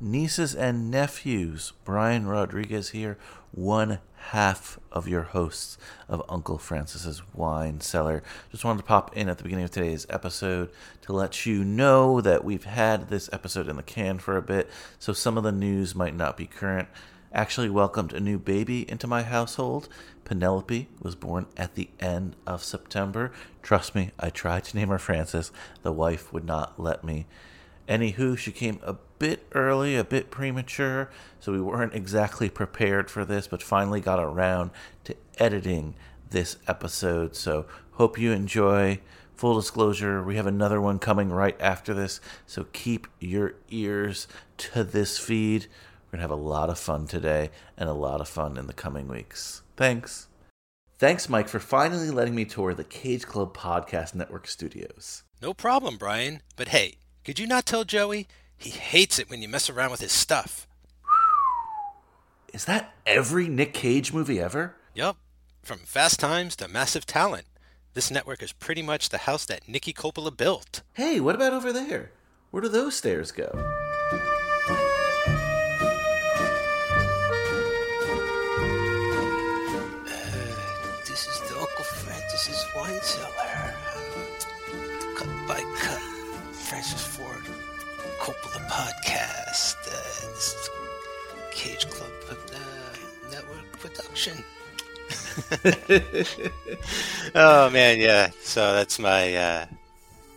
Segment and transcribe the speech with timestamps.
[0.00, 1.72] nieces and nephews.
[1.84, 3.18] Brian Rodriguez here,
[3.52, 5.76] one half of your hosts
[6.08, 8.22] of Uncle Francis's Wine Cellar.
[8.50, 10.70] Just wanted to pop in at the beginning of today's episode
[11.02, 14.70] to let you know that we've had this episode in the can for a bit,
[14.98, 16.88] so some of the news might not be current.
[17.32, 19.88] Actually, welcomed a new baby into my household.
[20.24, 23.30] Penelope was born at the end of September.
[23.62, 25.52] Trust me, I tried to name her Francis.
[25.82, 27.26] The wife would not let me.
[27.90, 31.10] Anywho, she came a bit early, a bit premature,
[31.40, 34.70] so we weren't exactly prepared for this, but finally got around
[35.02, 35.96] to editing
[36.30, 37.34] this episode.
[37.34, 39.00] So, hope you enjoy.
[39.34, 44.28] Full disclosure, we have another one coming right after this, so keep your ears
[44.58, 45.66] to this feed.
[46.06, 48.68] We're going to have a lot of fun today and a lot of fun in
[48.68, 49.62] the coming weeks.
[49.76, 50.28] Thanks.
[50.98, 55.24] Thanks, Mike, for finally letting me tour the Cage Club Podcast Network studios.
[55.40, 56.42] No problem, Brian.
[56.56, 58.26] But hey, could you not tell Joey?
[58.56, 60.66] He hates it when you mess around with his stuff.
[62.52, 64.74] Is that every Nick Cage movie ever?
[64.94, 65.16] Yup.
[65.62, 67.46] From Fast Times to Massive Talent.
[67.94, 70.82] This network is pretty much the house that Nicky Coppola built.
[70.94, 72.12] Hey, what about over there?
[72.50, 73.50] Where do those stairs go?
[80.06, 80.16] Uh,
[81.06, 83.74] this is the Uncle Francis's wine cellar.
[85.16, 86.00] Cut by cut.
[86.52, 87.09] Francis
[88.70, 89.78] podcast.
[89.88, 90.70] Uh, this is
[91.50, 92.36] Cage Club uh,
[93.32, 94.44] Network production.
[97.34, 98.30] oh man, yeah.
[98.42, 99.66] So that's my uh,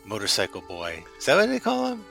[0.05, 1.03] motorcycle boy.
[1.19, 2.03] Is that what they call him?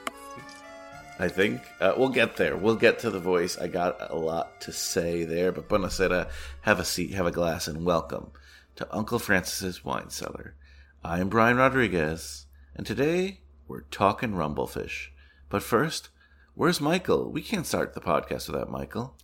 [1.19, 2.55] I think uh, we'll get there.
[2.55, 3.57] We'll get to the voice.
[3.57, 6.29] I got a lot to say there, but Bonacera,
[6.61, 8.31] have a seat, have a glass, and welcome
[8.77, 10.55] to Uncle Francis's Wine Cellar.
[11.03, 15.09] I am Brian Rodriguez, and today we're talking Rumblefish.
[15.49, 16.09] But first,
[16.55, 17.31] where's Michael?
[17.31, 19.15] We can't start the podcast without Michael.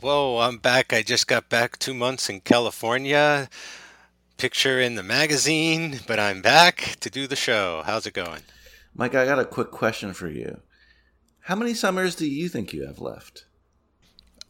[0.00, 0.92] Whoa, I'm back.
[0.92, 3.48] I just got back two months in California.
[4.36, 7.82] Picture in the magazine, but I'm back to do the show.
[7.84, 8.42] How's it going?
[8.94, 10.60] Mike, I got a quick question for you.
[11.40, 13.46] How many summers do you think you have left?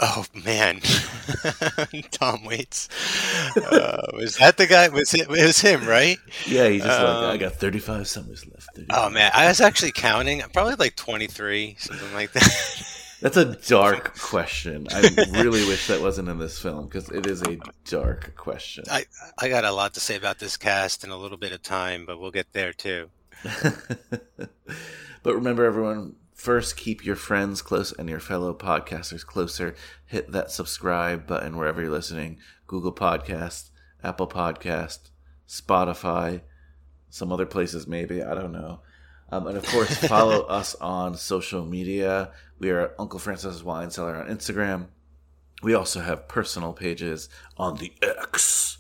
[0.01, 0.81] Oh man,
[2.13, 2.89] Tom Waits.
[3.57, 4.89] Uh, was that the guy?
[4.89, 5.23] Was it?
[5.23, 6.19] It was him, right?
[6.47, 8.69] Yeah, he's just like, I Um, got 35 summers left.
[8.77, 8.97] 35.
[8.97, 10.41] Oh man, I was actually counting.
[10.53, 12.85] Probably like 23, something like that.
[13.21, 14.87] That's a dark question.
[14.93, 15.01] I
[15.33, 18.85] really wish that wasn't in this film because it is a dark question.
[18.89, 19.07] I
[19.37, 22.07] I got a lot to say about this cast in a little bit of time,
[22.07, 23.11] but we'll get there too.
[25.25, 29.75] but remember, everyone, first keep your friends close and your fellow podcasters closer.
[30.07, 32.39] Hit that subscribe button wherever you're listening
[32.69, 33.71] Google Podcast,
[34.05, 35.11] Apple Podcast,
[35.49, 36.43] Spotify,
[37.11, 38.23] some other places maybe.
[38.23, 38.81] I don't know.
[39.31, 42.31] Um, and of course, follow us on social media.
[42.61, 44.87] We are Uncle Francis's Wine Cellar on Instagram.
[45.63, 48.79] We also have personal pages on the X.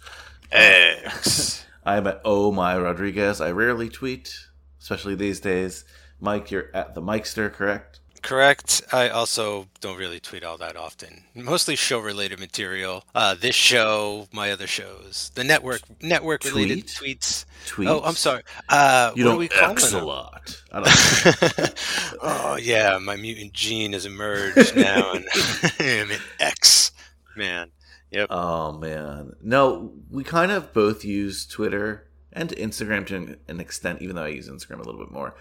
[0.52, 1.66] X.
[1.84, 3.40] I'm at Oh My Rodriguez.
[3.40, 4.46] I rarely tweet,
[4.80, 5.84] especially these days.
[6.20, 8.00] Mike, you're at the Mikester, correct?
[8.22, 8.82] Correct.
[8.92, 11.22] I also don't really tweet all that often.
[11.34, 13.04] Mostly show related material.
[13.14, 17.20] Uh, this show, my other shows, the network network related Tweet?
[17.20, 17.44] tweets.
[17.66, 17.88] Tweet.
[17.88, 18.42] Oh, I'm sorry.
[18.68, 20.60] Uh, You don't X a lot.
[20.72, 21.74] I don't
[22.22, 25.24] oh yeah, my mutant gene has emerged now, and
[25.80, 26.90] I'm an X
[27.36, 27.70] man.
[28.10, 28.28] Yep.
[28.30, 29.92] oh man, no.
[30.10, 34.48] We kind of both use Twitter and Instagram to an extent, even though I use
[34.48, 35.34] Instagram a little bit more,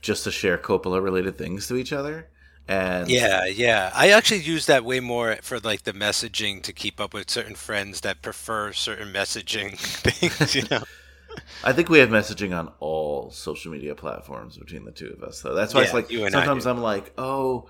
[0.00, 2.28] just to share Coppola related things to each other.
[2.66, 3.90] And Yeah, yeah.
[3.94, 7.54] I actually use that way more for like the messaging to keep up with certain
[7.54, 10.54] friends that prefer certain messaging things.
[10.54, 10.84] You know.
[11.64, 15.40] I think we have messaging on all social media platforms between the two of us.
[15.40, 15.54] though.
[15.54, 16.66] that's why it's like sometimes.
[16.66, 17.68] I'm like, oh,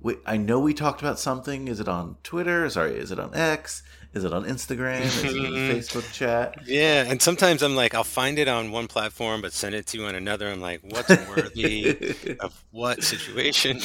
[0.00, 1.68] wait, I know we talked about something.
[1.68, 2.68] Is it on Twitter?
[2.70, 3.82] Sorry, is it on X?
[4.14, 5.00] Is it on Instagram?
[5.00, 6.54] Is it in the Facebook chat?
[6.66, 9.98] Yeah, and sometimes I'm like, I'll find it on one platform, but send it to
[9.98, 10.48] you on another.
[10.48, 13.80] I'm like, what's worthy of what situation?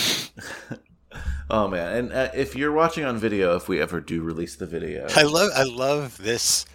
[1.50, 1.98] oh man!
[1.98, 5.24] And uh, if you're watching on video, if we ever do release the video, I
[5.24, 6.68] love, I love this.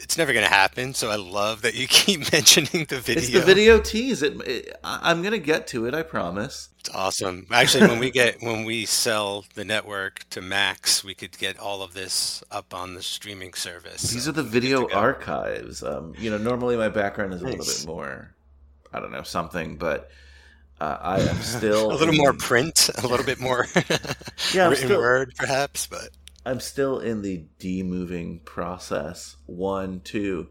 [0.00, 3.22] It's never gonna happen, so I love that you keep mentioning the video.
[3.22, 4.22] it's the video tease.
[4.24, 5.94] It, it, I'm gonna get to it.
[5.94, 6.70] I promise.
[6.94, 7.46] Awesome.
[7.50, 11.82] Actually, when we get when we sell the network to Max, we could get all
[11.82, 14.02] of this up on the streaming service.
[14.02, 15.82] These So are the video archives.
[15.82, 18.34] Um, you know, normally my background is a little bit more,
[18.92, 20.10] I don't know, something, but
[20.80, 23.66] uh, I am still a little more print, a little bit more
[24.54, 25.86] Yeah, written still- word, perhaps.
[25.86, 26.10] But
[26.46, 29.36] I'm still in the demoving process.
[29.46, 30.48] One, two.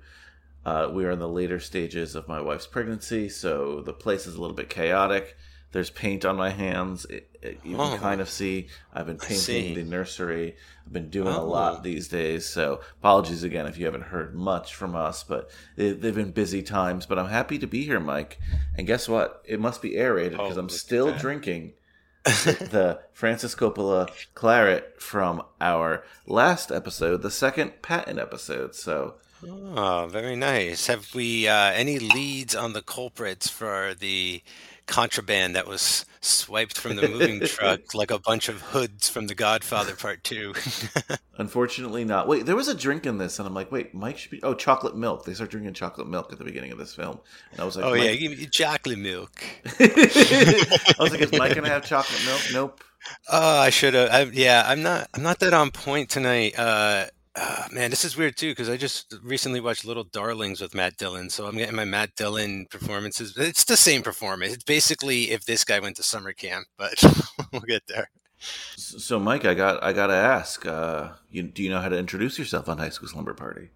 [0.66, 4.36] Uh, we are in the later stages of my wife's pregnancy, so the place is
[4.36, 5.36] a little bit chaotic.
[5.72, 7.06] There's paint on my hands.
[7.06, 7.90] It, it, you Oh.
[7.90, 10.56] can kind of see I've been painting the nursery.
[10.86, 11.48] I've been doing a Oh.
[11.48, 12.48] lot these days.
[12.48, 16.64] So apologies again if you haven't heard much from us, but they, they've been busy
[16.64, 17.06] times.
[17.06, 18.40] But I'm happy to be here, Mike.
[18.78, 19.44] And guess what?
[19.46, 21.74] It must be aerated because Oh, I'm still drinking
[22.24, 28.76] the Francis Coppola claret from our last episode, the second Patton episode.
[28.76, 29.16] So
[29.48, 30.88] Oh, very nice.
[30.88, 34.44] Have we uh, any leads on the culprits for the
[34.90, 39.36] contraband that was swiped from the moving truck like a bunch of hoods from The
[39.36, 40.54] Godfather Part 2?
[41.38, 42.28] unfortunately not.
[42.28, 44.42] Wait, there was a drink in this, and I'm like, wait, Mike should be.
[44.44, 45.26] Oh, chocolate milk.
[45.26, 47.20] They start drinking chocolate milk at the beginning of this film,
[47.52, 49.44] and I was like, oh, yeah, Mike- give me chocolate milk.
[49.80, 52.42] I was like, is Mike gonna have chocolate milk?
[52.52, 52.84] Nope.
[53.32, 54.34] Oh, I should have.
[54.34, 55.08] Yeah, I'm not.
[55.14, 56.58] I'm not that on point tonight.
[56.60, 57.06] Uh,
[57.36, 60.98] uh, man, this is weird too because I just recently watched Little Darlings with Matt
[60.98, 63.38] Dillon, so I'm getting my Matt Dillon performances.
[63.38, 64.54] It's the same performance.
[64.54, 67.02] It's basically if this guy went to summer camp, but
[67.52, 68.10] we'll get there.
[68.40, 70.66] So, Mike, I got, I gotta ask.
[70.66, 73.70] Uh, you, do you know how to introduce yourself on High School Slumber Party?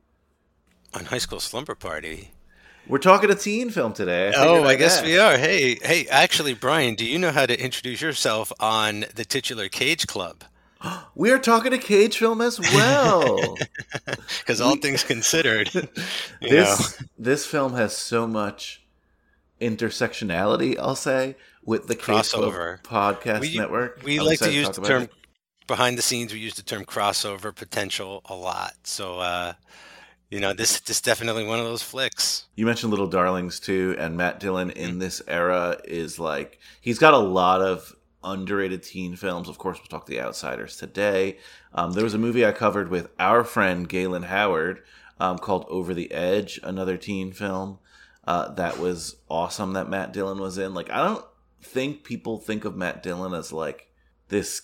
[0.93, 2.31] On High School Slumber Party.
[2.87, 4.33] We're talking a teen film today.
[4.35, 5.37] Oh, I guess we are.
[5.37, 10.05] Hey, hey, actually, Brian, do you know how to introduce yourself on the titular Cage
[10.05, 10.43] Club?
[11.15, 13.55] We are talking a Cage film as well.
[14.39, 16.49] Because all things considered, you know.
[16.49, 18.83] this this film has so much
[19.61, 20.77] intersectionality.
[20.77, 22.81] I'll say with the Cage Crossover.
[22.83, 24.01] podcast We- network.
[24.03, 25.11] We I'm like to use talk the term it.
[25.67, 26.33] behind the scenes.
[26.33, 28.73] We use the term crossover potential a lot.
[28.83, 29.53] So, uh,
[30.29, 32.45] you know, this this is definitely one of those flicks.
[32.55, 34.79] You mentioned Little Darlings too, and Matt Dillon Mm-hmm.
[34.79, 39.47] in this era is like he's got a lot of underrated teen films.
[39.49, 41.37] Of course, we'll talk The Outsiders today.
[41.73, 44.81] Um, there was a movie I covered with our friend Galen Howard
[45.19, 47.79] um, called Over the Edge, another teen film
[48.25, 50.73] uh, that was awesome that Matt Dillon was in.
[50.73, 51.25] Like, I don't
[51.61, 53.89] think people think of Matt Dillon as like
[54.29, 54.63] this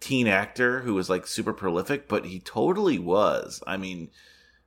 [0.00, 3.62] teen actor who was like super prolific, but he totally was.
[3.66, 4.10] I mean,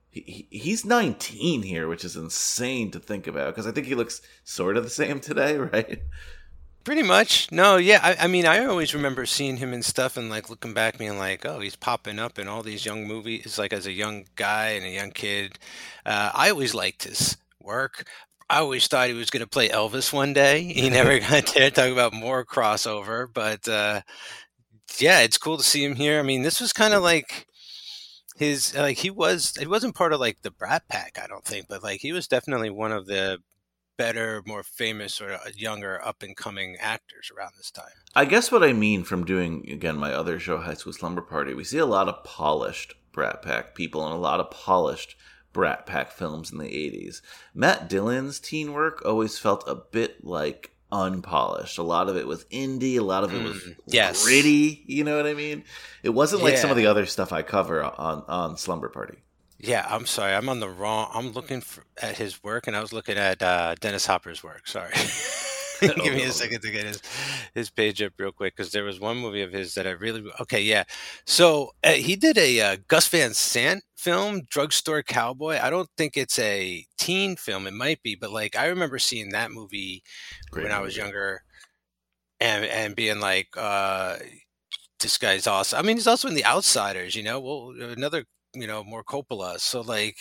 [0.10, 3.96] he, he- he's 19 here, which is insane to think about because I think he
[3.96, 6.02] looks sort of the same today, right?
[6.86, 7.52] Pretty much.
[7.52, 8.00] No, yeah.
[8.04, 11.18] I, I mean, I always remember seeing him in stuff and like looking back, being
[11.18, 14.70] like, oh, he's popping up in all these young movies, like as a young guy
[14.70, 15.58] and a young kid.
[16.06, 18.08] Uh, I always liked his work.
[18.52, 20.62] I always thought he was going to play Elvis one day.
[20.62, 21.72] He never got there.
[21.72, 24.02] Talk about more crossover, but uh,
[25.00, 26.20] yeah, it's cool to see him here.
[26.20, 27.48] I mean, this was kind of like
[28.36, 29.56] his like he was.
[29.58, 32.28] He wasn't part of like the Brat Pack, I don't think, but like he was
[32.28, 33.40] definitely one of the
[33.98, 37.86] better, more famous or younger up and coming actors around this time.
[38.16, 41.54] I guess what I mean from doing again my other show, High School Slumber Party,
[41.54, 45.16] we see a lot of polished Brat Pack people and a lot of polished
[45.54, 47.22] Brat Pack films in the '80s.
[47.54, 51.78] Matt Dillon's teen work always felt a bit like unpolished.
[51.78, 52.98] A lot of it was indie.
[52.98, 54.24] A lot of it was Mm, yes.
[54.26, 54.84] gritty.
[54.86, 55.64] You know what I mean?
[56.04, 59.18] It wasn't like some of the other stuff I cover on on Slumber Party.
[59.58, 60.34] Yeah, I'm sorry.
[60.34, 61.10] I'm on the wrong.
[61.14, 64.68] I'm looking for, at his work, and I was looking at uh, Dennis Hopper's work.
[64.68, 64.94] Sorry.
[65.82, 67.02] Give me a second to get his
[67.54, 70.24] his page up real quick because there was one movie of his that I really
[70.40, 70.62] okay.
[70.62, 70.86] Yeah,
[71.26, 75.60] so uh, he did a uh, Gus Van Sant film, Drugstore Cowboy.
[75.62, 77.68] I don't think it's a teen film.
[77.68, 80.02] It might be, but like I remember seeing that movie
[80.50, 80.98] Great when I was movie.
[80.98, 81.44] younger,
[82.40, 84.18] and and being like, uh,
[85.00, 85.80] this guy's awesome.
[85.80, 87.16] I mean, he's also in The Outsiders.
[87.16, 88.26] You know, well, another
[88.56, 89.60] you know more Coppola.
[89.60, 90.18] So like,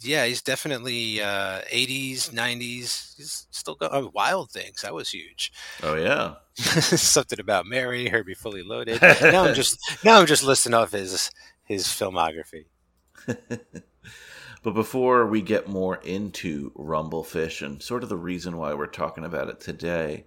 [0.00, 3.16] yeah, he's definitely uh, 80s, 90s.
[3.16, 4.82] He's still got uh, Wild Things.
[4.82, 5.52] That was huge.
[5.82, 6.34] Oh yeah.
[6.54, 9.00] Something about Mary, Herbie Fully Loaded.
[9.02, 11.30] now I'm just now I'm just listing off his
[11.64, 12.66] his filmography.
[13.26, 19.24] but before we get more into Rumblefish and sort of the reason why we're talking
[19.24, 20.24] about it today,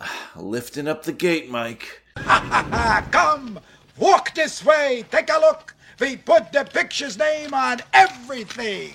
[0.36, 2.02] lifting up the gate, Mike.
[2.16, 3.60] Come,
[3.96, 5.74] walk this way, take a look.
[6.00, 8.94] We put the picture's name on everything.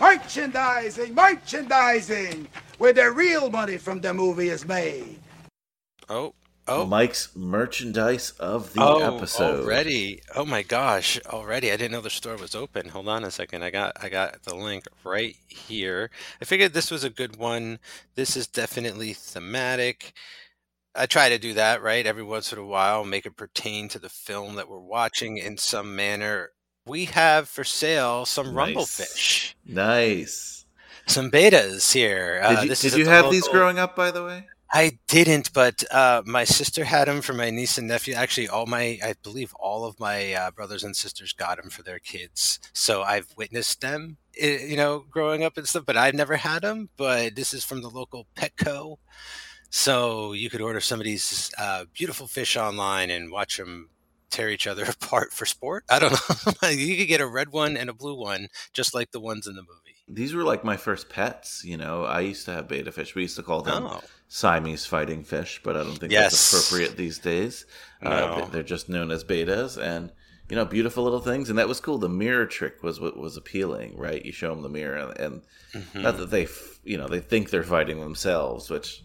[0.00, 5.18] Merchandising, merchandising, where the real money from the movie is made.
[6.08, 6.34] Oh.
[6.68, 9.64] Oh, Mike's merchandise of the oh, episode.
[9.64, 10.20] already!
[10.36, 11.72] Oh my gosh, already!
[11.72, 12.90] I didn't know the store was open.
[12.90, 13.64] Hold on a second.
[13.64, 16.10] I got I got the link right here.
[16.40, 17.80] I figured this was a good one.
[18.14, 20.12] This is definitely thematic.
[20.94, 23.98] I try to do that right every once in a while, make it pertain to
[23.98, 26.50] the film that we're watching in some manner.
[26.86, 28.74] We have for sale some Nice.
[28.74, 30.64] Rumblefish, Nice.
[31.06, 32.40] some betas here.
[32.42, 34.46] Did Uh, you, this did is you the have these growing up, by the way?
[34.72, 38.14] I didn't, but uh, my sister had them for my niece and nephew.
[38.14, 41.82] Actually, all my, I believe, all of my uh, brothers and sisters got them for
[41.82, 42.60] their kids.
[42.72, 45.84] So I've witnessed them, eh, you know, growing up and stuff.
[45.86, 46.88] But I've never had them.
[46.96, 48.98] But this is from the local Petco.
[49.70, 53.88] So you could order some of these uh, beautiful fish online and watch them
[54.30, 55.84] tear each other apart for sport.
[55.88, 56.68] I don't know.
[56.68, 59.54] you could get a red one and a blue one, just like the ones in
[59.54, 59.96] the movie.
[60.08, 61.64] These were like my first pets.
[61.64, 63.14] You know, I used to have beta fish.
[63.14, 64.00] We used to call them Oh.
[64.26, 66.32] Siamese fighting fish, but I don't think Yes.
[66.32, 67.64] that's appropriate these days.
[68.02, 70.12] Uh, they're just known as betas, and
[70.48, 71.48] you know, beautiful little things.
[71.48, 71.98] And that was cool.
[71.98, 74.24] The mirror trick was what was appealing, right?
[74.24, 75.42] You show them the mirror, and, and
[75.74, 76.02] Mm-hmm.
[76.02, 79.04] not that they, f- you know, they think they're fighting themselves, which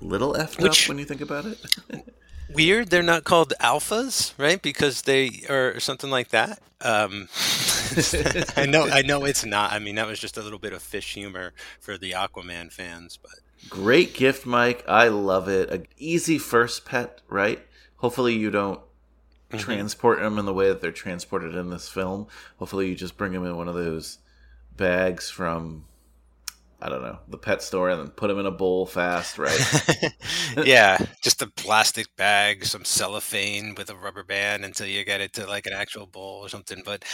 [0.00, 1.58] little effed Which- up when you think about it.
[2.54, 4.60] Weird, they're not called alphas, right?
[4.60, 6.60] Because they or something like that.
[6.82, 7.28] Um,
[8.56, 9.72] I know, I know it's not.
[9.72, 13.16] I mean, that was just a little bit of fish humor for the Aquaman fans,
[13.20, 13.32] but
[13.70, 14.84] Great gift, Mike.
[14.88, 15.70] I love it.
[15.70, 17.60] A easy first pet, right?
[17.96, 18.80] Hopefully, you don't
[19.50, 19.58] Mm-hmm.
[19.64, 22.26] transport them in the way that they're transported in this film.
[22.58, 24.16] Hopefully, you just bring them in one of those
[24.78, 25.84] bags from,
[26.82, 30.12] I don't know, the pet store and then put them in a bowl fast, right?
[30.64, 35.32] yeah, just a plastic bag, some cellophane with a rubber band until you get it
[35.34, 36.82] to like an actual bowl or something.
[36.84, 37.04] But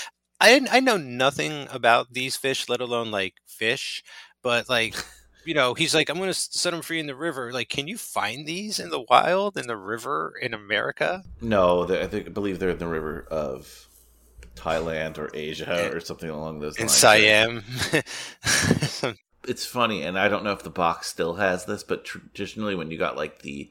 [0.41, 4.03] I I know nothing about these fish, let alone like fish.
[4.43, 4.95] But like,
[5.45, 7.53] you know, he's like, I'm going to set them free in the river.
[7.53, 11.25] Like, can you find these in the wild in the river in America?
[11.43, 13.89] no, I think I believe they're in the river of
[14.57, 16.93] Thailand or Asia eh, or something along those In lines.
[16.93, 17.65] Siam.
[19.47, 22.91] it's funny, and I don't know if the box still has this, but traditionally, when
[22.91, 23.71] you got like the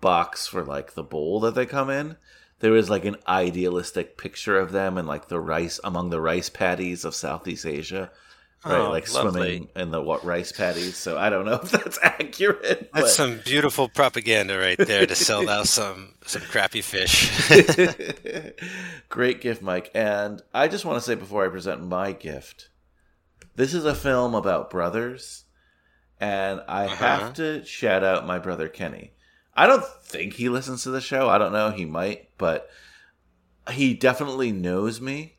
[0.00, 2.16] box for like the bowl that they come in,
[2.60, 6.48] there was like an idealistic picture of them and like the rice among the rice
[6.48, 8.10] paddies of Southeast Asia,
[8.64, 8.78] right?
[8.78, 9.30] Oh, like lovely.
[9.30, 10.96] swimming in the what rice paddies.
[10.96, 12.90] So I don't know if that's accurate.
[12.92, 17.30] That's but- some beautiful propaganda right there to sell out some some crappy fish.
[19.08, 19.90] Great gift, Mike.
[19.94, 22.68] And I just want to say before I present my gift,
[23.56, 25.44] this is a film about brothers,
[26.20, 26.94] and I Uh-huh.
[26.96, 29.12] have to shout out my brother Kenny.
[29.54, 31.28] I don't think he listens to the show.
[31.28, 31.70] I don't know.
[31.70, 32.68] He might, but
[33.70, 35.38] he definitely knows me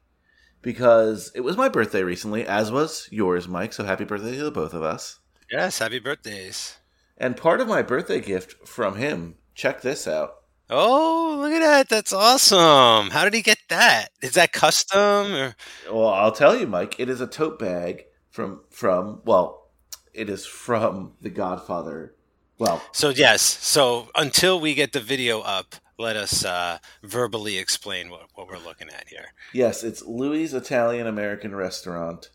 [0.62, 3.74] because it was my birthday recently, as was yours, Mike.
[3.74, 5.20] So happy birthday to the both of us.
[5.52, 6.78] yes, happy birthdays.
[7.18, 10.34] And part of my birthday gift from him, check this out.
[10.70, 11.88] Oh, look at that.
[11.90, 13.12] That's awesome.
[13.12, 14.10] How did he get that?
[14.22, 15.56] Is that custom or
[15.90, 17.00] Well, I'll tell you, Mike.
[17.00, 18.04] It is a tote bag
[18.38, 19.72] from from well,
[20.14, 22.14] it is from The Godfather.
[22.60, 28.10] Well, So yes, so until we get the video up, let us uh, verbally explain
[28.12, 29.34] what, what we're looking at here.
[29.54, 32.30] yes, it's Louis Italian American Restaurant.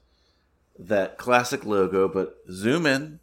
[0.77, 3.21] That classic logo, but zoom in.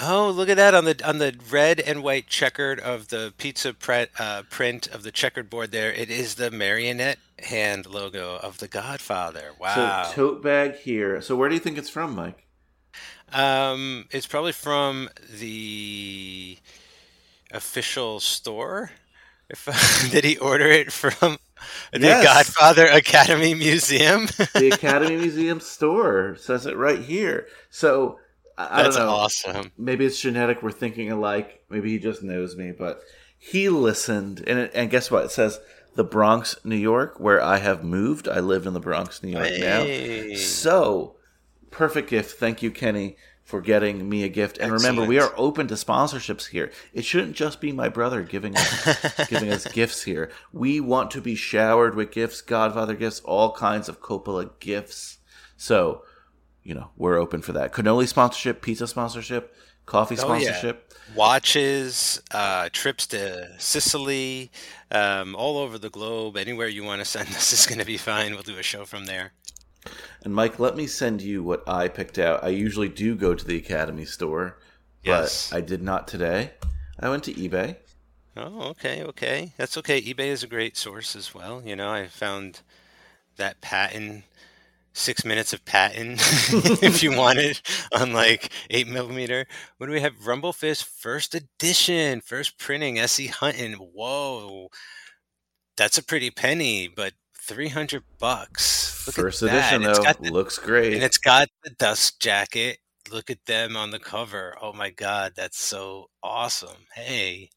[0.00, 3.72] Oh, look at that on the on the red and white checkered of the pizza
[3.74, 5.70] pre- uh, print of the checkered board.
[5.72, 9.52] There, it is the marionette hand logo of the Godfather.
[9.58, 10.04] Wow.
[10.04, 11.20] So tote bag here.
[11.20, 12.46] So where do you think it's from, Mike?
[13.32, 15.08] Um, it's probably from
[15.40, 16.58] the
[17.52, 18.90] official store.
[19.50, 21.38] If did he order it from
[21.92, 22.24] the Yes.
[22.24, 24.26] Godfather Academy Museum?
[24.54, 27.46] The Academy Museum store says it right here.
[27.70, 28.18] So
[28.56, 29.12] I, I That's don't know.
[29.12, 29.72] awesome.
[29.76, 30.62] maybe it's genetic.
[30.62, 31.64] We're thinking alike.
[31.68, 33.00] Maybe he just knows me, but
[33.38, 35.24] he listened, and it, and guess what?
[35.26, 35.60] It says
[35.96, 38.28] the Bronx, New York, where I have moved.
[38.28, 40.28] I live in the Bronx, New York Hey.
[40.30, 40.36] now.
[40.36, 41.16] So
[41.70, 42.38] perfect gift.
[42.38, 44.58] Thank you, Kenny, for getting me a gift.
[44.58, 46.70] And remember, we are open to sponsorships here.
[46.92, 50.30] It shouldn't just be my brother giving us giving us gifts here.
[50.52, 55.18] We want to be showered with gifts, Godfather gifts, all kinds of Coppola gifts.
[55.56, 56.02] So
[56.64, 57.72] you know, we're open for that.
[57.72, 59.54] Cannoli sponsorship, pizza sponsorship,
[59.86, 60.40] coffee Oh, yeah.
[60.52, 60.92] sponsorship.
[61.14, 64.50] Watches, uh, trips to Sicily,
[64.90, 66.36] um, all over the globe.
[66.36, 68.32] Anywhere you want to send us is going to be fine.
[68.32, 69.32] We'll do a show from there.
[70.24, 72.42] And Mike, let me send you what I picked out.
[72.42, 74.58] I usually do go to the Academy store,
[75.02, 75.50] Yes.
[75.50, 76.52] but I did not today.
[76.98, 77.76] I went to eBay.
[78.36, 79.52] Oh, okay, okay.
[79.58, 80.00] That's okay.
[80.00, 81.62] eBay is a great source as well.
[81.64, 82.60] You know, I found
[83.36, 84.24] that patent,
[84.94, 86.12] six minutes of Patton,
[86.82, 87.60] if you wanted
[87.92, 89.46] on like eight millimeter.
[89.76, 90.14] What do we have?
[90.14, 93.30] Rumblefish first edition, first printing, S.E.
[93.40, 93.74] Hinton.
[93.74, 94.68] Whoa,
[95.76, 99.06] that's a pretty penny, but three hundred bucks.
[99.06, 100.94] Look First edition, though, the- looks great.
[100.94, 102.78] and it's got the dust jacket.
[103.12, 104.56] Look at them on the cover.
[104.62, 106.86] Oh my god, that's so awesome.
[106.94, 107.50] Hey.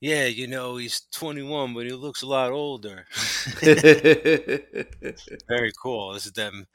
[0.00, 3.06] Yeah, you know, he's 21, but he looks a lot older.
[5.48, 6.12] very cool.
[6.12, 6.66] This is them.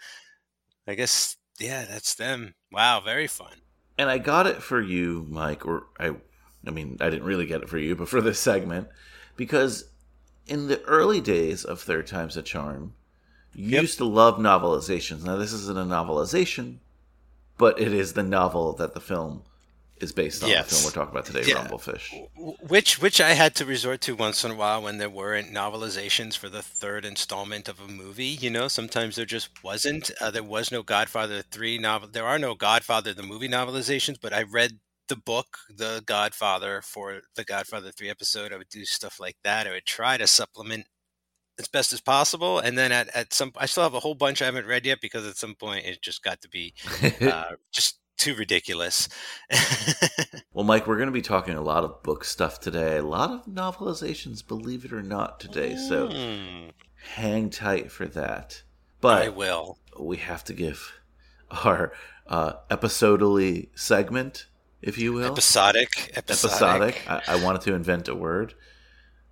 [0.87, 2.55] I guess yeah, that's them.
[2.71, 3.61] Wow, very fun.
[3.97, 6.15] and I got it for you, Mike, or I
[6.65, 8.87] I mean, I didn't really get it for you, but for this segment
[9.35, 9.85] because
[10.47, 12.93] in the early days of Third Time's a Charm,
[13.53, 13.81] you Yep.
[13.81, 15.23] used to love novelizations.
[15.23, 16.79] Now this isn't a novelization,
[17.57, 19.43] but it is the novel that the film
[19.99, 20.69] is based on Yes.
[20.69, 21.67] the film we're talking about today, Yeah.
[21.67, 22.27] Rumblefish.
[22.69, 26.37] Which which I had to resort to once in a while when there weren't novelizations
[26.37, 28.25] for the third installment of a movie.
[28.25, 30.11] You know, sometimes there just wasn't.
[30.21, 32.09] Uh, there was no Godfather three novel.
[32.09, 37.21] There are no Godfather the movie novelizations, but I read the book, The Godfather, for
[37.35, 38.53] the Godfather three episode.
[38.53, 39.67] I would do stuff like that.
[39.67, 40.85] I would try to supplement
[41.57, 44.41] as best as possible, and then at, at some, I still have a whole bunch
[44.41, 46.73] I haven't read yet because at some point it just got to be
[47.21, 49.09] uh, just too ridiculous.
[50.53, 52.97] well, Mike, we're going to be talking a lot of book stuff today.
[52.97, 55.75] A lot of novelizations, believe it or not, today.
[55.75, 56.69] So Hmm.
[57.15, 58.61] hang tight for that.
[59.01, 59.79] But I will.
[59.99, 60.99] we have to give
[61.49, 61.93] our
[62.27, 64.47] uh, episodally segment,
[64.81, 65.31] if you will.
[65.31, 66.95] Episodic, episodic.
[66.97, 67.03] episodic.
[67.09, 68.53] I, I wanted to invent a word.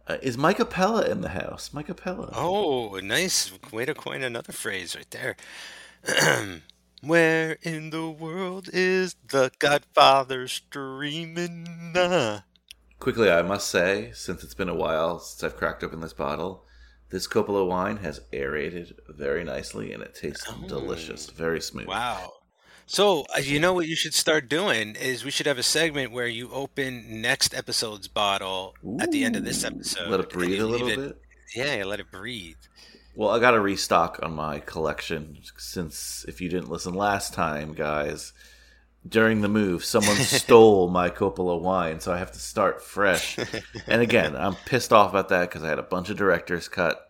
[0.08, 1.72] Uh, is Mike Appella in the house?
[1.74, 2.32] Mike Appella.
[2.34, 5.36] Oh, nice way to coin another phrase right there.
[7.02, 11.94] Where in the world is the Godfather streaming?
[11.96, 12.44] Ah.
[13.00, 16.66] Quickly, I must say, since it's been a while since I've cracked open this bottle,
[17.10, 21.88] this Coppola wine has aerated very nicely and it tastes delicious, very smooth.
[21.88, 22.34] Wow.
[22.88, 26.12] So uh, you know what you should start doing is we should have a segment
[26.12, 30.10] where you open next episode's bottle at the end of this episode.
[30.10, 31.22] Let it breathe a little it- bit.
[31.56, 32.58] Yeah, let it breathe.
[33.18, 37.74] Well, I got to restock on my collection since if you didn't listen last time,
[37.74, 38.32] guys,
[39.08, 43.40] during the move, someone stole my Coppola wine, so I have to start fresh.
[43.88, 47.10] and again, I'm pissed off about that because I had a bunch of director's cut.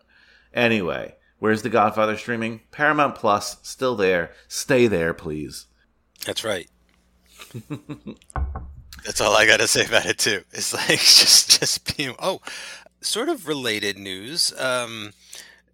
[0.54, 2.62] Anyway, where's The Godfather streaming?
[2.70, 4.32] Paramount Plus, still there.
[4.48, 5.66] Stay there, please.
[6.24, 6.70] That's right.
[9.04, 10.42] That's all I got to say about it too.
[10.52, 12.40] It's like just just being oh,
[13.02, 14.58] sort of related news.
[14.58, 15.12] Um,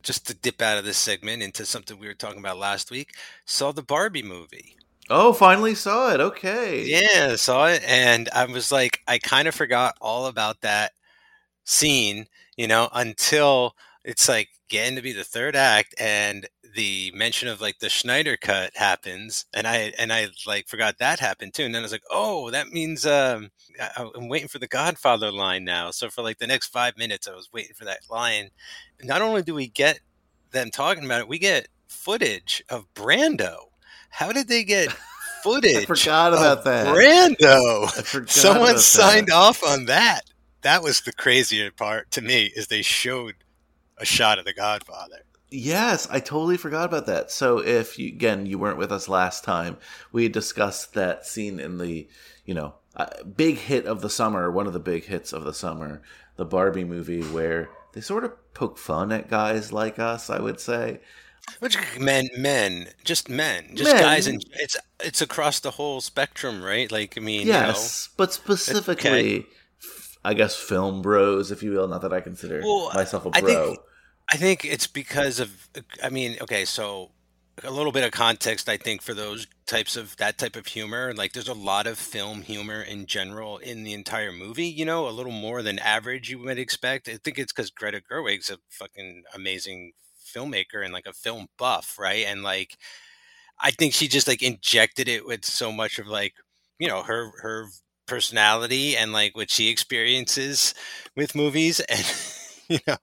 [0.05, 3.15] just to dip out of this segment into something we were talking about last week.
[3.45, 4.77] Saw the Barbie movie.
[5.11, 6.21] Oh, finally saw it.
[6.21, 6.85] Okay.
[6.85, 10.93] Yeah, saw it, and I was like, I kind of forgot all about that
[11.65, 17.49] scene, you know, until it's like getting to be the third act, and the mention
[17.49, 21.65] of like the Snyder cut happens, and I and I like forgot that happened too,
[21.65, 25.31] and then I was like, oh, that means um, I, I'm waiting for the Godfather
[25.31, 25.91] line now.
[25.91, 28.51] So for like the next five minutes, I was waiting for that line.
[29.03, 30.01] Not only do we get
[30.51, 33.57] them talking about it, we get footage of Brando.
[34.11, 34.91] How did they get
[35.43, 35.77] footage?
[35.77, 36.87] I forgot about of that.
[36.87, 38.29] Brando.
[38.29, 39.35] Someone signed that.
[39.35, 40.23] off on that.
[40.63, 43.35] That was the crazier part to me is they showed
[43.99, 45.23] a shot of the Godfather.
[45.55, 47.31] Yes, I totally forgot about that.
[47.31, 49.77] So if you again you weren't with us last time,
[50.11, 52.09] we discussed that scene in the,
[52.45, 55.55] you know, uh, big hit of the summer, one of the big hits of the
[55.55, 56.03] summer,
[56.37, 60.59] the Barbie movie where they sort of poke fun at guys like us, I would
[60.59, 61.01] say.
[61.61, 64.03] Which men, men, just men, just Men.
[64.03, 66.91] guys, and it's it's across the whole spectrum, right?
[66.91, 69.47] Like I mean, Yes, but specifically
[70.25, 73.77] I guess film bros, if you will, not that I consider Well, myself a bro.
[74.31, 75.69] I think it's because of.
[76.03, 77.11] I mean, okay, so
[77.63, 81.13] a little bit of context, I think, for those types of that type of humor.
[81.15, 84.67] Like, there's a lot of film humor in general in the entire movie.
[84.67, 87.09] You know, a little more than average you might expect.
[87.09, 89.93] I think it's because Greta Gerwig's a fucking amazing
[90.35, 92.25] filmmaker and like a film buff, right?
[92.27, 92.77] And like,
[93.61, 96.35] I think she just like injected it with so much of like,
[96.79, 97.69] you know, her her
[98.07, 100.75] personality and like what she experiences
[101.17, 102.05] with movies and
[102.69, 102.97] you know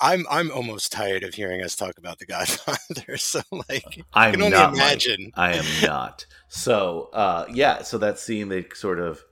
[0.00, 4.42] i'm i'm almost tired of hearing us talk about the godfather so like i can
[4.42, 6.26] only imagine I am not.
[6.48, 9.22] So, uh, yeah, so that scene, they sort of,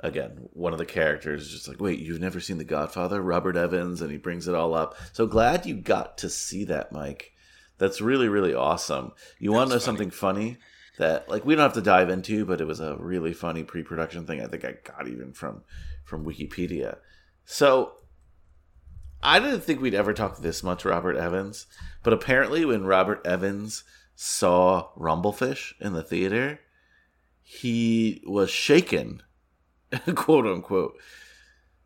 [0.00, 3.20] again, one of the characters is just like, wait, you've never seen The Godfather?
[3.20, 4.96] Robert Evans, and he brings it all up.
[5.12, 7.32] So glad you got to see that, Mike.
[7.78, 9.12] That's really, really awesome.
[9.38, 9.84] You want to know funny.
[9.84, 10.58] something funny
[10.98, 13.82] that, like, we don't have to dive into, but it was a really funny pre
[13.82, 15.62] production thing I think I got even from,
[16.04, 16.98] from Wikipedia.
[17.44, 17.94] So,
[19.22, 21.66] I didn't think we'd ever talk this much Robert Evans,
[22.02, 26.60] but apparently when Robert Evans saw Rumblefish in the theater,
[27.42, 29.22] he was shaken,
[30.14, 30.98] quote unquote.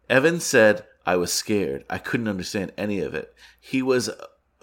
[0.08, 1.84] Evans said, I was scared.
[1.90, 3.34] I couldn't understand any of it.
[3.60, 4.10] He was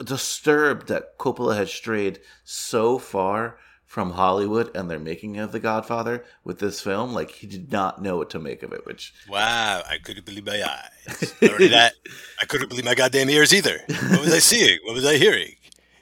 [0.03, 3.57] disturbed that Coppola had strayed so far
[3.93, 7.13] from Hollywood and their making of The Godfather with this film.
[7.13, 10.47] Like, he did not know what to make of it, which wow i couldn't believe
[10.47, 11.31] my eyes.
[11.39, 11.93] That
[12.41, 13.77] i couldn't believe my goddamn ears either.
[14.09, 14.79] What was i seeing?
[14.83, 15.57] What was i hearing?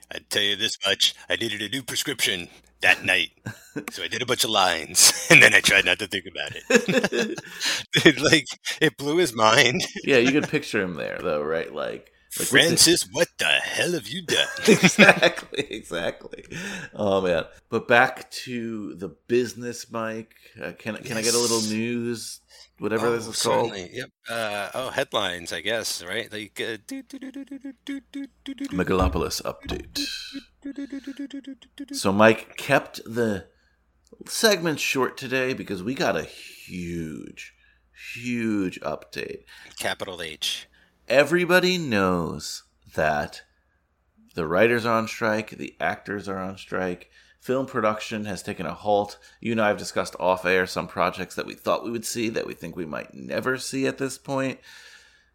[0.09, 2.47] I'd tell you this much i needed a new prescription
[2.79, 3.31] that night.
[3.91, 6.53] So i did a bunch of lines and then i tried not to think about
[6.55, 7.39] it.
[7.91, 8.47] Dude, like
[8.79, 9.81] it blew his mind.
[10.05, 11.73] Yeah, you could picture him there, though, right?
[11.73, 14.47] Like Francis, what the hell have you done?
[14.67, 16.45] exactly, exactly.
[16.93, 17.43] Oh man!
[17.69, 20.33] But back to the business, Mike.
[20.61, 21.07] Uh, can yes.
[21.07, 22.39] can I get a little news?
[22.79, 23.81] Whatever oh, this is certainly.
[23.81, 23.91] called.
[23.93, 24.09] Yep.
[24.29, 26.01] Uh, oh, headlines, I guess.
[26.03, 26.31] Right.
[26.31, 26.55] Like
[28.71, 29.99] Megalopolis update.
[31.91, 33.47] So Mike kept the
[34.27, 37.53] segment short today because we got a huge,
[38.15, 39.43] huge update.
[39.77, 40.69] Capital H
[41.11, 42.63] Everybody knows
[42.95, 43.41] that
[44.33, 47.09] the writers are on strike, the actors are on strike,
[47.41, 49.17] film production has taken a halt.
[49.41, 52.29] You and I have discussed off air some projects that we thought we would see
[52.29, 54.61] that we think we might never see at this point.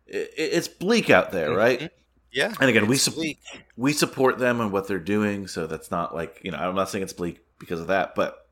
[0.07, 1.93] It's bleak out there, right?
[2.33, 2.55] Yeah.
[2.59, 3.39] And again, we bleak.
[3.77, 6.57] we support them and what they're doing, so that's not like you know.
[6.57, 8.49] I'm not saying it's bleak because of that, but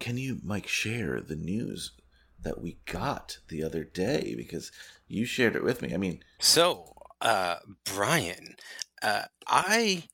[0.00, 1.92] can you, Mike, share the news
[2.42, 4.72] that we got the other day because
[5.08, 5.94] you shared it with me?
[5.94, 8.56] I mean, So, uh, Brian,
[9.02, 10.04] uh, I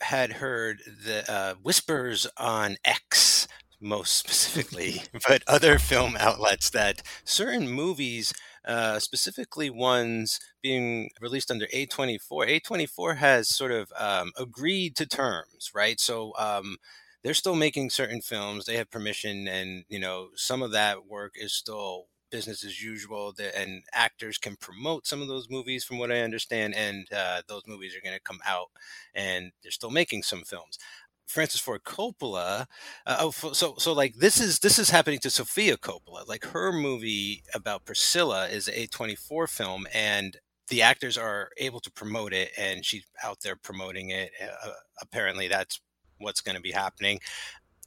[0.00, 3.48] had heard the uh, whispers on X,
[3.80, 8.32] most specifically, but other film outlets that certain movies,
[8.64, 15.70] uh, specifically ones being released under A24, A24 has sort of um, agreed to terms,
[15.74, 15.98] right?
[15.98, 16.76] So, um,
[17.22, 18.66] they're still making certain films.
[18.66, 23.34] They have permission, and you know some of that work is still business as usual.
[23.56, 27.62] And actors can promote some of those movies, from what I understand, and uh, those
[27.66, 28.68] movies are going to come out,
[29.14, 30.78] and they're still making some films.
[31.26, 32.66] Francis Ford Coppola.
[33.06, 36.26] Uh, oh, so so like this is this is happening to Sofia Coppola.
[36.26, 40.36] Like her movie about Priscilla is a twenty four film, and
[40.68, 44.30] the actors are able to promote it, and she's out there promoting it.
[44.42, 45.80] Uh, apparently, that's
[46.20, 47.20] what's going to be happening.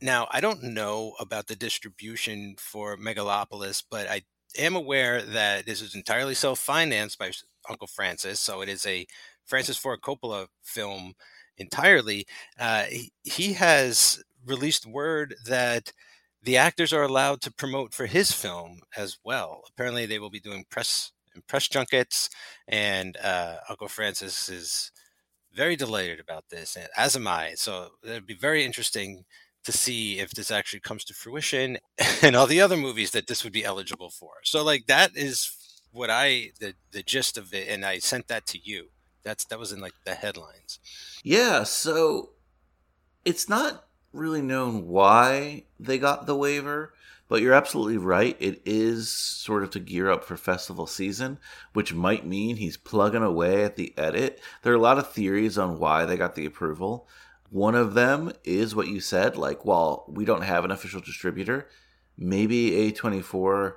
[0.02, 4.24] Now, I don't know about the distribution for Megalopolis, but I
[4.58, 7.32] am aware that this is entirely self financed by
[7.70, 8.40] Uncle Francis.
[8.40, 9.06] So it is a
[9.46, 11.14] Francis Ford Coppola film
[11.58, 12.26] entirely.
[12.60, 15.94] Uh, he, he has released word that
[16.42, 19.64] the actors are allowed to promote for his film as well.
[19.70, 22.30] Apparently, they will be doing press and press junkets,
[22.68, 24.92] and uh, Uncle Francis is
[25.54, 27.54] very delighted about this, as am I.
[27.56, 29.26] So it'd be very interesting
[29.64, 31.78] to see if this actually comes to fruition
[32.22, 34.34] and all the other movies that this would be eligible for.
[34.44, 35.52] So like that is
[35.92, 38.88] what I the the gist of it, and I sent that to you.
[39.24, 40.80] That's that was in like the headlines.
[41.24, 41.64] yeah.
[41.64, 42.32] So
[43.24, 46.94] it's not really known why they got the waiver,
[47.28, 48.38] but you're absolutely right.
[48.40, 51.40] It is sort of to gear up for festival season,
[51.74, 54.40] which might mean he's plugging away at the edit.
[54.62, 57.08] There are a lot of theories on why they got the approval.
[57.50, 61.70] One of them is what you said, like, while we don't have an official distributor,
[62.18, 63.76] maybe A24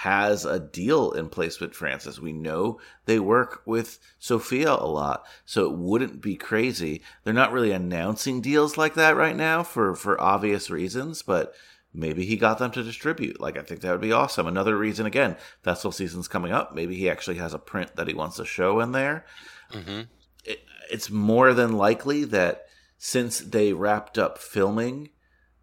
[0.00, 2.20] has a deal in place with Francis.
[2.20, 7.00] We know they work with Sofia a lot, so it wouldn't be crazy.
[7.24, 11.54] They're not really announcing deals like that right now for for obvious reasons, but
[11.96, 13.40] maybe he got them to distribute.
[13.40, 14.46] Like I think that would be awesome.
[14.46, 16.74] Another reason again, festival season's coming up.
[16.74, 19.24] Maybe he actually has a print that he wants to show in there.
[19.72, 20.02] Mm-hmm.
[20.44, 22.66] It, it's more than likely that
[22.98, 25.10] since they wrapped up filming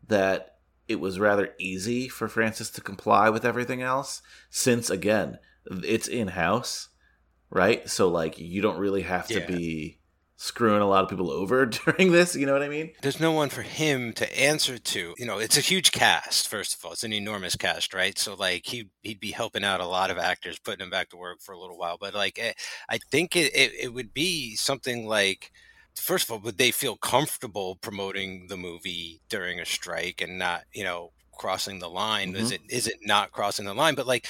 [0.08, 6.10] that it was rather easy for Francis to comply with everything else since again it's
[6.10, 6.90] in house
[7.50, 9.46] right so like you don't really have to Yeah.
[9.48, 10.00] be
[10.44, 13.32] screwing a lot of people over during this you know what i mean There's no
[13.32, 15.14] one for him to answer to.
[15.18, 16.48] You know, it's a huge cast.
[16.50, 18.18] First of all, it's an enormous cast, right?
[18.18, 21.18] So like he he'd be helping out a lot of actors, putting them back to
[21.18, 21.98] work for a little while.
[22.00, 22.54] But like eh,
[22.90, 25.52] I think it, it, it would be something like
[25.96, 30.64] first of all, would they feel comfortable promoting the movie during a strike and not,
[30.74, 32.36] you know, crossing the line?
[32.36, 32.56] Is Mhm.
[32.56, 33.96] it is it not crossing the line?
[33.96, 34.28] But like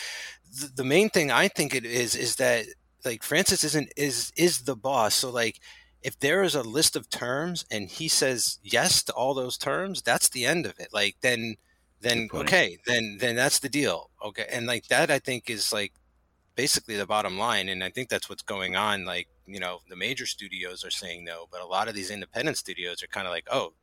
[0.59, 2.65] the, the main thing I think it is is that
[3.05, 5.15] like Francis isn't is is the boss.
[5.15, 5.59] So like
[6.03, 10.01] if there is a list of terms and he says yes to all those terms,
[10.01, 10.89] that's the end of it.
[10.93, 11.55] Like then
[12.01, 14.09] then okay, then then that's the deal.
[14.23, 14.47] Okay.
[14.51, 15.93] And like that I think is like
[16.55, 19.95] basically the bottom line and I think that's what's going on like, you know, the
[19.95, 23.31] major studios are saying no, but a lot of these independent studios are kind of
[23.33, 23.73] like, "Oh,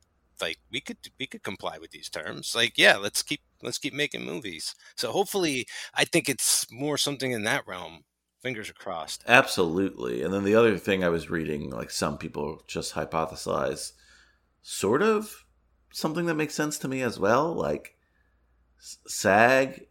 [0.41, 2.55] like we could we could comply with these terms.
[2.55, 7.31] Like, yeah, let's keep let's keep making movies." So hopefully I think it's more something
[7.31, 8.03] in that realm.
[8.41, 9.23] Fingers are crossed.
[9.27, 13.91] absolutely and then the other thing i was reading like some people just hypothesize
[14.63, 15.45] sort of
[15.93, 17.95] something that makes sense to me as well like
[18.79, 19.85] sag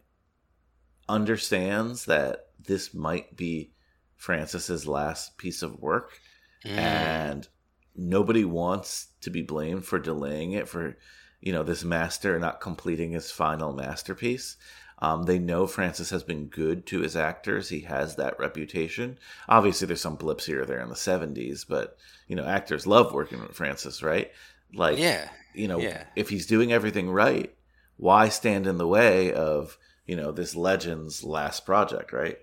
[1.07, 3.71] understands that this might be
[4.15, 6.19] francis's last piece of work
[6.63, 6.77] Mm.
[6.77, 7.47] and
[7.95, 10.95] nobody wants to be blamed for delaying it for
[11.39, 14.57] you know this master not completing his final masterpiece
[15.01, 17.69] Um, they know Francis has been good to his actors.
[17.69, 19.17] He has that reputation.
[19.49, 23.11] Obviously, there's some blips here or there in the 70s, but you know, actors love
[23.11, 24.31] working with Francis, right?
[24.73, 25.29] Like, Yeah.
[25.55, 26.03] you know, yeah.
[26.15, 27.53] if he's doing everything right,
[27.97, 32.37] why stand in the way of you know this legend's last project, right?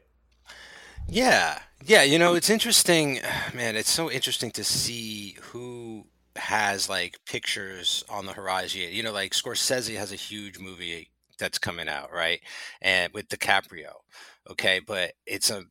[1.08, 2.02] Yeah, yeah.
[2.02, 3.20] You know, it's interesting,
[3.54, 3.76] man.
[3.76, 8.82] It's so interesting to see who has like pictures on the horizon.
[8.90, 12.40] You know, like Scorsese has a huge movie that's coming out, right?
[12.80, 13.92] And with DiCaprio,
[14.50, 15.64] okay, but it's a,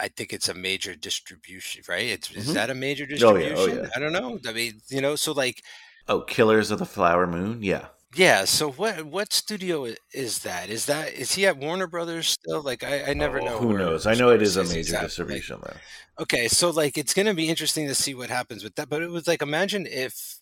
[0.00, 2.06] I think it's a major distribution, right?
[2.06, 2.54] It's is Mhm.
[2.54, 3.56] that a major Oh, yeah, distribution?
[3.56, 3.90] oh, yeah.
[3.96, 4.38] I don't know.
[4.46, 5.62] I mean, you know, so like,
[6.08, 7.90] Oh, Killers of the Flower Moon, yeah.
[8.14, 8.44] yeah.
[8.44, 10.70] So what what studio is that?
[10.70, 12.62] Is that is he at Warner Brothers still?
[12.62, 13.60] Like, I, I never Oh, know.
[13.60, 14.06] Who where knows?
[14.06, 15.80] I know it is a major like, distribution though.
[16.18, 18.88] Okay, so like it's gonna be interesting to see what happens with that.
[18.88, 20.40] But it was like imagine if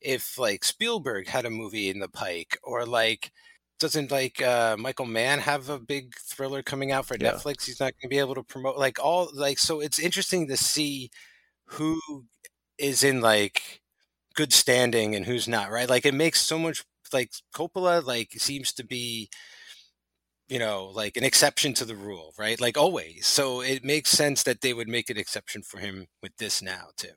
[0.00, 3.32] if like Spielberg had a movie in the pike, or like
[3.80, 7.32] doesn't like uh Michael Mann have a big thriller coming out for Yeah.
[7.32, 7.66] Netflix?
[7.66, 11.10] He's not gonna be able to promote like all like so it's interesting to see
[11.66, 12.00] who
[12.78, 13.82] is in like
[14.34, 15.88] good standing and who's not, right?
[15.88, 19.28] Like it makes so much like Coppola like seems to be
[20.48, 22.60] you know, like an exception to the rule, right?
[22.60, 23.26] Like always.
[23.26, 26.88] So it makes sense that they would make an exception for him with this now
[26.96, 27.12] too.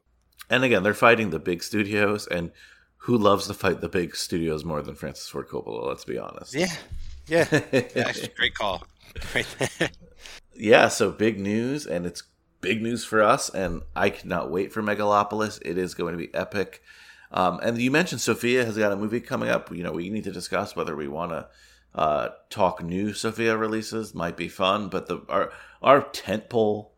[0.50, 2.52] And again, they're fighting the big studios, and
[2.98, 5.88] who loves to fight the big studios more than Francis Ford Coppola?
[5.88, 6.54] Let's be honest.
[6.54, 6.74] Yeah.
[7.28, 7.48] Yeah.
[7.96, 8.84] Actually, great call.
[9.32, 9.48] Great.
[10.56, 12.24] yeah, so big news, and it's
[12.62, 15.60] big news for us, and I cannot wait for Megalopolis.
[15.64, 16.82] It is going to be epic.
[17.32, 19.72] Um, and you mentioned Sofia has got a movie coming up.
[19.76, 21.48] You know, we need to discuss whether we want to
[21.94, 24.14] uh, talk new Sofia releases.
[24.14, 26.90] Might be fun, but the our our tentpole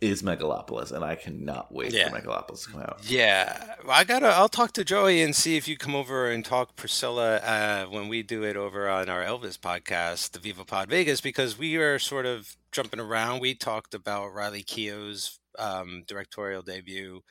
[0.00, 2.10] is Megalopolis, and I cannot wait Yeah.
[2.10, 3.00] for Megalopolis to come out.
[3.04, 3.74] yeah.
[3.88, 7.36] I gotta I'll talk to Joey and see if you come over and talk Priscilla
[7.38, 11.56] uh, when we do it over on our Elvis podcast, the Viva Pod Vegas, because
[11.58, 13.40] we are sort of jumping around.
[13.40, 17.22] We talked about Riley Keough's um, directorial debut.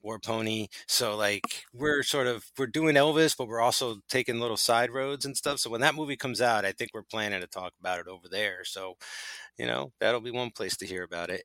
[0.00, 0.68] War Pony.
[0.86, 5.24] So like we're sort of we're doing Elvis, but we're also taking little side roads
[5.24, 5.58] and stuff.
[5.58, 8.28] So when that movie comes out, I think we're planning to talk about it over
[8.30, 8.64] there.
[8.64, 8.94] So,
[9.58, 11.42] you know, that'll be one place to hear about it.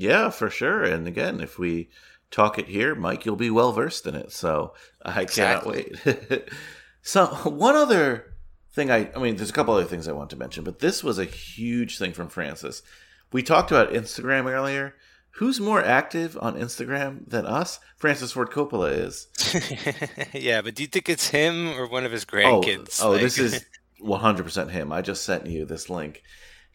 [0.00, 0.82] Yeah, for sure.
[0.84, 1.88] And again, if we
[2.30, 4.32] talk it here, Mike, you'll be well versed in it.
[4.32, 5.94] So I cannot Exactly.
[6.06, 6.48] wait.
[7.02, 8.34] so one other
[8.72, 11.02] thing I I mean, there's a couple other things I want to mention, but this
[11.02, 12.82] was a huge thing from Francis.
[13.32, 14.94] We talked about Instagram earlier.
[15.32, 17.78] Who's more active on Instagram than us?
[17.96, 19.28] Francis Ford Coppola is.
[20.34, 23.00] yeah, but do you think it's him or one of his Oh, grandkids?
[23.04, 23.64] oh, Like- this is
[24.02, 24.92] 100% him.
[24.92, 26.22] I just sent you this link.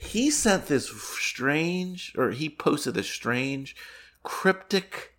[0.03, 0.89] He sent this
[1.19, 3.75] strange, or he posted this strange,
[4.21, 5.13] cryptic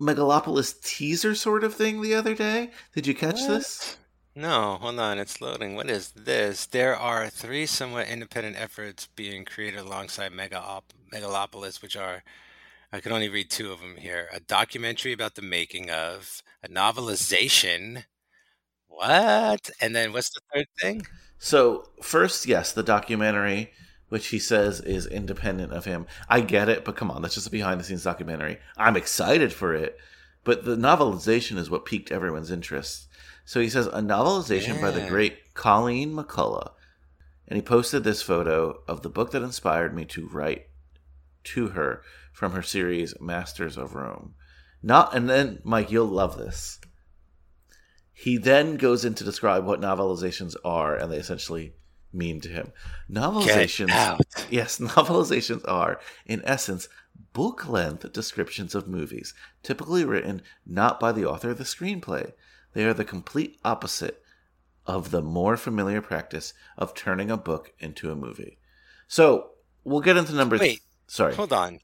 [0.00, 2.70] Megalopolis teaser sort of thing the other day.
[2.94, 3.98] Did you catch this?
[4.34, 5.74] No, hold on, it's loading.
[5.74, 6.66] What is this?
[6.66, 10.82] There are three somewhat independent efforts being created alongside Mega
[11.12, 12.22] Megalopolis, which are,
[12.92, 14.28] I can only read two of them here.
[14.32, 18.04] A documentary about the making of, a novelization.
[18.88, 19.70] What?
[19.80, 21.06] And then what's the third thing?
[21.42, 23.72] So, first, yes, the documentary,
[24.10, 26.06] which he says is independent of him.
[26.28, 28.58] I get it, but come on, that's just a behind the scenes documentary.
[28.76, 29.96] I'm excited for it,
[30.44, 33.08] but the novelization is what piqued everyone's interest.
[33.46, 36.72] So he says a novelization by the great Colleen McCullough.
[37.48, 40.66] And he posted this photo of the book that inspired me to write
[41.44, 42.02] to her
[42.34, 44.34] from her series Masters of Rome.
[44.82, 46.79] Not and then Mike, you'll love this.
[48.20, 51.72] He then goes in to describe what novelizations are, and they essentially
[52.12, 52.70] mean to him.
[53.10, 56.90] Novelizations, yes, novelizations are, in essence,
[57.32, 62.34] book length descriptions of movies, typically written not by the author of the screenplay.
[62.74, 64.22] They are the complete opposite
[64.84, 68.58] of the more familiar practice of turning a book into a movie.
[69.08, 69.52] So
[69.82, 70.58] we'll get into number.
[70.58, 71.34] Wait, sorry.
[71.36, 71.80] Hold on.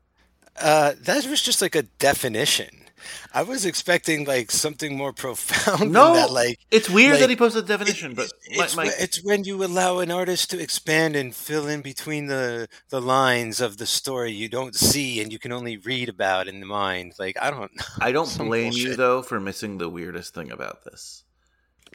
[0.60, 2.85] Uh, that was just like a definition.
[3.32, 6.30] I was expecting like something more profound No, than that.
[6.32, 9.44] Like it's weird like, that he posted the definition, but it's, my- wh- it's when
[9.44, 13.86] you allow an artist to expand and fill in between the the lines of the
[13.86, 17.14] story you don't see and you can only read about in the mind.
[17.18, 17.70] Like I don't.
[18.00, 21.24] I don't blame you though for missing the weirdest thing about this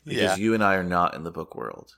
[0.06, 0.36] because Yeah.
[0.36, 1.96] you and I are not in the book world.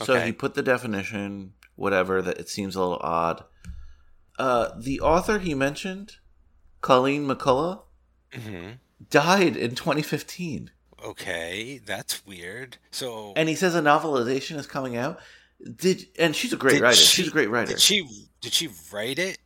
[0.00, 0.26] So Okay.
[0.26, 3.44] he put the definition, whatever that it seems a little odd.
[4.38, 6.16] Uh, the author he mentioned,
[6.80, 7.83] Colleen McCullough,
[8.34, 8.70] hmm
[9.10, 10.70] died in 2015,
[11.04, 12.78] Okay, that's weird.
[12.90, 15.18] So and he says a novelization is coming out.
[15.76, 16.96] Did and she's a great writer.
[16.96, 17.72] she- she's a great writer.
[17.72, 18.06] did she
[18.40, 19.38] did she write it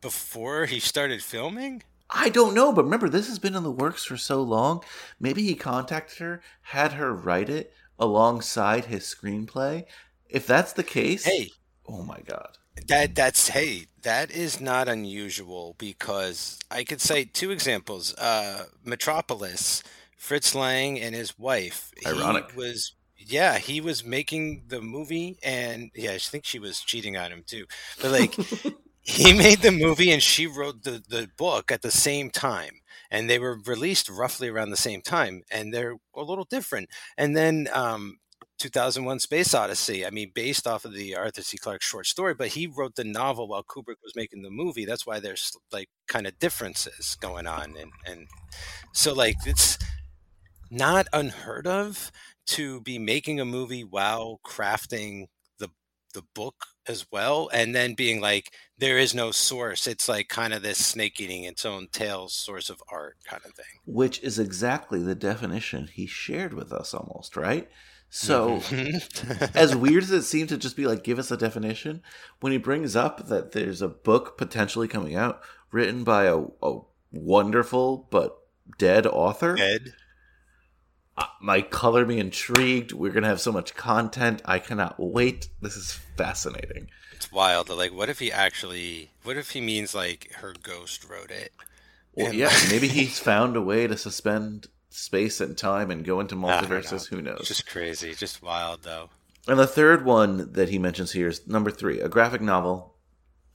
[0.00, 1.82] before he started filming?
[2.10, 4.82] I don't know, but remember, this has been in the works for so long.
[5.20, 9.84] Maybe he contacted her, had her write it alongside his screenplay,
[10.30, 11.50] if that's the case, Hey,
[11.86, 12.56] oh my god.
[12.86, 18.14] That that's hey, that is not unusual because I could cite two examples.
[18.14, 19.82] Uh, Metropolis,
[20.16, 21.92] Fritz Lang and his wife.
[21.96, 22.52] he Ironic.
[22.54, 27.32] was yeah, he was making the movie, and yeah, I think she was cheating on
[27.32, 27.66] him too.
[28.00, 28.38] But like,
[29.00, 33.28] he made the movie, and she wrote the the book at the same time, and
[33.28, 36.88] they were released roughly around the same time, and they're a little different.
[37.16, 38.18] And then um,
[38.58, 40.04] 2001 Space Odyssey.
[40.04, 41.56] I mean, based off of the Arthur C.
[41.56, 44.84] Clarke short story, but he wrote the novel while Kubrick was making the movie.
[44.84, 47.74] That's why there's like kind of differences going on.
[47.78, 48.26] And, and
[48.92, 49.78] so, like, it's
[50.70, 52.12] not unheard of
[52.46, 55.26] to be making a movie while crafting
[55.58, 55.68] the,
[56.14, 57.50] the book as well.
[57.52, 59.86] And then being like, there is no source.
[59.86, 63.52] It's like kind of this snake eating its own tail source of art kind of
[63.52, 63.66] thing.
[63.84, 67.68] Which is exactly the definition he shared with us almost, right?
[68.10, 69.50] So Mhm.
[69.54, 72.02] as weird as it seemed to just be like give us a definition
[72.40, 75.40] when he brings up that there's a book potentially coming out
[75.70, 76.78] written by a, a
[77.12, 78.38] wonderful but
[78.78, 79.56] dead author
[81.16, 85.76] uh, my color me intrigued we're gonna have so much content i cannot wait this
[85.76, 87.68] is fascinating It's wild.
[87.68, 89.10] Like, what if he actually?
[89.24, 91.52] What if he means like her ghost wrote it?
[92.14, 96.20] well, And- yeah maybe he's found a way to suspend space and time and go
[96.20, 96.76] into I don't know.
[96.76, 98.14] multiverses who knows It's just crazy.
[98.14, 99.10] Just wild, though.
[99.46, 102.94] And the third one that he mentions here is number three, a graphic novel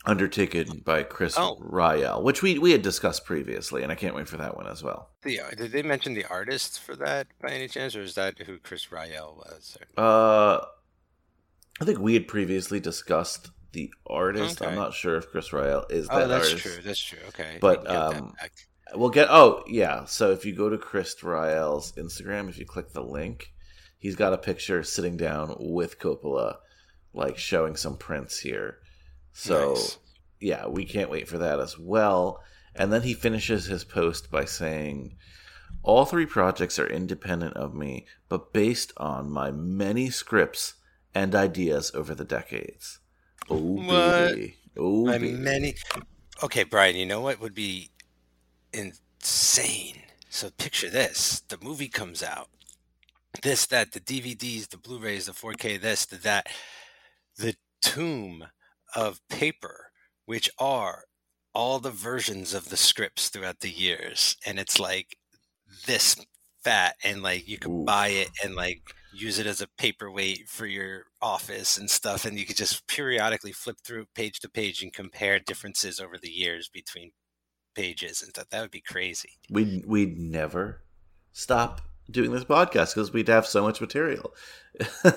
[0.06, 1.56] undertaken by Chris Oh.
[1.62, 4.84] Ryall, which we, we had discussed previously, and I can't wait for that one as
[4.84, 5.12] well.
[5.24, 8.58] The, did they mention the artist for that by any chance, or is that who
[8.60, 9.78] Chris Ryall was?
[9.98, 10.60] Uh,
[11.82, 14.62] I think we had previously discussed the artist.
[14.62, 16.64] I'm not sure if Chris Ryall is Oh, that that's artist.
[16.66, 16.84] That's true.
[16.84, 17.20] That's true.
[17.30, 18.34] Okay, But, um.
[18.96, 19.28] We'll get.
[19.30, 20.06] Oh, yeah.
[20.06, 23.54] So if you go to Chris Ryall's Instagram, if you click the link,
[23.98, 26.58] he's got a picture sitting down with Coppola,
[27.14, 28.80] like showing some prints here.
[29.32, 29.98] So Nice.
[30.40, 32.42] yeah, we can't wait for that as well.
[32.76, 35.16] And then he finishes his post by saying,
[35.82, 40.76] All three projects are independent of me, but based on my many scripts
[41.16, 43.00] and ideas over the decades.
[43.50, 43.88] Oh, What?
[44.36, 44.56] baby.
[44.78, 45.34] Oh, My baby.
[45.38, 45.76] many.
[46.44, 46.96] Okay, Brian.
[46.96, 47.92] You know what would be
[48.74, 50.04] insane?
[50.30, 52.50] So picture this: the movie comes out,
[53.42, 56.48] this, that, the DVDs, the Blu-rays, the 4K, this, the that,
[57.38, 58.46] the tomb
[58.96, 59.92] of paper,
[60.26, 61.06] which are
[61.54, 65.18] all the versions of the scripts throughout the years, and it's like
[65.86, 66.16] this
[66.64, 67.86] fat, and like you could Ooh.
[67.86, 68.82] buy it and like
[69.14, 72.26] use it as a paperweight for your office and stuff.
[72.26, 76.32] And you could just periodically flip through page to page and compare differences over the
[76.32, 77.12] years between
[77.74, 80.82] pages and stuff that would be crazy we'd we'd never
[81.32, 84.34] stop doing this podcast because we'd have so much material.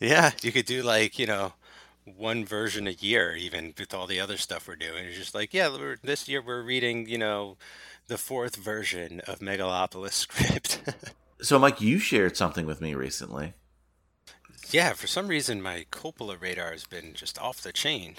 [0.00, 1.52] yeah you could do like you know
[2.04, 5.54] one version a year even with all the other stuff we're doing it's just like
[5.54, 7.56] yeah we're, this year we're reading you know
[8.08, 10.80] the fourth version of megalopolis script
[11.40, 13.52] so, Mike, you shared something with me recently.
[14.70, 18.16] yeah for some reason my coppola radar has been just off the chain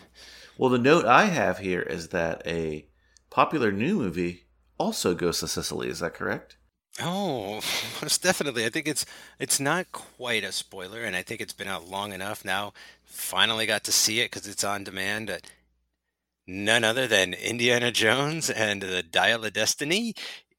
[0.58, 2.86] Well, the note I have here is that a
[3.34, 4.44] popular new movie
[4.78, 5.90] also goes to Sicily.
[5.90, 6.56] Is that correct?
[7.02, 7.56] Oh,
[8.02, 8.66] most definitely.
[8.66, 9.06] I think it's
[9.40, 12.74] it's not quite a spoiler, and I think it's been out long enough now.
[13.04, 15.30] Finally got to see it because it's on demand.
[15.32, 15.50] At
[16.46, 20.14] none other than Indiana Jones and the Dial of Destiny.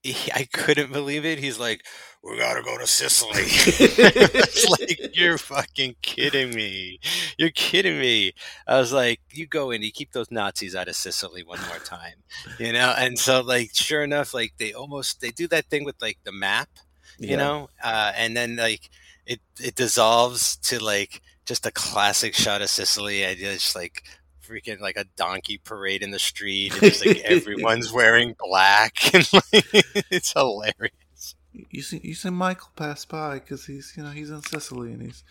[0.05, 1.39] He- I couldn't believe it.
[1.41, 1.85] He's like,
[2.23, 7.01] "We gotta go to Sicily." it's like you're fucking kidding me.
[7.39, 8.35] You're kidding me.
[8.69, 11.79] I was like, "You go in, you keep those Nazis out of Sicily one more
[11.79, 12.15] time."
[12.59, 16.01] you know and so like sure enough like they almost they do that thing with
[16.03, 16.69] like the map
[17.19, 17.37] you Yeah.
[17.37, 18.91] know uh and then like
[19.27, 24.03] it it dissolves to like just a classic shot of sicily and it's like
[24.47, 29.29] freaking like a donkey parade in the street and just like everyone's wearing black and
[29.33, 29.67] like
[30.11, 31.35] it's hilarious
[31.71, 35.03] You see, you see Michael pass by because he's, you know, he's in Sicily and
[35.03, 35.25] he's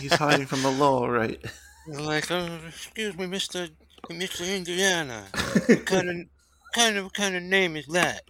[0.00, 1.40] he's hiding from the law, right?
[1.86, 3.70] Like oh, excuse me mr
[4.10, 5.24] mr indiana
[5.66, 6.26] what kind of
[6.74, 8.22] kind of what kind of name is that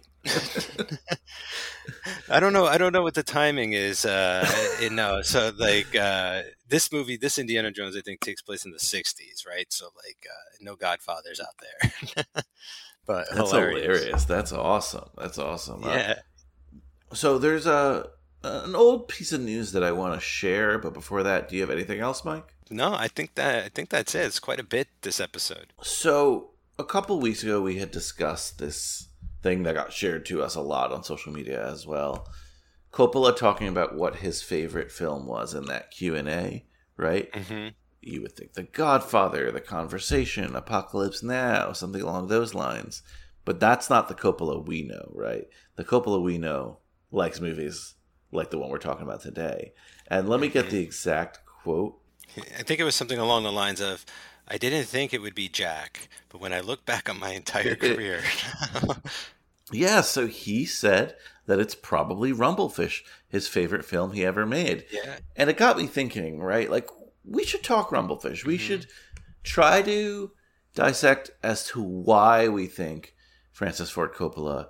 [2.29, 2.65] I don't know.
[2.65, 4.05] I don't know what the timing is.
[4.05, 4.45] Uh,
[4.81, 8.71] in, no, so like uh, this movie, this Indiana Jones, I think takes place in
[8.71, 9.67] the '60s, right?
[9.69, 11.91] So like, uh, no Godfathers out there,
[13.05, 13.81] but That's hilarious.
[13.85, 14.25] hilarious.
[14.25, 15.09] That's awesome.
[15.17, 15.83] That's awesome.
[15.83, 16.19] Uh, Yeah.
[17.13, 18.09] so there's a
[18.43, 21.61] an old piece of news that I want to share, but before that, do you
[21.61, 22.53] have anything else, Mike?
[22.69, 24.25] No, I think that I think that's it.
[24.25, 25.73] It's quite a bit this episode.
[25.81, 29.07] So a couple weeks ago, we had discussed this
[29.41, 32.27] thing that got shared to us a lot on social media as well.
[32.91, 36.65] Coppola talking about what his favorite film was in that Q and A
[36.99, 37.33] right?
[37.33, 37.67] hmm
[38.01, 43.01] You would think The Godfather, The Conversation, Apocalypse Now, something along those lines.
[43.45, 45.47] But that's not the Coppola we know, right?
[45.75, 46.79] The Coppola we know
[47.11, 47.95] likes movies
[48.31, 49.73] like the one we're talking about today.
[50.07, 51.97] And let me get the exact quote.
[52.37, 54.05] I think it was something along the lines of,
[54.47, 57.75] "I didn't think it would be Jack, but when I look back on my entire
[57.87, 58.21] career,
[59.71, 61.15] Yeah, so he said
[61.49, 64.85] that it's probably Rumblefish, his favorite film he ever made.
[64.91, 66.69] yeah, And it got me thinking, right?
[66.69, 66.87] Like,
[67.25, 68.45] we should talk Rumblefish.
[68.45, 68.67] We mm-hmm.
[68.67, 68.87] should
[69.43, 70.29] try to
[70.75, 73.15] dissect as to why we think
[73.51, 74.67] Francis Ford Coppola,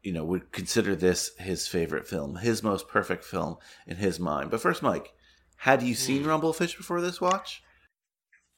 [0.00, 4.52] you know, would consider this his favorite film, his most perfect film in his mind.
[4.52, 5.12] But first, Mike,
[5.56, 6.28] had you seen hmm.
[6.28, 7.64] Rumblefish before this watch?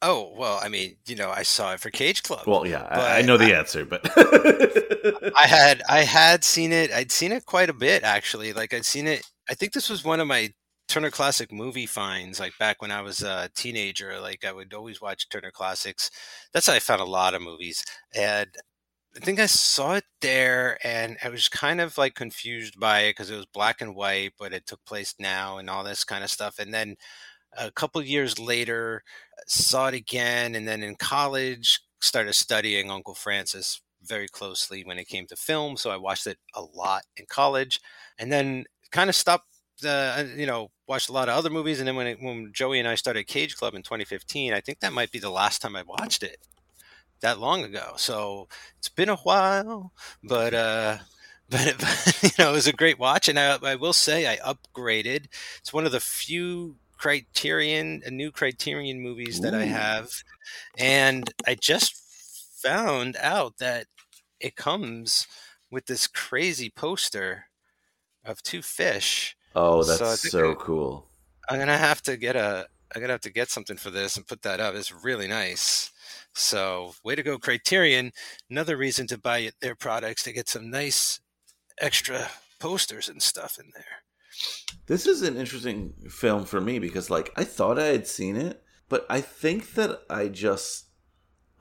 [0.03, 2.46] Oh, well, I mean, you know, I saw it for Cage Club.
[2.46, 4.01] Well, yeah, I, I know the answer, but
[5.36, 6.90] I had I had seen it.
[6.90, 8.53] I'd seen it quite a bit actually.
[8.55, 9.26] Like I'd seen it.
[9.48, 10.55] I think this was one of my
[10.88, 12.40] Turner Classic movie finds.
[12.40, 16.11] Like back when I was a teenager, like I would always watch Turner Classics.
[16.55, 17.84] That's how I found a lot of movies.
[18.14, 18.48] And
[19.16, 23.11] I think I saw it there, and I was kind of like confused by it
[23.11, 26.22] because it was black and white, but it took place now and all this kind
[26.24, 26.59] of stuff.
[26.59, 26.96] And then
[27.57, 29.03] a couple years later,
[29.46, 35.09] saw it again, and then in college started studying Uncle Francis very closely when it
[35.09, 35.76] came to film.
[35.76, 37.80] So I watched it a lot in college,
[38.18, 39.46] and then kind of stopped.
[39.84, 42.78] Uh, you know, watched a lot of other movies, and then when it, when Joey
[42.78, 45.74] and I started Cage Club in 2015, I think that might be the last time
[45.74, 46.36] I watched it.
[47.22, 48.48] That long ago, so
[48.78, 49.92] it's been a while,
[50.22, 50.98] but uh,
[51.51, 54.36] but, but you know, it was a great watch, and I, I will say I
[54.36, 55.26] upgraded.
[55.59, 60.11] It's one of the few Criterion, a new Criterion movies that I have,
[60.76, 61.94] and I just
[62.62, 63.86] found out that
[64.38, 65.26] it comes
[65.70, 67.46] with this crazy poster
[68.22, 69.34] of two fish.
[69.57, 71.07] oh, that's so I- cool.
[71.48, 72.66] I'm gonna have to get a.
[72.94, 74.74] I'm gonna have to get something for this and put that up.
[74.74, 75.90] It's really nice.
[76.34, 78.12] So, way to go, Criterion!
[78.51, 81.18] Another reason to buy their products to get some nice
[81.80, 82.28] extra
[82.59, 84.03] posters and stuff in there.
[84.86, 88.62] This is an interesting film for me because, like, I thought I had seen it,
[88.88, 90.86] but I think that I just.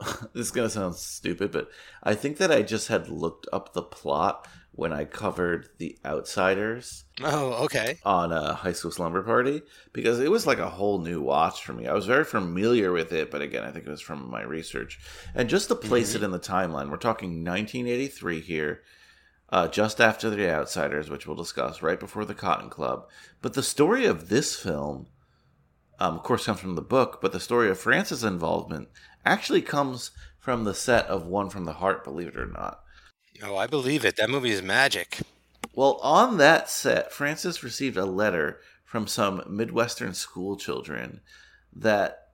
[0.32, 1.68] this is going to sound stupid, but
[2.02, 7.04] I think that I just had looked up the plot when I covered The Outsiders
[7.22, 7.98] Oh, okay.
[8.04, 9.62] on a high school slumber party
[9.92, 11.86] because it was like a whole new watch for me.
[11.86, 14.98] I was very familiar with it, but again, I think it was from my research.
[15.34, 16.22] And just to place mm-hmm.
[16.22, 18.82] it in the timeline, we're talking 1983 here,
[19.50, 23.08] uh, just after The Outsiders, which we'll discuss right before the Cotton Club.
[23.42, 25.06] But the story of this film,
[25.98, 28.88] um, of course, comes from the book, but the story of Francis' involvement
[29.24, 32.80] actually comes from the set of One from the Heart, believe it or not.
[33.42, 34.16] Oh, I believe it.
[34.16, 35.18] That movie is magic.
[35.74, 41.20] Well, on that set, Francis received a letter from some Midwestern school children
[41.72, 42.28] that,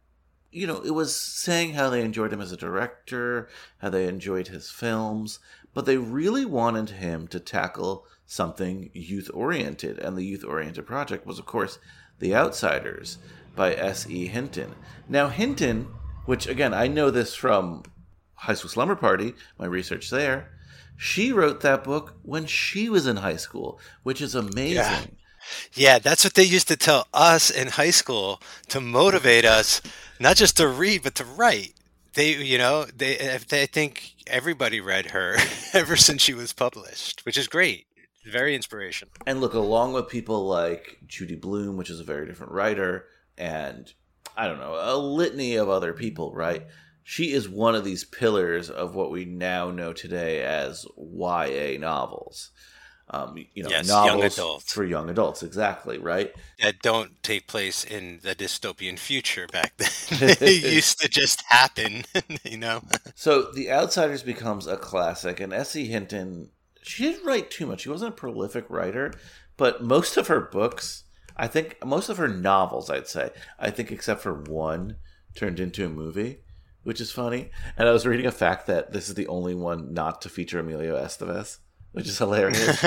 [0.51, 3.49] you know, it was saying how they enjoyed him as a director,
[3.79, 5.39] how they enjoyed his films,
[5.77, 9.99] but they really wanted him to tackle something youth oriented.
[9.99, 11.79] And the youth oriented project was, of course,
[12.19, 13.19] The Outsiders
[13.55, 14.29] by S.E.
[14.29, 14.75] Hinton.
[15.07, 15.89] Now, Hinton,
[16.25, 17.83] which again, I know this from
[18.37, 20.51] High School Slumber Party, my research there.
[20.97, 25.19] She wrote that book when she was in high school, which is amazing.
[25.75, 29.83] Yeah, that's what they used to tell us in high school to motivate us,
[30.19, 31.75] not just to read but to write.
[32.17, 35.37] They, you know, they, I think everybody read her
[35.75, 37.87] ever since she was published, which is great.
[38.25, 39.13] Very inspirational.
[39.27, 43.05] And look, along with people like Judy Blume, which is a very different writer,
[43.37, 43.93] and
[44.35, 46.67] I don't know, a litany of other people, right?
[47.05, 52.51] She is one of these pillars of what we now know today as YA novels.
[53.09, 54.73] Um, you know, Yes, young novels adults.
[54.73, 56.35] for young adults, exactly, right?
[56.61, 60.37] That don't take place in the dystopian future back then.
[60.41, 62.05] they used to just happen,
[62.45, 62.83] you know.
[63.15, 65.87] So The Outsiders becomes a classic, and S.E.
[65.87, 66.51] Hinton,
[66.83, 67.83] she didn't write too much.
[67.83, 69.13] She wasn't a prolific writer,
[69.57, 71.05] but most of her books,
[71.37, 74.97] I think, most of her novels, I'd say, I think except for one,
[75.37, 76.39] turned into a movie,
[76.83, 77.51] which is funny.
[77.77, 80.59] And I was reading a fact that this is the only one not to feature
[80.59, 81.59] Emilio Estevez,
[81.97, 82.79] which is hilarious.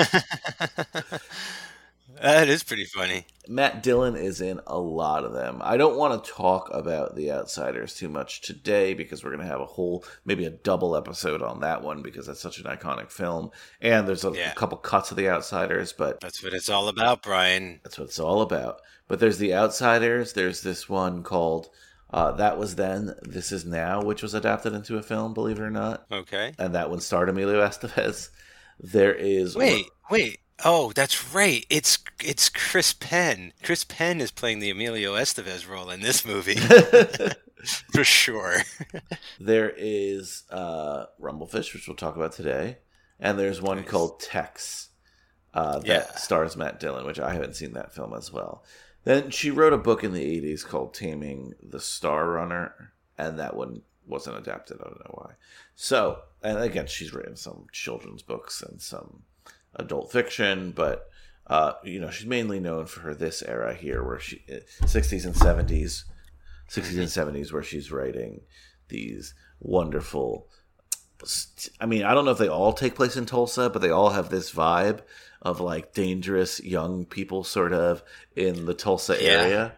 [2.22, 3.26] that is pretty funny.
[3.48, 5.60] Matt Dillon is in a lot of them.
[5.64, 9.50] I don't want to talk about The Outsiders too much today because we're going to
[9.50, 13.10] have a whole, maybe a double episode on that one because that's such an iconic
[13.10, 13.50] film.
[13.80, 14.52] And there's a, Yeah.
[14.54, 17.80] couple cuts of The Outsiders, but That's what it's all about, Brian.
[17.82, 18.80] that's what it's all about.
[19.08, 20.34] But there's The Outsiders.
[20.34, 21.68] There's this one called
[22.12, 25.62] uh, That Was Then, This Is Now, which was adapted into a film, believe it
[25.62, 26.06] or not.
[26.12, 26.54] Okay.
[26.58, 28.28] And that one starred Emilio Estevez.
[28.82, 29.54] There is.
[29.56, 30.38] Wait, wait.
[30.64, 31.64] Oh, that's right.
[31.70, 33.52] It's it's Chris Penn.
[33.62, 36.56] Chris Penn is playing the Emilio Estevez role in this movie.
[37.92, 38.56] For sure.
[39.38, 42.78] there is uh, Rumblefish, which we'll talk about today,
[43.18, 43.88] and there's one Nice.
[43.88, 44.88] called Tex
[45.52, 46.16] uh, that Yeah.
[46.16, 48.64] stars Matt Dillon, which I haven't seen that film as well.
[49.04, 53.56] Then she wrote a book in the '80s called "Taming the Star Runner," and that
[53.56, 54.78] one wasn't adapted.
[54.80, 55.32] I don't know why.
[55.74, 59.22] So, and again, she's written some children's books and some
[59.76, 61.08] adult fiction, but
[61.46, 64.42] uh, you know, she's mainly known for her this era here, where she
[64.82, 66.04] 60s and 70s,
[66.68, 68.42] 60s and 70s, where she's writing
[68.88, 70.46] these wonderful.
[71.80, 74.10] I mean, I don't know if they all take place in Tulsa, but they all
[74.10, 75.00] have this vibe
[75.42, 78.02] of like dangerous young people, sort of
[78.36, 79.28] in the Tulsa Yeah.
[79.30, 79.72] area.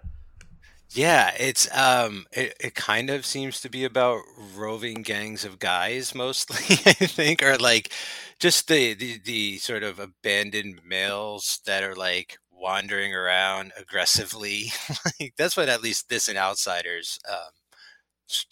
[0.94, 4.22] Yeah, it's um it, it kind of seems to be about
[4.54, 7.92] roving gangs of guys mostly, I think, or like
[8.38, 14.66] just the, the the sort of abandoned males that are like wandering around aggressively.
[15.20, 17.52] like that's what at least this and outsiders um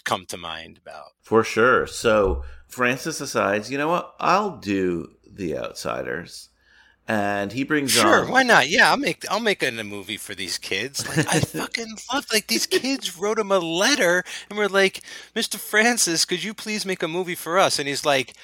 [0.05, 1.13] come to mind about.
[1.23, 1.87] For sure.
[1.87, 4.15] So Francis decides, you know what?
[4.21, 6.50] I'll do The Outsiders.
[7.11, 8.31] And he brings Sure, on.
[8.31, 8.69] why not?
[8.69, 11.05] Yeah, I'll make I'll make a movie for these kids.
[11.09, 15.01] Like I fucking love like these kids wrote him a letter and we're like,
[15.35, 15.57] "Mr.
[15.57, 18.35] Francis, could you please make a movie for us?" And he's like,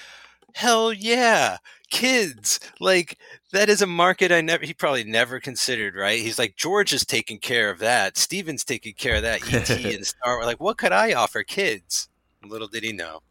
[0.55, 1.59] "Hell yeah,
[1.91, 3.19] kids!" Like
[3.53, 6.19] that is a market I never he probably never considered, right?
[6.21, 8.17] He's like, "George is taking care of that.
[8.17, 9.43] Steven's taking care of that.
[9.55, 10.47] ET and Star Wars.
[10.47, 12.09] Like, what could I offer kids?"
[12.45, 13.23] Little did he know.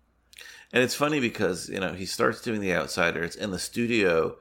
[0.71, 4.37] And it's funny because, you know, he starts doing The Outsiders in the studio,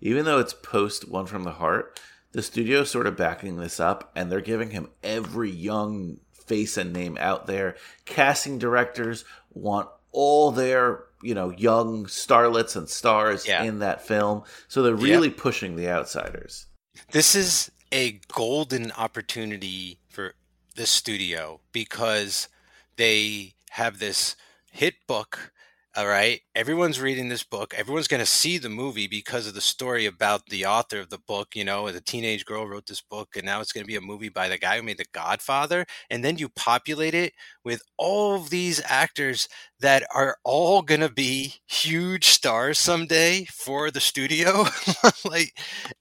[0.00, 2.00] even though it's post One from the Heart,
[2.32, 6.92] the studio's sort of backing this up and they're giving him every young face and
[6.92, 7.76] name out there.
[8.04, 13.62] Casting directors want all their, you know, young starlets and stars Yeah.
[13.62, 14.42] in that film.
[14.68, 16.66] So they're really pushing The Outsiders.
[17.12, 20.34] This is a golden opportunity for
[20.74, 22.48] the studio because
[22.96, 24.36] they have this
[24.70, 25.51] hit book.
[25.94, 26.40] All right.
[26.54, 27.74] Everyone's reading this book.
[27.74, 31.18] Everyone's going to see the movie because of the story about the author of the
[31.18, 31.54] book.
[31.54, 34.00] You know, the teenage girl wrote this book, and now it's going to be a
[34.00, 35.84] movie by the guy who made The Godfather.
[36.08, 41.10] And then you populate it with all of these actors that are all going to
[41.10, 44.64] be huge stars someday for the studio.
[45.26, 45.58] like,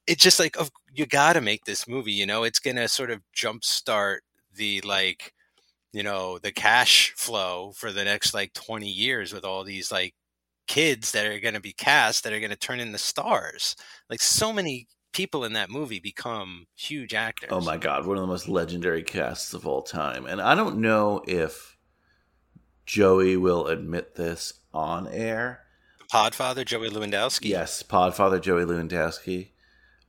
[0.07, 2.13] it's just like, of you got to make this movie.
[2.13, 4.19] You know, it's going to sort of jumpstart
[4.55, 5.33] the like
[5.93, 10.13] you know the cash flow for the next like 20 years with all these like
[10.67, 13.75] kids that are going to be cast that are going to turn into stars
[14.09, 18.17] like so many people in that movie become huge oh actors Oh my god, one
[18.17, 20.25] of the most legendary casts of all time.
[20.25, 21.77] And I don't know if
[22.85, 25.61] Joey will admit this on air.
[26.11, 29.49] podfather joey lewandowski Yes, Podfather Joey Lewandowski.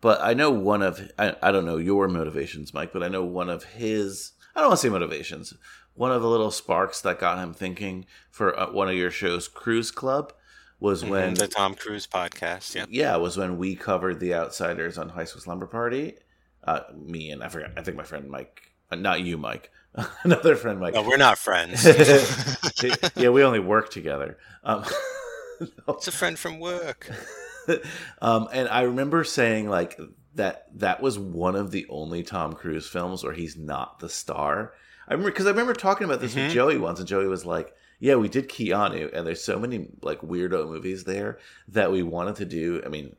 [0.00, 3.24] But I know one of I, I don't know your motivations, Mike, but I know
[3.24, 5.54] one of his I don't want to say motivations.
[5.94, 9.48] One of the little sparks that got him thinking for uh, one of your shows,
[9.48, 10.32] Cruise Club,
[10.80, 14.98] was Mhm, when the tom cruise podcast yeah yeah, was when we covered the Outsiders
[14.98, 16.14] on High School Slumber Party.
[16.64, 17.70] Uh, me and I forgot.
[17.76, 19.70] I think my friend Mike, uh, not you, Mike,
[20.24, 20.94] another friend Mike.
[20.94, 21.84] no we're not friends
[23.16, 24.38] yeah, we only work together.
[24.64, 24.84] Um,
[25.88, 27.08] it's a friend from work
[28.20, 29.98] um, and I remember saying like
[30.34, 34.72] that that was one of the only Tom Cruise films where he's not the star.
[35.08, 36.44] I remember because I remember talking about this Mhm.
[36.44, 39.88] with Joey once, and Joey was like, "Yeah, we did Keanu, and there's so many
[40.00, 42.80] like weirdo movies there that we wanted to do.
[42.86, 43.14] I mean,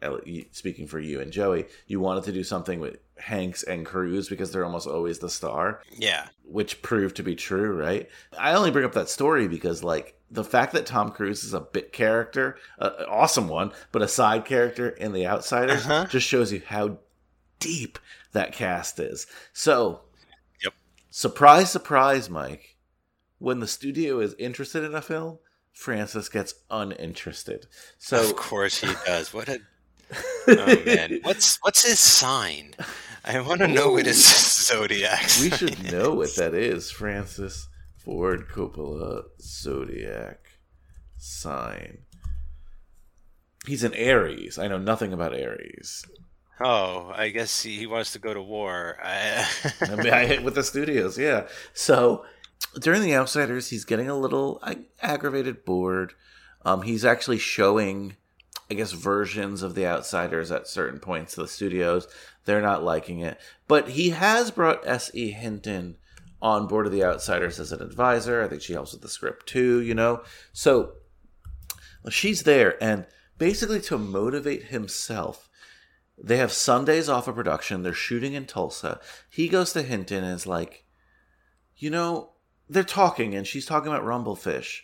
[0.51, 4.51] speaking for you and Joey, you wanted to do something with Hanks and Cruise because
[4.51, 8.09] they're almost always the star." yeah which proved to be true, right?
[8.37, 11.61] I only bring up that story because, like, the fact that Tom Cruise is a
[11.61, 16.05] bit character, an awesome one, but a side character in The Outsiders, Uh-huh.
[16.05, 16.97] just shows you how
[17.59, 17.97] deep
[18.33, 19.25] that cast is.
[19.53, 20.01] So,
[20.63, 20.73] Yep.
[21.09, 22.75] surprise, surprise, Mike.
[23.39, 25.39] When the studio is interested in a film,
[25.71, 27.67] Francis gets uninterested.
[27.97, 29.59] So, of course he does what a
[30.47, 32.73] oh man what's what's his sign
[33.25, 34.23] i want to know what his
[34.67, 36.91] zodiac we should know what that is.
[36.91, 37.67] Francis
[38.03, 40.39] Ford Coppola Zodiac
[41.17, 41.99] sign.
[43.65, 44.57] He's an Aries.
[44.59, 46.05] I know nothing about Aries.
[46.59, 48.97] Oh, I guess he, he wants to go to war.
[49.01, 49.47] I,
[49.81, 51.47] I mean, I hit with the studios, yeah.
[51.73, 52.25] So
[52.79, 54.61] during the Outsiders, he's getting a little
[55.01, 56.13] aggravated, bored.
[56.65, 58.17] Um, he's actually showing,
[58.71, 62.07] I guess, versions of the Outsiders at certain points to the studios.
[62.45, 65.31] They're not liking it, but he has brought S.E.
[65.31, 65.97] Hinton
[66.41, 68.41] on board of the Outsiders as an advisor.
[68.41, 69.81] I think she helps with the script too.
[69.81, 70.93] You know, so
[72.09, 73.05] she's there, and
[73.37, 75.49] basically to motivate himself,
[76.17, 77.83] They have Sundays off of production.
[77.83, 78.99] They're shooting in Tulsa.
[79.29, 80.85] He goes to Hinton and is like,
[81.75, 82.33] you know,
[82.69, 84.81] they're talking, and she's talking about Rumblefish,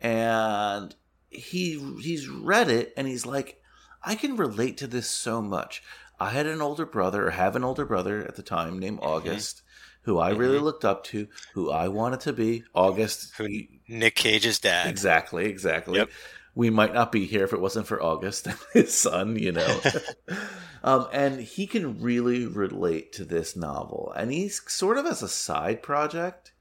[0.00, 0.94] and
[1.36, 3.60] he he's read it, and he's like,
[4.02, 5.82] I can relate to this so much.
[6.20, 9.08] I had an older brother, or have an older brother at the time named Mm-hmm.
[9.08, 9.62] August,
[10.02, 12.64] who I really looked up to, who I wanted to be.
[12.74, 13.48] August, Who
[13.88, 14.88] Nick Cage's dad.
[14.88, 15.98] Exactly, exactly.
[15.98, 16.10] Yep.
[16.54, 19.80] We might not be here if it wasn't for August and his son, you know.
[20.84, 24.12] um, and he can really relate to this novel.
[24.16, 26.52] And he's sort of as a side project.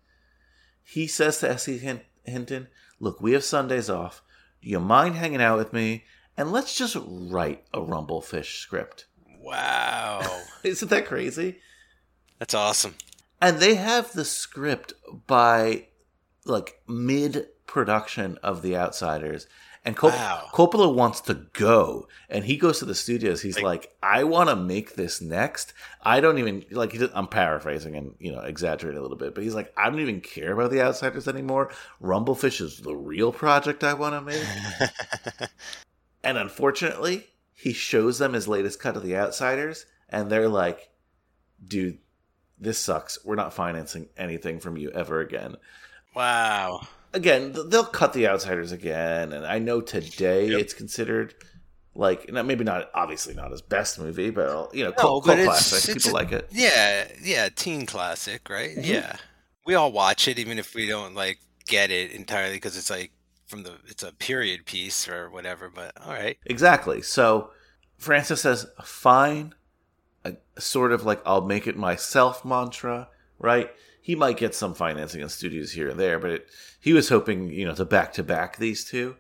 [0.84, 1.78] He says to S.E.
[2.26, 2.68] Hinton,
[3.00, 4.24] Look, we have Sundays off.
[4.64, 6.06] Do you mind hanging out with me?
[6.38, 9.08] And let's just write a Rumblefish script.
[9.42, 10.22] Wow.
[10.64, 11.58] Isn't that crazy?
[12.40, 12.96] That's awesome.
[13.42, 14.94] and they have the script
[15.28, 15.88] by
[16.46, 19.48] like mid production of The Outsiders,
[19.86, 20.48] and Cop- Wow.
[20.54, 23.42] Coppola wants to go, and he goes to the studios.
[23.42, 25.74] He's like, Like- "I want to make this next.
[26.02, 29.56] I don't even like." I'm paraphrasing and you know exaggerating a little bit, but he's
[29.56, 31.72] like, "I don't even care about The Outsiders anymore.
[32.02, 34.90] Rumblefish is the real project I want to make."
[36.24, 40.90] and unfortunately, he shows them his latest cut of The Outsiders, and they're like,
[41.66, 42.00] "Dude."
[42.60, 43.18] This sucks.
[43.26, 45.58] We're not financing anything from you ever again
[46.16, 46.88] wow.
[47.14, 50.60] Again, they'll cut the outsiders again, and I know today Yep.
[50.60, 51.34] it's considered
[51.96, 55.36] like not, maybe not obviously not his best movie, but you know, No, cult, but
[55.36, 55.96] cult it's- classic.
[55.96, 56.48] it's People a- like it.
[56.52, 58.76] Yeah, yeah, teen classic, right?
[58.76, 58.86] Mhm.
[58.86, 59.16] Yeah.
[59.66, 63.12] We all watch it even if we don't like get it entirely because it's like
[63.46, 66.38] from the it's a period piece or whatever, but all right.
[66.46, 67.02] Exactly.
[67.04, 67.52] So
[67.98, 69.54] Francis says, "Fine,"
[70.26, 73.08] a sort of like "I'll make it myself" mantra,
[73.38, 73.72] right?
[74.04, 76.48] He might get some financing in studios here and there, but it,
[76.80, 79.16] he was hoping, you know, to back to back these two.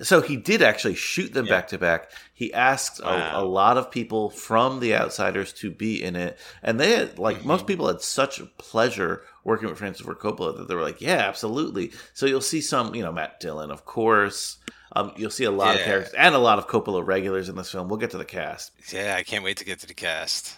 [0.00, 2.10] So he did actually shoot them back to back.
[2.32, 3.42] He asked a, Wow.
[3.42, 7.44] a lot of people from The Outsiders to be in it, and they had like
[7.44, 7.66] most Mhm.
[7.66, 11.90] people had such pleasure working with Francis Ford Coppola that they were like, "Yeah, absolutely."
[12.14, 14.56] So you'll see some, you know, Matt Dillon, of course.
[14.94, 17.70] Um, you'll see a lot of characters and a lot of Coppola regulars in this
[17.72, 17.88] film.
[17.88, 18.70] We'll get to the cast.
[18.92, 20.54] Yeah, I can't wait to get to the cast.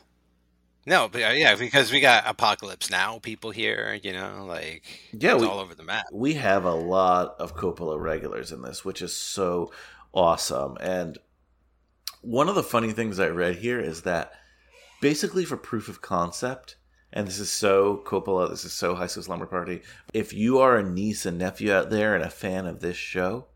[0.90, 4.82] No, but uh, yeah, because we got Apocalypse Now people here, you know, like
[5.12, 6.06] Yeah, it's we- all over the map.
[6.12, 9.72] we have a lot of Coppola regulars in this, which is so
[10.12, 10.76] awesome.
[10.80, 11.16] And
[12.22, 14.32] one of the funny things I read here is that
[15.00, 16.74] basically for proof of concept,
[17.12, 19.82] and this is so Coppola, this is so High School Slumber Party.
[20.12, 23.46] If you are a niece and nephew out there and a fan of this show,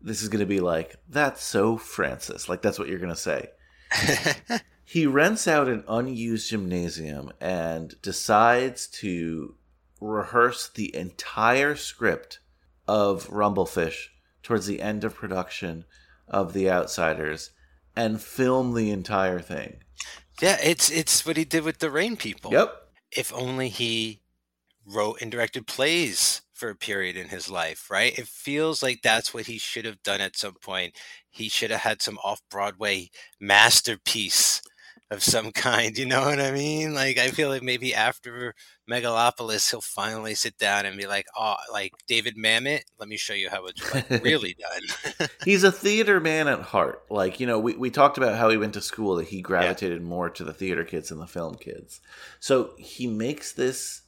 [0.00, 2.48] this is going to be like, that's so Francis.
[2.48, 3.48] Like, that's what you're going to say.
[4.84, 9.56] He rents out an unused gymnasium and decides to
[10.00, 12.38] rehearse the entire script
[12.86, 14.08] of Rumblefish
[14.42, 15.84] towards the end of production
[16.28, 17.50] of The Outsiders
[17.96, 19.78] and film the entire thing.
[20.40, 22.52] yeah, it's it's what he did with the Rain People.
[22.52, 22.74] Yep.
[23.16, 24.20] if only he
[24.86, 28.16] wrote and directed plays for a period in his life, right?
[28.18, 30.94] It feels like that's what he should have done at some point.
[31.30, 33.10] He should have had some off Broadway
[33.40, 34.60] masterpiece
[35.10, 35.96] of some kind.
[35.96, 36.94] You know what I mean?
[36.94, 38.54] Like, I feel like maybe after
[38.90, 43.34] Megalopolis, he'll finally sit down and be like, oh, like David Mamet, let me show
[43.34, 45.28] you how it's like really done.
[45.44, 47.04] He's a theater man at heart.
[47.10, 50.02] Like, you know, we, we talked about how he went to school, that he gravitated
[50.02, 52.00] more to the theater kids than the film kids.
[52.40, 54.02] So he makes this,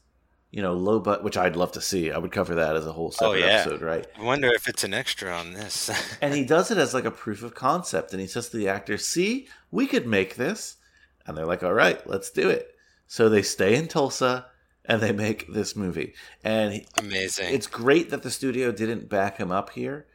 [0.51, 2.11] you know, low but which I'd love to see.
[2.11, 3.47] I would cover that as a whole oh, separate yeah.
[3.47, 4.07] episode, right?
[4.18, 5.90] I wonder if it's an extra on this.
[6.22, 8.12] And he does it as like a proof of concept.
[8.12, 10.76] And he says to the actors, see, we could make this.
[11.27, 12.68] And they're like, all right, let's do it.
[13.07, 14.47] So they stay in Tulsa
[14.85, 16.14] and they make this movie.
[16.45, 17.53] And he- Amazing.
[17.55, 20.07] it's great that the studio didn't back him up here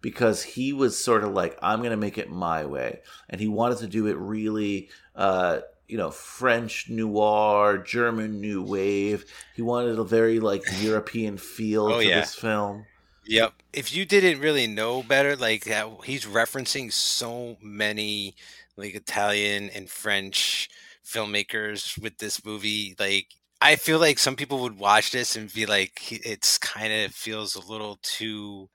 [0.00, 3.00] because he was sort of like, I'm going to make it my way.
[3.28, 9.24] And he wanted to do it really, uh, you know, French noir, German new wave.
[9.54, 12.20] He wanted a very like European feel Oh, to yeah.
[12.20, 12.86] this film.
[13.26, 13.52] Yep.
[13.72, 18.34] If you didn't really know better, like how he's referencing so many
[18.76, 20.68] like Italian and French
[21.04, 23.26] filmmakers with this movie, like
[23.60, 27.54] I feel like some people would watch this and be like, it's kind of feels
[27.54, 28.68] a little too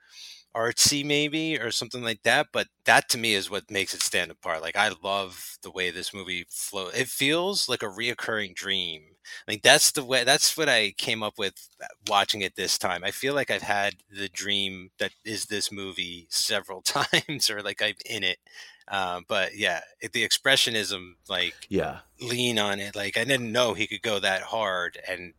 [0.55, 2.47] artsy, maybe, or something like that.
[2.51, 4.61] But that to me is what makes it stand apart.
[4.61, 6.93] Like I love the way this movie flows.
[6.95, 9.03] It feels like a reoccurring dream.
[9.47, 10.23] Like that's the way.
[10.23, 13.03] That's what I came up with uh, watching it this time.
[13.03, 17.81] I feel like I've had the dream that is this movie several times, or like
[17.81, 18.37] I'm in it.
[18.89, 21.99] Um, but yeah, it, the expressionism, like Yeah.
[22.21, 22.95] lean on it.
[22.95, 25.33] Like I didn't know he could go that hard and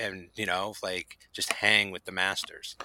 [0.00, 2.76] and you know like just hang with the masters.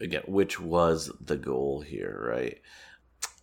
[0.00, 2.60] again, which was the goal here, right?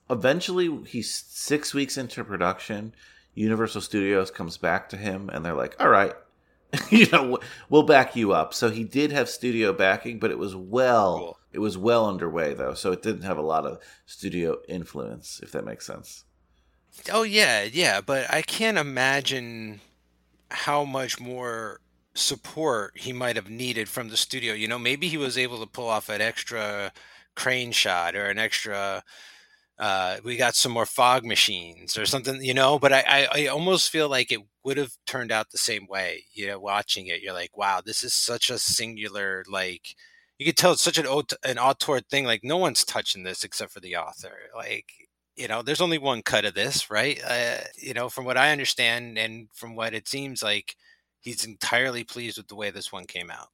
[0.10, 2.96] Eventually, he's six weeks into production.
[3.36, 6.14] Universal Studios comes back to him and they're like, "All right,
[6.90, 7.38] you know,
[7.70, 11.39] we'll back you up." So he did have studio backing, but it was well, Cool.
[11.52, 15.52] It was well underway though, so it didn't have a lot of studio influence, if
[15.52, 16.26] that makes sense.
[17.12, 19.82] Oh yeah, yeah, but I can't imagine
[20.52, 21.82] how much more
[22.16, 24.54] support he might have needed from the studio.
[24.54, 26.92] You know, maybe he was able to pull off an extra
[27.36, 29.04] crane shot or an extra
[29.80, 33.48] uh we got some more fog machines or something, you know, but I I, I
[33.48, 36.26] almost feel like it would have turned out the same way.
[36.34, 39.96] You know, watching it, you're like, wow, this is such a singular like
[40.40, 41.60] you could tell it's such an aut- an
[42.10, 44.34] thing like no one's touching this except for the author.
[44.56, 44.86] Like
[45.36, 47.20] you know, there's only one cut of this, right?
[47.26, 50.76] Uh, you know, from what I understand and from what it seems like,
[51.22, 53.48] he's entirely pleased with the way this one came out.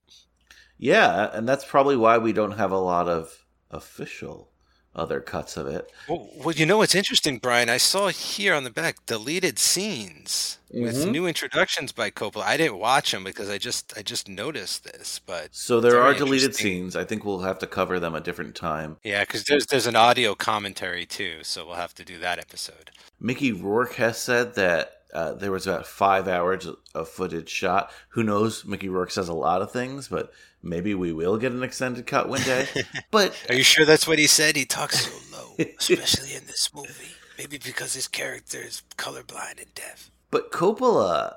[0.79, 4.51] Yeah, and that's probably why we don't have a lot of official
[4.95, 5.91] other cuts of it.
[6.07, 7.69] Well, well you know what's interesting, Brian?
[7.69, 11.11] I saw here on the back deleted scenes with Mhm.
[11.11, 12.43] new introductions by Coppola.
[12.43, 16.13] I didn't watch them because I just I just noticed this, but So there are
[16.13, 16.95] deleted scenes.
[16.95, 18.97] I think we'll have to cover them a different time.
[19.03, 22.91] yeah, because there's there's an audio commentary too, so we'll have to do that episode.
[23.19, 27.91] Mickey Rourke has said that uh, there was about five hours of footage shot.
[28.09, 28.65] Who knows?
[28.65, 32.27] Mickey Rourke says a lot of things, but maybe we will get an extended cut
[32.29, 32.67] one day.
[33.11, 34.55] but Are you sure that's what he said?
[34.55, 37.11] He talks so low, especially in this movie.
[37.37, 40.11] Maybe because his character is colorblind and deaf.
[40.31, 41.35] but Coppola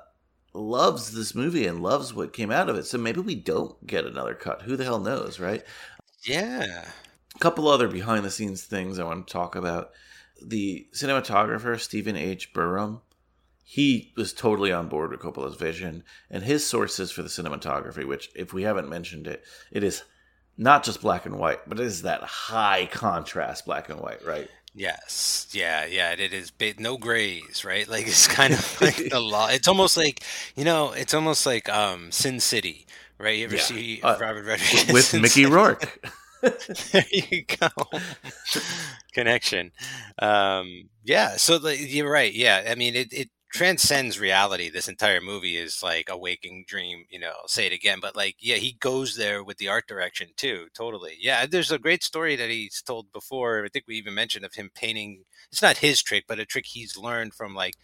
[0.53, 2.85] loves this movie and loves what came out of it.
[2.85, 4.63] So maybe we don't get another cut.
[4.63, 5.63] Who the hell knows, right?
[6.23, 6.85] Yeah.
[7.35, 9.91] A couple other behind the scenes things I want to talk about.
[10.41, 12.53] The cinematographer, Stephen H.
[12.53, 13.01] Burum,
[13.71, 18.31] he was totally on board with Coppola's vision and his sources for the cinematography, which,
[18.35, 20.01] if we haven't mentioned it, it is
[20.57, 24.49] not just black and white, but it is that high contrast black and white, right?
[24.73, 25.47] Yes.
[25.51, 25.85] Yeah.
[25.85, 26.13] Yeah.
[26.13, 27.87] It is ba- no grays, right?
[27.87, 29.49] Like it's kind of like the law.
[29.49, 30.23] It's almost like
[30.55, 30.91] you know.
[30.91, 32.87] It's almost like um Sin City,
[33.19, 33.37] right?
[33.37, 33.61] You ever Yeah.
[33.61, 35.45] see Uh, Robert Rodriguez With Sin Mickey City?
[35.53, 35.99] Rourke.
[36.91, 37.67] there you go.
[39.13, 39.71] Connection.
[40.19, 41.35] Um, yeah.
[41.37, 42.33] So the, you're right.
[42.33, 42.63] Yeah.
[42.69, 44.69] I mean, it, it transcends reality.
[44.69, 47.05] This entire movie is like a waking dream.
[47.09, 50.29] You know, say it again, but like, yeah, he goes there with the art direction
[50.35, 50.67] too.
[50.73, 51.17] Totally.
[51.19, 51.45] Yeah.
[51.45, 53.65] There's a great story that he's told before.
[53.65, 55.23] I think we even mentioned of him painting.
[55.51, 57.75] It's not his trick, but a trick he's learned from like,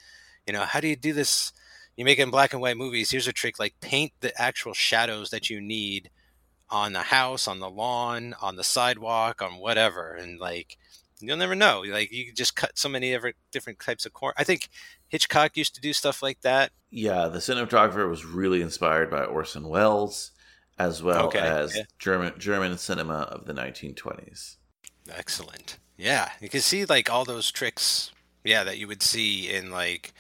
[0.46, 1.52] you know, how do you do this?
[1.98, 3.12] You make it in black and white movies.
[3.12, 6.10] Here's a trick: like paint the actual shadows that you need
[6.70, 10.78] on the house, on the lawn, on the sidewalk, on whatever, and like
[11.20, 11.84] you'll never know.
[11.88, 13.18] Like you just cut so many
[13.52, 14.34] different types of corn.
[14.38, 14.70] I think
[15.16, 16.72] Hitchcock used to do stuff like that.
[16.92, 20.32] Yeah, the cinematographer was really inspired by Orson Welles,
[20.78, 21.84] as well Okay, as yeah.
[22.00, 24.58] German German cinema of the 1920s.
[25.10, 25.78] Excellent.
[25.98, 28.12] Yeah, you can see like all those tricks.
[28.44, 30.14] Yeah, that you would see in like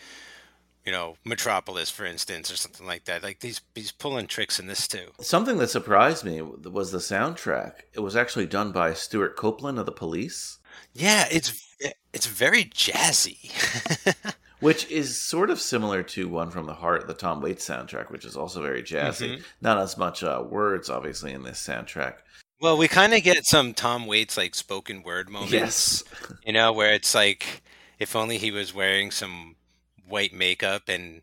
[0.85, 3.21] you know Metropolis, for instance, or something like that.
[3.23, 5.07] Like these he's pulling tricks in this too.
[5.19, 7.81] Something that surprised me was the soundtrack.
[7.93, 10.59] It was actually done by Stewart Copeland of the Police,
[10.93, 11.75] Yeah, it's
[12.13, 13.51] it's very jazzy.
[14.59, 18.25] which is sort of similar to one from the Heart, the Tom Waits soundtrack, which
[18.25, 19.37] is also very jazzy.
[19.37, 19.43] Mhm.
[19.61, 22.15] Not as much uh, words, obviously, in this soundtrack.
[22.61, 25.53] well, we kind of get some Tom Waits like spoken word moments.
[25.53, 26.03] Yes,
[26.45, 27.61] You know, where it's like,
[27.99, 29.55] if only he was wearing some
[30.07, 31.21] white makeup and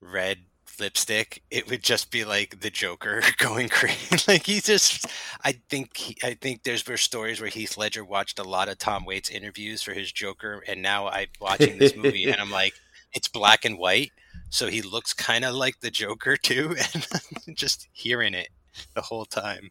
[0.00, 0.38] red
[0.80, 4.16] lipstick, it would just be like the Joker going crazy.
[4.28, 5.06] like he just,
[5.44, 8.78] I think, he, I think there's were stories where Heath Ledger watched a lot of
[8.78, 12.74] Tom Waits interviews for his Joker, and now I'm watching this movie and I'm like,
[13.12, 14.10] it's black and white,
[14.48, 18.48] so he looks kind of like the Joker too, and just hearing it
[18.94, 19.70] the whole time.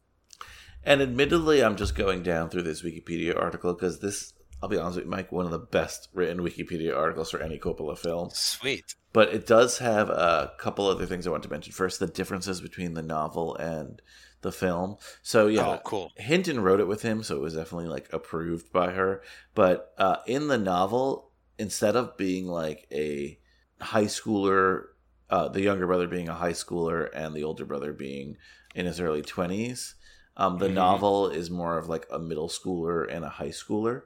[0.84, 4.98] and admittedly, I'm just going down through this Wikipedia article because this, I'll be honest
[4.98, 8.30] with you, Mike, one of the best written Wikipedia articles for any Coppola film.
[8.32, 8.96] Sweet.
[9.14, 11.74] But it does have a couple other things I want to mention.
[11.74, 14.02] First, the differences between the novel and
[14.42, 14.98] the film.
[15.22, 16.12] So yeah, Oh, cool.
[16.18, 19.22] Hinton wrote it with him, so it was definitely like approved by her.
[19.56, 23.38] But uh, in the novel, instead of being like a
[23.80, 24.84] high schooler,
[25.30, 28.38] uh, the younger brother being a high schooler and the older brother being
[28.76, 29.96] in his early twenties,
[30.38, 30.74] um, the Mhm.
[30.74, 34.04] novel is more of like a middle schooler and a high schooler,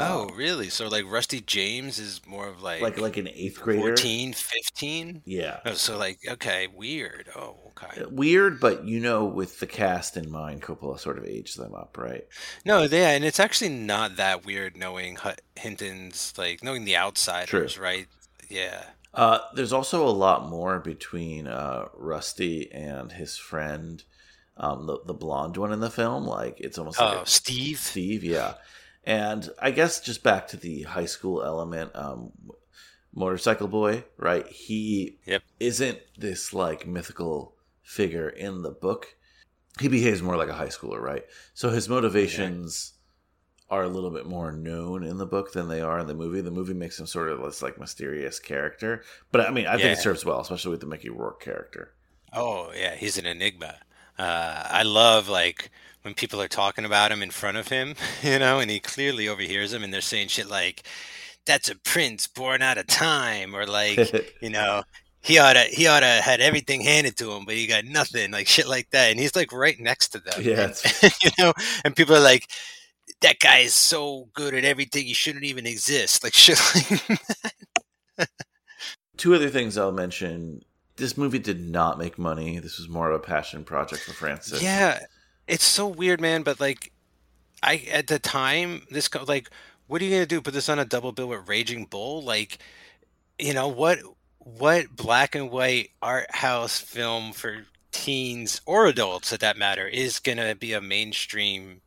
[0.00, 0.68] Oh, really?
[0.70, 3.82] So like Rusty James is more of like like like an eighth grader.
[3.82, 5.22] 14, 15?
[5.24, 5.60] Yeah.
[5.66, 7.28] Oh, so like okay, weird.
[7.34, 8.04] Oh, okay.
[8.10, 11.96] Weird, but you know, with the cast in mind, Coppola sort of aged them up,
[11.98, 12.26] right?
[12.64, 15.18] No, yeah, and it's actually not that weird knowing
[15.56, 18.06] Hinton's like knowing the outsiders, right?
[18.48, 18.84] Yeah.
[19.14, 24.04] Uh, there's also a lot more between uh, Rusty and his friend,
[24.58, 26.24] um, the the blonde one in the film.
[26.24, 27.78] Like it's almost like Oh, a- Steve.
[27.80, 28.54] Steve, yeah.
[29.04, 32.32] And I guess just back to the high school element, um,
[33.14, 34.46] motorcycle boy, right?
[34.46, 35.42] He Yep.
[35.60, 39.16] isn't this like mythical figure in the book.
[39.80, 41.24] He behaves more like a high schooler, right?
[41.54, 42.94] So his motivations
[43.70, 46.40] are a little bit more known in the book than they are in the movie.
[46.40, 49.92] The movie makes him sort of this like mysterious character, but I mean, I think
[49.92, 51.94] it serves well, especially with the Mickey Rourke character.
[52.32, 53.76] Oh yeah, he's an enigma.
[54.18, 55.70] Uh, I love like
[56.08, 59.28] when people are talking about him in front of him, you know, and he clearly
[59.28, 60.82] overhears them, and they're saying shit like,
[61.46, 63.98] "That's a prince born out of time," or like,
[64.40, 64.82] you know,
[65.20, 68.66] he oughta he oughta had everything handed to him, but he got nothing, like shit
[68.66, 71.52] like that, and he's like right next to them, Yeah, and, you know,
[71.84, 72.46] and people are like.
[73.20, 76.22] That guy is so good at everything; he shouldn't even exist.
[76.22, 76.60] Like shit.
[78.16, 78.28] Like
[79.16, 80.62] Two other things I'll mention.
[80.94, 82.60] This movie did not make money.
[82.60, 84.62] This was more of a passion project for Francis.
[84.62, 85.00] Yeah,
[85.48, 86.42] it's so weird, man.
[86.42, 86.92] But like,
[87.62, 89.50] I at the time, this co- like,
[89.86, 90.40] what are you gonna do?
[90.40, 92.22] Put this on a double bill with Raging Bull?
[92.22, 92.58] Like,
[93.38, 93.98] you know what?
[94.38, 100.20] What black and white art house film for teens or adults, at that matter, is
[100.20, 101.80] gonna be a mainstream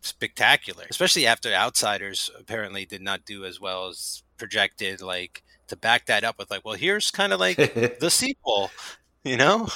[0.00, 0.84] spectacular?
[0.88, 5.00] Especially after Outsiders apparently did not do as well as projected.
[5.00, 7.56] Like to back that up with like, well, here's kind of like
[8.00, 8.70] the sequel.
[9.24, 9.68] You know?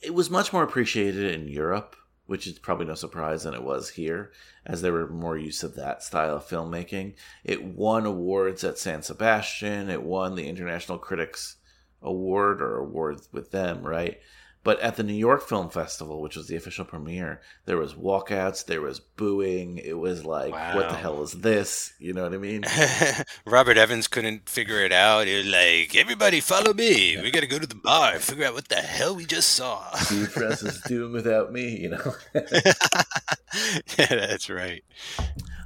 [0.00, 1.96] it was much more appreciated in Europe,
[2.30, 4.30] which is probably no surprise than it was here,
[4.64, 7.12] as there were more use of that style of filmmaking.
[7.42, 9.90] It won awards at San Sebastian.
[9.90, 11.56] It won the International Critics
[12.00, 14.20] Award or awards with them, right?
[14.62, 18.66] But at the New York Film Festival, which was the official premiere, there was walkouts,
[18.66, 19.78] there was booing.
[19.78, 21.94] It was like, what the hell is this?
[21.98, 22.64] You know what I mean?
[23.46, 25.26] Robert Evans couldn't figure it out.
[25.26, 27.16] He was like, "Everybody, follow me.
[27.22, 29.50] We got to go to the bar, and figure out what the hell we just
[29.50, 32.14] saw." Steve Press is doing without me, you know?
[32.34, 34.84] yeah, that's right.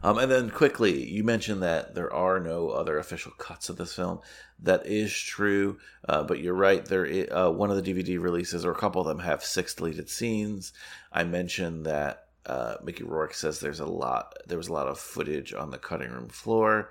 [0.05, 3.95] Um, and then quickly, you mentioned that there are no other official cuts of this
[3.95, 4.21] film.
[4.63, 6.85] That is true, uh, but you're right.
[6.85, 10.11] There, uh, one of the DVD releases, or a couple of them, have six deleted
[10.11, 10.75] scenes.
[11.11, 14.35] I mentioned that uh, Mickey Rourke says there's a lot.
[14.47, 16.91] There was a lot of footage on the cutting room floor.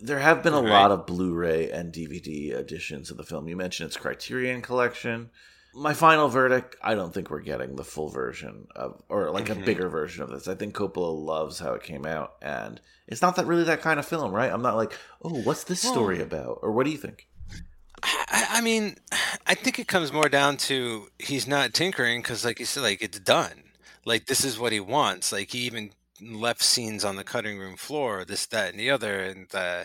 [0.00, 0.70] There have been a Right.
[0.70, 3.46] lot of Blu-ray and DVD editions of the film.
[3.48, 5.28] You mentioned its Criterion collection.
[5.78, 9.62] My final verdict: I don't think we're getting the full version of, or like Mhm.
[9.62, 10.48] a bigger version of this.
[10.48, 13.98] I think Coppola loves how it came out, and it's not that really that kind
[14.00, 14.50] of film, right?
[14.52, 17.28] I'm not like, oh, what's this Well- story about, or what do you think?
[18.02, 18.96] I, I mean,
[19.46, 23.02] I think it comes more down to he's not tinkering because, like you said, like
[23.02, 23.64] it's done.
[24.04, 25.32] Like this is what he wants.
[25.32, 29.20] Like he even left scenes on the cutting room floor, this, that, and the other.
[29.20, 29.84] And uh,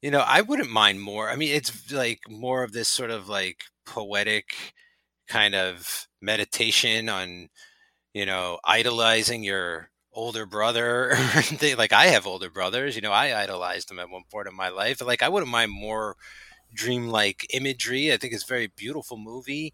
[0.00, 1.30] you know, I wouldn't mind more.
[1.30, 4.54] I mean, it's like more of this sort of like poetic
[5.28, 7.48] kind of meditation on,
[8.14, 11.16] you know, idolizing your older brother.
[11.78, 12.96] Like I have older brothers.
[12.96, 15.00] You know, I idolized them at one point in my life.
[15.04, 16.16] Like I wouldn't mind more
[16.74, 18.12] dreamlike imagery.
[18.12, 19.72] I think it's a very beautiful movie.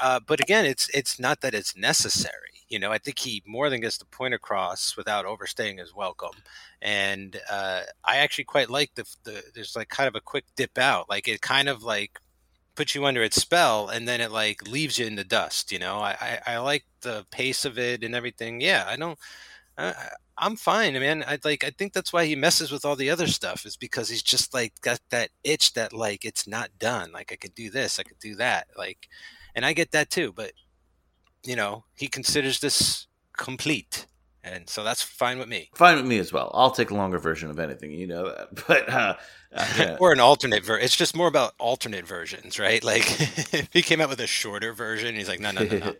[0.00, 2.34] Uh, but again, it's it's not that it's necessary.
[2.68, 6.42] You know, I think he more than gets the point across without overstaying his welcome.
[6.82, 10.78] And uh, I actually quite like the, the there's like kind of a quick dip
[10.78, 11.08] out.
[11.08, 12.20] Like it kind of like
[12.74, 15.72] puts you under its spell and then it like leaves you in the dust.
[15.72, 18.60] You know, I I, I like the pace of it and everything.
[18.60, 19.18] Yeah, I don't.
[19.78, 19.94] I,
[20.36, 21.24] I'm fine, man.
[21.26, 21.62] I like.
[21.64, 24.52] I think that's why he messes with all the other stuff is because he's just
[24.52, 27.12] like got that itch that like it's not done.
[27.12, 28.66] Like I could do this, I could do that.
[28.76, 29.08] Like,
[29.54, 30.32] and I get that too.
[30.32, 30.52] But
[31.44, 33.06] you know, he considers this
[33.36, 34.06] complete,
[34.44, 35.70] and so that's fine with me.
[35.74, 36.50] Fine with me as well.
[36.54, 38.48] I'll take a longer version of anything, you know that.
[38.68, 39.14] But uh,
[39.54, 39.96] uh, yeah.
[40.00, 40.84] or an alternate version.
[40.84, 42.82] It's just more about alternate versions, right?
[42.92, 43.04] Like
[43.54, 45.94] if he came out with a shorter version, he's like, no, no, no, no.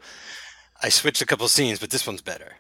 [0.83, 2.57] I switched a couple scenes, but this one's better.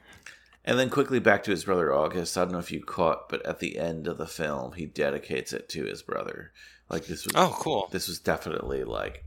[0.64, 2.39] And then quickly back to his brother August.
[2.39, 5.53] I don't know if you caught, but at the end of the film, he dedicates
[5.53, 6.53] it to his brother.
[6.89, 7.89] Like this was, Oh, cool.
[7.93, 9.24] this was definitely like,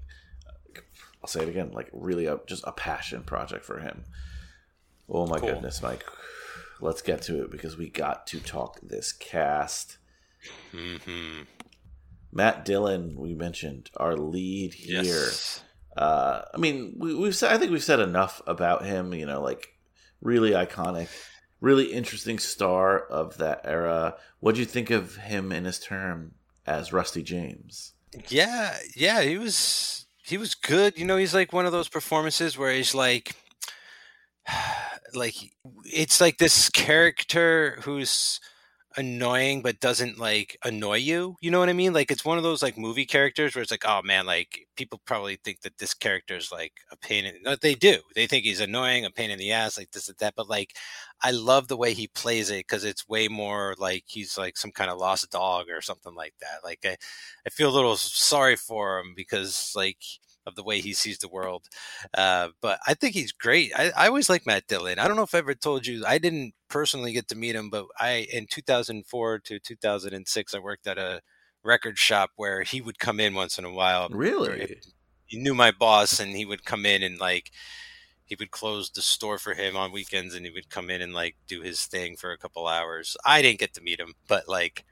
[1.22, 4.06] I'll say it again, like really a, just a passion project for him.
[5.10, 5.50] Oh my Cool.
[5.50, 6.04] goodness, Mike.
[6.80, 9.98] Let's get to it because we got to talk this cast.
[10.72, 11.42] hmm
[12.32, 15.02] Matt Dillon, we mentioned our lead here.
[15.02, 15.64] Yes.
[15.96, 19.14] Uh, I mean, we, we've said, I think we've said enough about him.
[19.14, 19.74] You know, like
[20.22, 21.10] really iconic,
[21.62, 24.16] really interesting star of that era.
[24.40, 26.34] What do you think of him in his term
[26.66, 27.94] as Rusty James?
[28.30, 30.98] Yeah, yeah, he was he was good.
[30.98, 33.36] You know, he's like one of those performances where he's like
[35.14, 35.36] like
[35.86, 38.40] it's like this character who's
[38.98, 41.36] annoying but doesn't like annoy you.
[41.42, 41.94] You know what I mean?
[41.94, 45.02] Like it's one of those like movie characters where it's like, oh man, like people
[45.06, 47.98] probably think that this character is like a pain in no, they do.
[48.16, 50.36] They think he's annoying, a pain in the ass, like this and that.
[50.36, 50.76] But like
[51.24, 54.72] I love the way he plays it because it's way more like he's like some
[54.72, 56.64] kind of lost dog or something like that.
[56.64, 56.98] Like I,
[57.46, 60.00] I feel a little sorry for him because like
[60.48, 61.68] of the way he sees the world.
[62.18, 63.72] Uh, but I think he's great.
[63.76, 64.98] I, I always like Matt Dillon.
[64.98, 67.70] I don't know if I ever told you, I didn't personally get to meet him,
[67.70, 71.22] but I in 2004 to 2006, I worked at a
[71.64, 74.08] record shop where he would come in once in a while.
[74.10, 74.80] Really?
[75.26, 77.52] He knew my boss, and he would come in and like
[78.26, 81.14] he would close the store for him on weekends, and he would come in and
[81.14, 83.18] like do his thing for a couple hours.
[83.26, 84.86] I didn't get to meet him, but like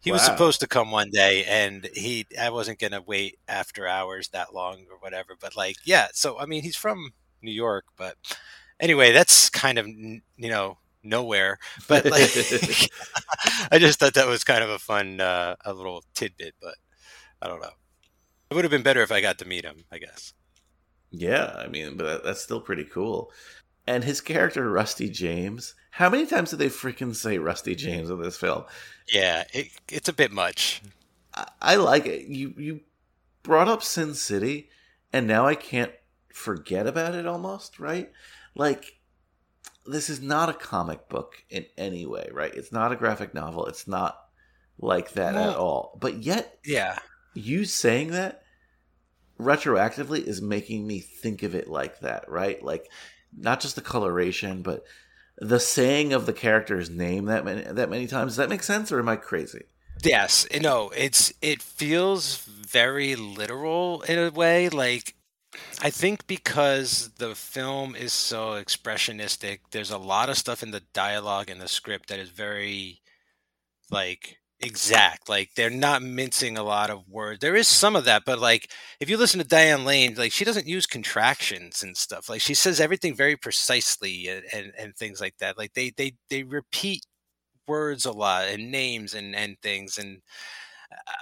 [0.00, 0.14] he wow.
[0.14, 4.54] was supposed to come one day and he i wasn't gonna wait after hours that
[4.54, 7.10] long or whatever but like yeah so i mean he's from
[7.42, 8.16] new york but
[8.80, 12.30] anyway that's kind of you know nowhere but like
[13.70, 16.74] i just thought that was kind of a fun uh, a little tidbit but
[17.40, 17.70] i don't know.
[18.50, 20.32] It would have been better if i got to meet him i guess.
[21.10, 23.30] Yeah i mean but that's still pretty cool
[23.88, 28.20] and his character rusty james how many times did they freaking say rusty james in
[28.20, 28.64] this film
[29.12, 30.82] yeah, it, it's a bit much.
[31.34, 32.26] I, I like it.
[32.26, 32.80] You you
[33.42, 34.68] brought up Sin City,
[35.12, 35.92] and now I can't
[36.32, 37.26] forget about it.
[37.26, 38.10] Almost right,
[38.54, 38.98] like
[39.86, 42.54] this is not a comic book in any way, right?
[42.54, 43.66] It's not a graphic novel.
[43.66, 44.18] It's not
[44.78, 45.98] like that well, at all.
[46.00, 46.98] But yet, yeah,
[47.34, 48.42] you saying that
[49.40, 52.62] retroactively is making me think of it like that, right?
[52.62, 52.90] Like
[53.36, 54.84] not just the coloration, but
[55.36, 58.32] the saying of the character's name that many that many times.
[58.32, 59.64] Does that make sense, or am I crazy?
[60.04, 64.68] Yes, no, it's it feels very literal in a way.
[64.68, 65.14] Like
[65.80, 70.82] I think because the film is so expressionistic, there's a lot of stuff in the
[70.92, 73.00] dialogue and the script that is very
[73.90, 75.28] like exact.
[75.28, 77.40] Like they're not mincing a lot of words.
[77.40, 80.44] There is some of that, but like if you listen to Diane Lane, like she
[80.44, 82.28] doesn't use contractions and stuff.
[82.28, 85.58] Like she says everything very precisely and, and, and things like that.
[85.58, 87.04] Like they they they repeat
[87.68, 90.22] words a lot and names and and things and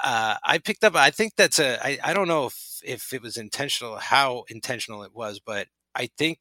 [0.05, 0.95] uh, I picked up.
[0.97, 1.85] I think that's a.
[1.85, 6.09] I, I don't know if if it was intentional, how intentional it was, but I
[6.19, 6.39] think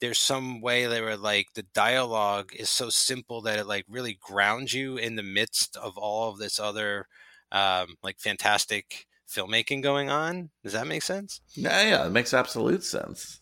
[0.00, 4.18] there's some way they were like the dialogue is so simple that it like really
[4.20, 7.06] grounds you in the midst of all of this other
[7.52, 10.50] um, like fantastic filmmaking going on.
[10.62, 11.40] Does that make sense?
[11.54, 13.40] Yeah, yeah, it makes absolute sense.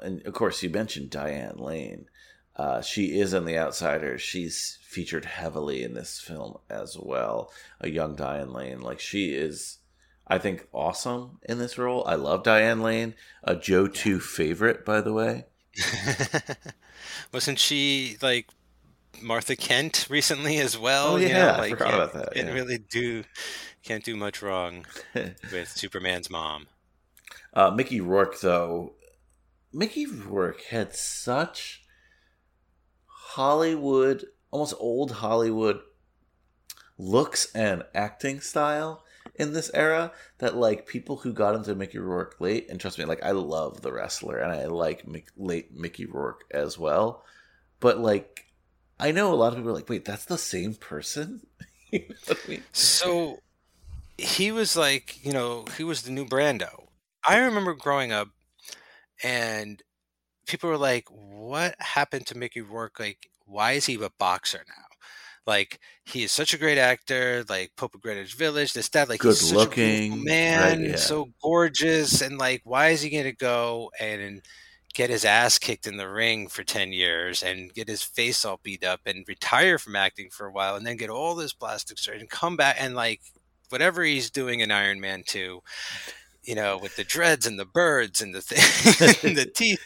[0.00, 2.06] And of course, you mentioned Diane Lane.
[2.54, 4.22] Uh, she is in The Outsiders.
[4.22, 7.50] She's featured heavily in this film as well.
[7.80, 9.78] A young Diane Lane, like she is,
[10.26, 12.02] I think, awesome in this role.
[12.06, 13.14] I love Diane Lane.
[13.44, 15.44] A Joe Two favorite, by the way.
[17.32, 18.48] Wasn't she like
[19.20, 21.14] Martha Kent recently as well?
[21.14, 22.34] Oh yeah, you know, like, I forgot about that.
[22.34, 22.54] Didn't yeah.
[22.54, 23.24] really do
[23.82, 26.66] can't do much wrong with Superman's mom.
[27.54, 28.94] Uh, Mickey Rourke though,
[29.72, 31.82] Mickey Rourke had such
[33.06, 35.80] Hollywood, almost old Hollywood
[36.98, 39.04] looks and acting style
[39.38, 43.04] in this era that like people who got into Mickey Rourke late, and trust me,
[43.04, 47.24] like I love the wrestler and I like Mick, late Mickey Rourke as well,
[47.80, 48.46] but like
[48.98, 51.46] I know a lot of people are like, wait, that's the same person.
[51.90, 52.62] you know I mean?
[52.72, 53.40] So
[54.18, 56.86] he was like, you know, he was the new Brando.
[57.26, 58.28] I remember growing up,
[59.22, 59.82] and
[60.46, 63.00] people were like, "What happened to Mickey Rourke?
[63.00, 64.85] Like, why is he a boxer now?"
[65.46, 69.20] Like he is such a great actor, like Pope of Greenwich Village, this that, like
[69.20, 70.96] good he's looking man, right, yeah.
[70.96, 74.42] so gorgeous, and like why is he gonna go and
[74.96, 78.58] get his ass kicked in the ring for 10 years and get his face all
[78.62, 81.98] beat up and retire from acting for a while and then get all this plastic
[81.98, 83.20] surgery and come back and like
[83.68, 85.62] whatever he's doing in Iron Man 2
[86.44, 89.80] you know with the dreads and the birds and the thing and the teeth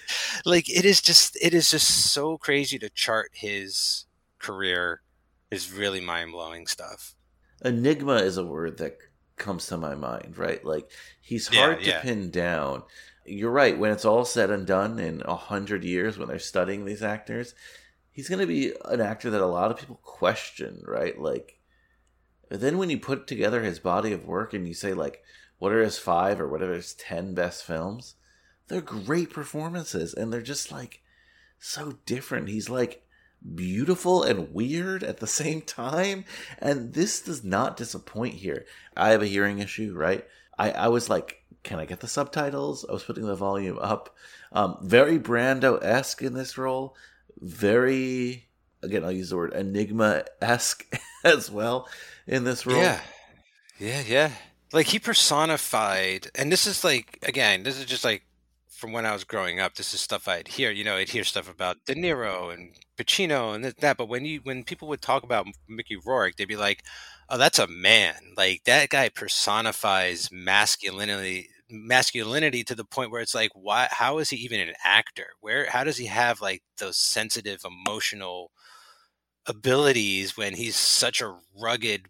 [0.44, 4.06] like it is just it is just so crazy to chart his
[4.38, 5.02] career
[5.50, 7.14] is really mind blowing stuff.
[7.64, 8.98] Enigma is a word that
[9.36, 10.64] comes to my mind, right?
[10.64, 10.90] Like
[11.20, 12.82] he's hard yeah, to pin down.
[13.24, 13.78] You're right.
[13.78, 17.54] When it's all said and done in a hundred years, when they're studying these actors,
[18.10, 21.18] he's going to be an actor that a lot of people question, right?
[21.20, 21.58] Like,
[22.48, 25.22] then when you put together his body of work and you say like,
[25.58, 28.14] what are his five or whatever his ten best films?
[28.68, 31.02] They're great performances, and they're just like
[31.58, 32.48] so different.
[32.48, 33.02] He's like
[33.54, 36.24] beautiful and weird at the same time.
[36.58, 38.66] And this does not disappoint here.
[38.96, 40.24] I have a hearing issue, right?
[40.58, 42.84] I, I was like, can I get the subtitles?
[42.88, 44.14] I was putting the volume up.
[44.52, 46.96] Um, very Brando esque in this role.
[47.40, 48.50] Very
[48.82, 50.86] again, I'll use the word enigma esque
[51.24, 51.88] as well
[52.26, 52.78] in this role.
[52.78, 53.00] Yeah.
[53.78, 54.30] Yeah, yeah.
[54.72, 58.22] Like he personified, and this is like, again, this is just like
[58.80, 59.74] from when I was growing up.
[59.74, 60.70] This is stuff I'd hear.
[60.70, 63.96] You know, I'd hear stuff about De Niro and Pacino and that.
[63.96, 66.82] But when you when people would talk about Mickey Rourke, they'd be like,
[67.28, 68.14] "Oh, that's a man.
[68.36, 74.28] Like that guy personifies masculinity." masculinity to the point where it's like why how is
[74.30, 78.50] he even an actor where how does he have like those sensitive emotional
[79.46, 82.06] abilities when he's such a rugged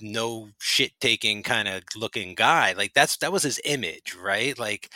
[0.00, 4.90] no shit taking kind of looking guy like that's that was his image right like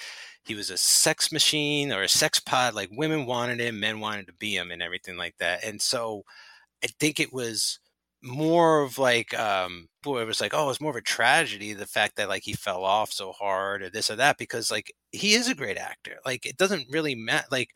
[0.49, 4.27] he was a sex machine or a sex pod like women wanted him men wanted
[4.27, 5.65] to be him and everything like that.
[5.65, 6.25] And so
[6.85, 7.81] i think it was
[8.23, 11.87] more of like um boy it was like oh it's more of a tragedy the
[11.87, 15.35] fact that like he fell off so hard or this or that because like he
[15.35, 16.17] is a great actor.
[16.27, 17.71] Like it doesn't really matter like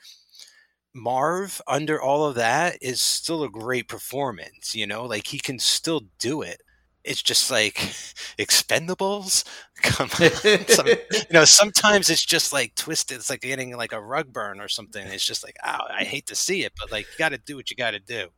[0.95, 5.05] marv under all of that is still a great performance you know?
[5.05, 6.63] Like he can still do it
[7.05, 7.75] it's just like
[8.39, 9.45] expendables?
[9.83, 10.09] Come
[10.69, 10.97] Some, you
[11.33, 15.05] know sometimes it's just like twisted it's like getting like a rug burn or something
[15.09, 17.57] it's just like oh i hate to see it but like you got to do
[17.57, 18.29] what you got to do.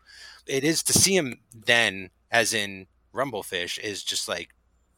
[0.47, 4.51] It is to see him then as in rumblefish is just like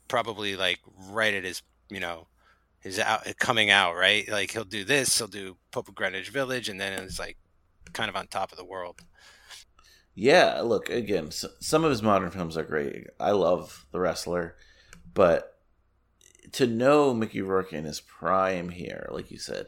[0.08, 0.78] probably like
[1.10, 2.28] right at his you know
[2.80, 4.28] his out coming out right?
[4.28, 7.36] Like he'll do this he'll do pope of greenwich village and then it's like
[7.92, 9.00] kind of on top of the world
[10.16, 11.30] yeah, look again.
[11.30, 13.06] some of his modern films are great.
[13.20, 14.56] I love The Wrestler,
[15.12, 15.58] but
[16.52, 19.66] to know Mickey Rourke in his prime here, like you said,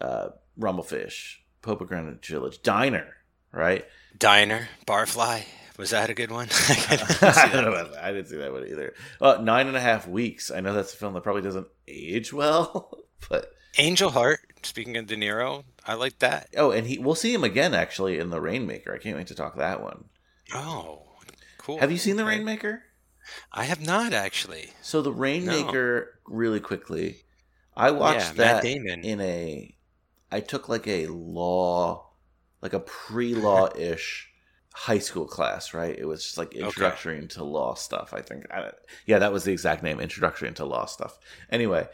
[0.00, 3.16] uh, Rumblefish, Pope of Greenwich Village, Diner,
[3.52, 3.84] right?
[4.16, 5.44] Diner, Barfly.
[5.76, 6.48] Was that a good one?
[6.70, 8.04] I, don't know about that.
[8.04, 8.94] I didn't see that one either.
[9.20, 10.50] Uh, nine and a half weeks.
[10.50, 14.40] I know that's a film that probably doesn't age well, but Angel Heart.
[14.62, 16.48] Speaking of De Niro, I like that.
[16.56, 18.94] Oh, and he we'll see him again actually in the Rainmaker.
[18.94, 20.04] I can't wait to talk that one.
[20.54, 21.02] Oh,
[21.58, 21.78] cool.
[21.78, 22.84] Have you seen the Rainmaker?
[23.52, 24.70] I have not actually.
[24.82, 26.34] So the Rainmaker, no.
[26.34, 27.22] really quickly,
[27.76, 29.74] I watched yeah, that in a.
[30.30, 32.10] I took like a law,
[32.60, 34.31] like a pre-law ish
[34.72, 35.96] high school class, right?
[35.96, 37.22] It was just like introductory okay.
[37.22, 38.14] into law stuff.
[38.14, 38.70] I think, I,
[39.06, 41.18] yeah, that was the exact name, introductory into law stuff.
[41.50, 41.86] Anyway,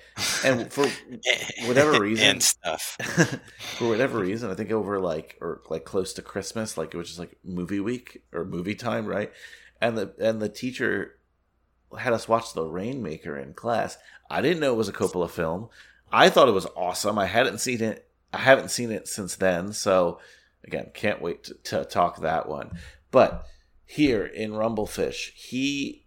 [0.44, 0.86] and for
[1.66, 2.96] whatever reason, and stuff,
[3.78, 7.08] for whatever reason, I think over like or like close to Christmas, like it was
[7.08, 9.32] just like movie week or movie time, right?
[9.80, 11.18] And the and the teacher
[11.98, 13.98] had us watch The Rainmaker in class.
[14.30, 15.68] I didn't know it was a Coppola film.
[16.12, 17.18] I thought it was awesome.
[17.18, 18.08] I hadn't seen it.
[18.32, 20.20] I haven't seen it since then, so
[20.64, 22.78] Again, can't wait to, to talk that one.
[23.10, 23.46] But
[23.84, 26.06] here in Rumblefish, he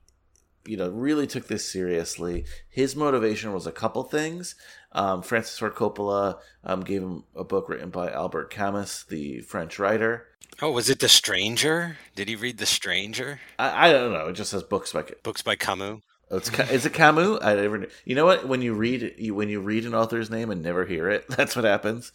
[0.66, 2.46] you know really took this seriously.
[2.70, 4.56] His motivation was a couple things.
[4.94, 9.80] Um, francis ford coppola um, gave him a book written by albert camus the french
[9.80, 10.28] writer.
[10.62, 11.98] Oh was it the stranger?
[12.16, 13.40] Did he read the stranger?
[13.58, 14.28] I, I don't know.
[14.28, 17.40] It just says books by books by camus it's is it Camus?
[17.42, 17.88] I never.
[18.06, 18.48] You know what?
[18.48, 21.56] When you read you, when you read an author's name and never hear it, that's
[21.56, 22.14] what happens.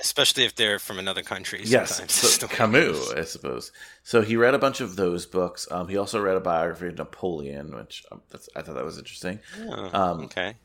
[0.00, 1.60] Especially if they're from another country.
[1.64, 3.70] Yes, so Camus, I suppose.
[4.02, 5.68] So he read a bunch of those books.
[5.70, 8.22] Um, he also read a biography of Napoleon, which um,
[8.56, 9.40] I thought that was interesting.
[9.68, 10.56] Oh, um, okay.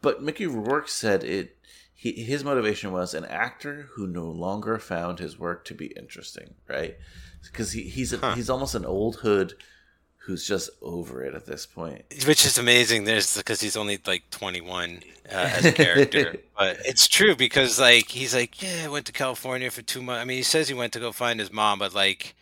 [0.00, 1.56] But Mickey Rourke said it.
[1.92, 6.54] He, his motivation was an actor who no longer found his work to be interesting,
[6.68, 6.96] right?
[7.42, 8.34] Because he, he's a, huh.
[8.36, 9.54] he's almost an old hood
[10.28, 12.04] who's just over it at this point.
[12.26, 13.04] Which is amazing.
[13.04, 18.10] There's because he's only like 21 uh, as a character, but it's true because like
[18.10, 20.20] he's like, yeah, I went to California for two months.
[20.20, 22.34] I mean, he says he went to go find his mom, but like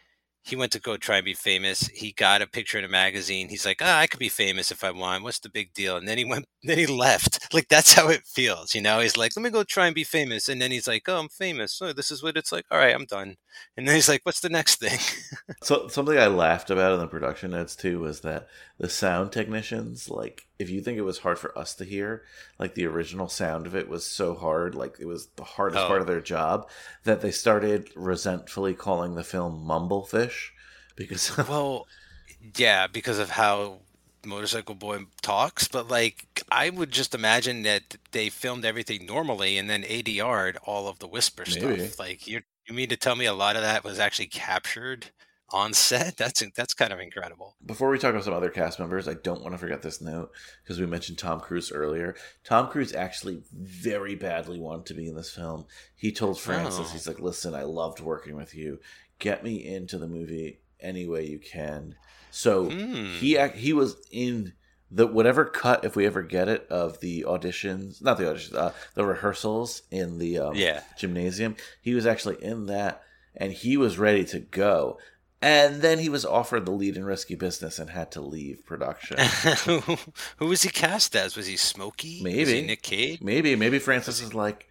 [0.42, 1.86] he went to go try and be famous.
[1.86, 3.50] He got a picture in a magazine.
[3.50, 5.22] He's like, ah, I could be famous if I want.
[5.22, 5.96] What's the big deal?
[5.96, 7.54] And then he went, then he left.
[7.54, 8.98] Like that's how it feels, you know.
[8.98, 10.48] He's like, let me go try and be famous.
[10.48, 11.72] And then he's like, oh, I'm famous.
[11.72, 12.64] So this is what it's like.
[12.72, 13.36] All right, I'm done.
[13.76, 14.98] And then he's like, what's the next thing?
[15.62, 18.48] so something I laughed about in the production notes too was that
[18.78, 22.22] the sound technicians, like, if you think it was hard for us to hear,
[22.58, 25.88] like the original sound of it was so hard, like it was the hardest oh.
[25.88, 26.68] part of their job,
[27.04, 30.50] that they started resentfully calling the film Mumblefish
[30.96, 31.86] because well,
[32.56, 33.80] yeah, because of how
[34.24, 39.70] Motorcycle Boy talks, but like I would just imagine that they filmed everything normally and
[39.70, 41.86] then ADR'd all of the whisper Maybe.
[41.86, 41.98] stuff.
[41.98, 45.10] Like you you mean to tell me a lot of that was actually captured
[45.50, 46.16] on set?
[46.16, 47.56] That's that's kind of incredible.
[47.64, 50.32] Before we talk about some other cast members, I don't want to forget this note
[50.62, 52.16] because we mentioned Tom Cruise earlier.
[52.44, 55.66] Tom Cruise actually very badly wanted to be in this film.
[55.94, 56.92] He told Francis, oh.
[56.92, 58.80] he's like, "Listen, I loved working with you.
[59.18, 61.94] Get me into the movie any way you can."
[62.30, 63.12] So mm.
[63.12, 64.52] he he was in
[64.90, 68.72] the whatever cut if we ever get it of the auditions, not the auditions, uh,
[68.94, 70.82] the rehearsals in the um, yeah.
[70.96, 71.56] gymnasium.
[71.82, 73.02] He was actually in that,
[73.34, 74.98] and he was ready to go.
[75.42, 79.18] And then he was offered the lead in Risky Business and had to leave production.
[80.38, 81.36] who, was he cast as?
[81.36, 82.22] Was he Smokey?
[82.22, 82.66] Was he Maybe.
[82.66, 83.20] Nick Cage?
[83.20, 84.66] Maybe, maybe Francis is like,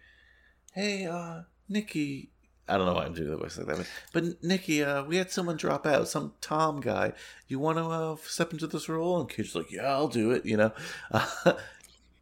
[0.72, 2.30] "Hey, uh, Nikki."
[2.68, 5.30] I don't know why I'm doing the voice like that, but, Nikki, uh, we had
[5.30, 7.12] someone drop out, some Tom guy.
[7.46, 9.20] You want to uh, step into this role?
[9.20, 10.72] And Cage's like, "Yeah, I'll do it." You know,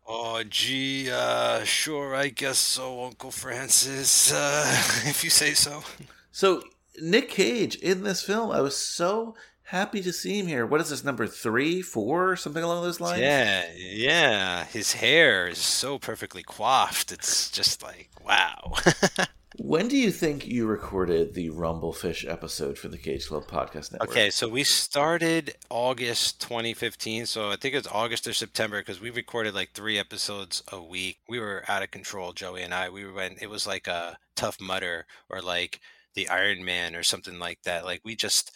[0.07, 4.65] Oh, gee, uh, sure, I guess so, Uncle Francis, uh,
[5.07, 5.83] if you say so.
[6.31, 6.63] so
[7.01, 10.67] Nick Cage in this film, I was so happy to see him here.
[10.67, 13.23] What is this number three, four, something along those lines?
[13.23, 17.11] Yeah, yeah, his hair is so perfectly coiffed.
[17.11, 18.75] It's just like, wow.
[19.57, 24.11] When do you think you recorded the Rumblefish episode for the Cage Club Podcast Network?
[24.11, 27.27] Okay, so we started August 2015.
[27.27, 31.19] So I think it's August or September because we recorded like three episodes a week.
[31.29, 32.89] We were out of control, Joey and I.
[32.89, 35.81] We went, it was like a Tough Mudder or like
[36.15, 37.85] the Iron Man or something like that.
[37.85, 38.51] Like we just,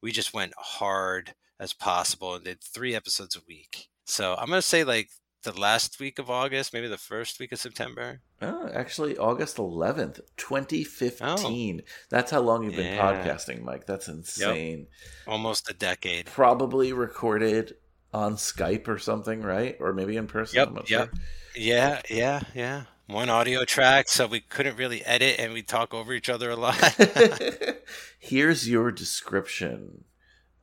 [0.00, 3.88] we just went hard as possible and did three episodes a week.
[4.06, 5.10] So I'm going to say like
[5.44, 8.20] the last week of August, maybe the first week of September.
[8.42, 11.82] Oh, actually, August 11th, 2015.
[12.10, 13.00] That's how long you've been Yeah.
[13.00, 13.86] podcasting, Mike.
[13.86, 14.88] That's insane.
[15.26, 16.26] Almost a decade.
[16.26, 17.76] Probably recorded
[18.12, 19.76] on Skype or something, right?
[19.80, 20.56] Or maybe in person.
[20.56, 21.14] Yep, yep.
[21.54, 22.84] Yeah, yeah, yeah.
[23.06, 26.56] One audio track, so we couldn't really edit and we talk over each other a
[26.56, 26.76] lot.
[28.18, 30.04] Here's your description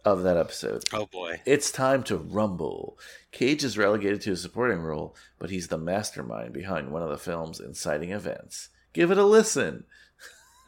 [0.05, 0.83] of that episode.
[0.93, 1.41] oh boy.
[1.45, 2.97] It's time to rumble.
[3.31, 7.17] Cage is relegated to a supporting role, but he's the mastermind behind one of the
[7.17, 8.69] film's inciting events.
[8.93, 9.85] Give it a listen.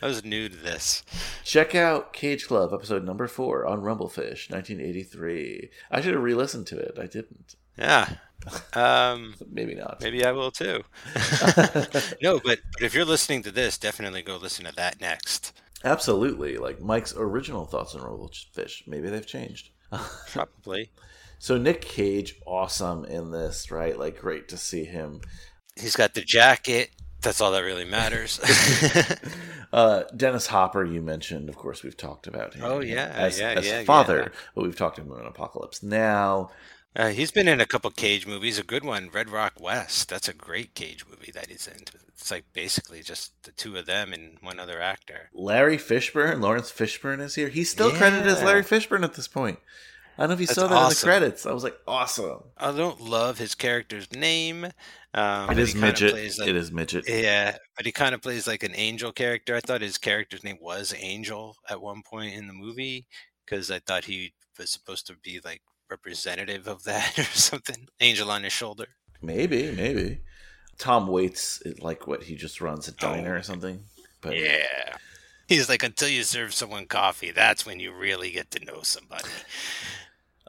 [0.00, 1.02] I was new to this.
[1.44, 5.70] Check out Cage Club episode number four on Rumblefish, 1983.
[5.90, 6.96] I should have re-listened to it.
[6.98, 7.56] I didn't.
[7.76, 8.08] Yeah.
[8.72, 10.00] Um, Maybe not.
[10.00, 10.82] maybe I will too.
[12.22, 15.52] no, but, but if you're listening to this, definitely go listen to that next.
[15.84, 16.56] Absolutely.
[16.56, 18.86] Like Mike's original thoughts on Rumblefish.
[18.86, 19.70] Maybe they've changed.
[20.28, 20.90] Probably.
[21.38, 23.98] So Nick Cage, awesome in this, right?
[23.98, 25.20] Like great to see him.
[25.76, 26.90] He's got the jacket.
[27.20, 28.40] That's all that really matters.
[29.70, 31.48] Uh, Dennis Hopper, you mentioned.
[31.50, 32.64] Of course, we've talked about him.
[32.64, 34.38] Oh, yeah, as, yeah, as yeah, father, yeah.
[34.54, 36.50] but we've talked about him in Apocalypse Now.
[36.96, 38.58] Uh, he's been in a couple Cage movies.
[38.58, 40.08] A good one, Red Rock West.
[40.08, 41.84] That's a great Cage movie that he's in.
[42.08, 45.30] It's like basically just the two of them and one other actor.
[45.32, 47.48] Larry Fishburne, Lawrence Fishburne is here.
[47.48, 49.58] He's still credited as Larry Fishburne at this point.
[50.16, 51.46] I don't know if you That's saw that in the credits.
[51.46, 52.42] I was like, awesome.
[52.56, 54.66] I don't love his character's name.
[55.14, 56.12] Um, It is midget.
[56.40, 57.04] like- it is midget.
[57.08, 59.54] Yeah, but he kind of plays like an angel character.
[59.54, 63.06] I thought his character's name was Angel at one point in the movie
[63.44, 67.88] because I thought he was supposed to be like representative of that or something.
[68.00, 68.86] Angel on his shoulder.
[69.22, 70.20] Maybe, maybe.
[70.78, 73.38] Tom Waits, is like what he just runs a diner Oh.
[73.38, 73.84] or something.
[74.20, 74.96] But Yeah.
[75.48, 79.28] He's like, until you serve someone coffee, that's when you really get to know somebody.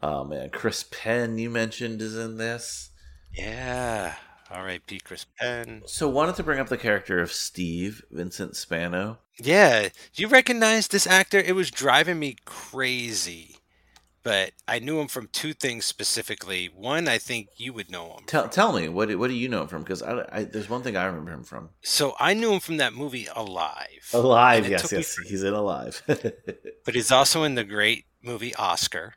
[0.03, 2.89] oh man, Chris Penn you mentioned is in this.
[3.33, 4.15] Yeah.
[4.51, 4.99] R.I.P.
[5.01, 5.83] Chris Penn.
[5.85, 9.19] So wanted to bring up the character of Steve Vincent Spano.
[9.37, 9.89] Yeah.
[10.13, 11.37] Do you recognize this actor?
[11.37, 13.57] It was driving me crazy.
[14.29, 16.67] But I knew him from two things specifically.
[16.67, 18.25] One, I think you would know him.
[18.27, 18.51] Tell from.
[18.51, 19.81] tell me what do- what do you know him from?
[19.81, 21.69] Because I, I there's one thing I remember him from.
[21.81, 24.07] So I knew him from that movie Alive.
[24.13, 26.03] Alive, it yes, me yes, he's in Alive.
[26.85, 29.15] But he's also in the great movie Oscar.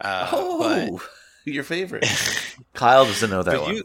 [0.00, 1.06] Uh, oh,
[1.44, 2.06] your favorite.
[2.72, 3.76] Kyle doesn't know that one.
[3.76, 3.84] you,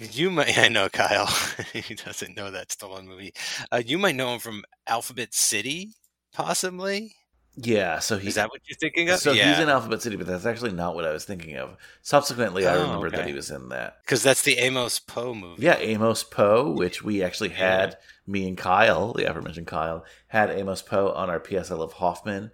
[0.00, 0.58] you might.
[0.58, 1.32] I know Kyle.
[1.72, 3.32] he doesn't know that Stallone movie.
[3.70, 5.90] Uh, you might know him from Alphabet City,
[6.32, 7.14] possibly.
[7.60, 9.18] Yeah, so he's Is that what you're thinking of?
[9.18, 9.50] so yeah.
[9.50, 11.76] he's in Alphabet City, but that's actually not what I was thinking of.
[12.02, 13.98] Subsequently, I Oh, remembered that he was in that.
[14.04, 15.62] Because that's the Amos Poe movie.
[15.64, 17.56] Yeah, Amos Poe, which we actually Yeah.
[17.80, 17.98] had
[18.28, 21.72] me and Kyle, the aforementioned Kyle, had Amos Poe on our P.S.
[21.72, 22.52] I Love Hoffman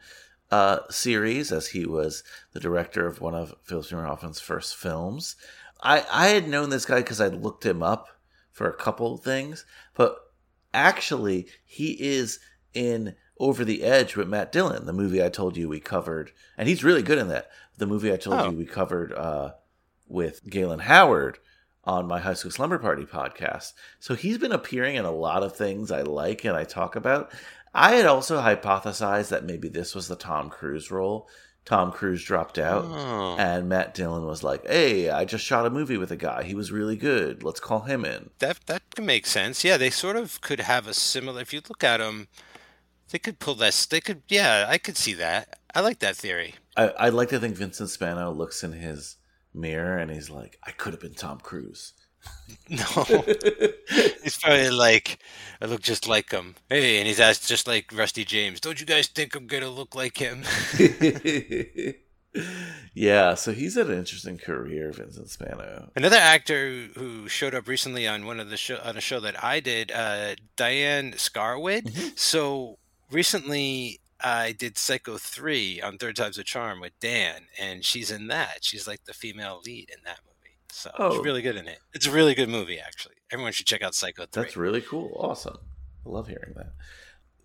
[0.51, 5.37] uh, series, as he was the director of one of Philip Seymour Hoffman's first films.
[5.83, 8.09] I I had known this guy because I looked him up
[8.53, 10.17] for a couple things, but
[10.73, 12.39] actually he is
[12.73, 16.69] in Over the Edge with Matt Dillon, the movie I told you we covered, and
[16.69, 17.51] he's really good in that.
[17.79, 18.51] The movie I told Oh.
[18.51, 19.53] you we covered uh,
[20.07, 21.39] with Galen Howard
[21.83, 23.73] on my High School Slumber Party podcast.
[23.99, 27.33] So he's been appearing in a lot of things I like and I talk about.
[27.75, 31.29] I had also hypothesized that maybe this was the Tom Cruise role.
[31.65, 32.85] Tom Cruise dropped out.
[32.87, 33.37] Oh.
[33.39, 36.43] And Matt Dillon was like, "Hey, I just shot a movie with a guy.
[36.45, 37.43] He was really good.
[37.43, 39.65] Let's call him in." That that can make sense.
[39.65, 41.41] Yeah, they sort of could have a similar.
[41.41, 42.29] If you look at them,
[43.11, 43.87] they could pull this.
[43.87, 44.23] They could.
[44.29, 45.59] Yeah, I could see that.
[45.75, 46.55] I like that theory.
[46.77, 49.17] I, I'd like to think Vincent Spano looks in his
[49.53, 51.93] mirror and he's like, "I could have been Tom Cruise.
[52.71, 52.85] No,
[54.23, 55.19] he's probably like,
[55.61, 56.55] I look just like him.
[56.71, 58.61] Hey, and he's asked just like Rusty James.
[58.61, 60.45] Don't you guys think I'm gonna look like him?
[62.95, 65.91] yeah, so he's had an interesting career, Vincent Spano.
[65.95, 69.45] Another actor who showed up recently on one of the show on a show that
[69.45, 71.83] I did, uh, Diane Scarwid.
[71.83, 72.09] Mm-hmm.
[72.17, 72.79] So
[73.15, 78.27] recently, I did Psycho three on Third Time's a Charm with Dan, and she's in
[78.29, 78.59] that.
[78.63, 80.57] She's like the female lead in that movie.
[80.71, 81.13] So Oh.
[81.17, 81.79] she's really good in it.
[81.95, 83.15] It's a really good movie, actually.
[83.31, 84.43] Everyone should check out Psycho three.
[84.43, 85.13] That's really cool.
[85.19, 85.59] Awesome.
[86.05, 86.73] I love hearing that.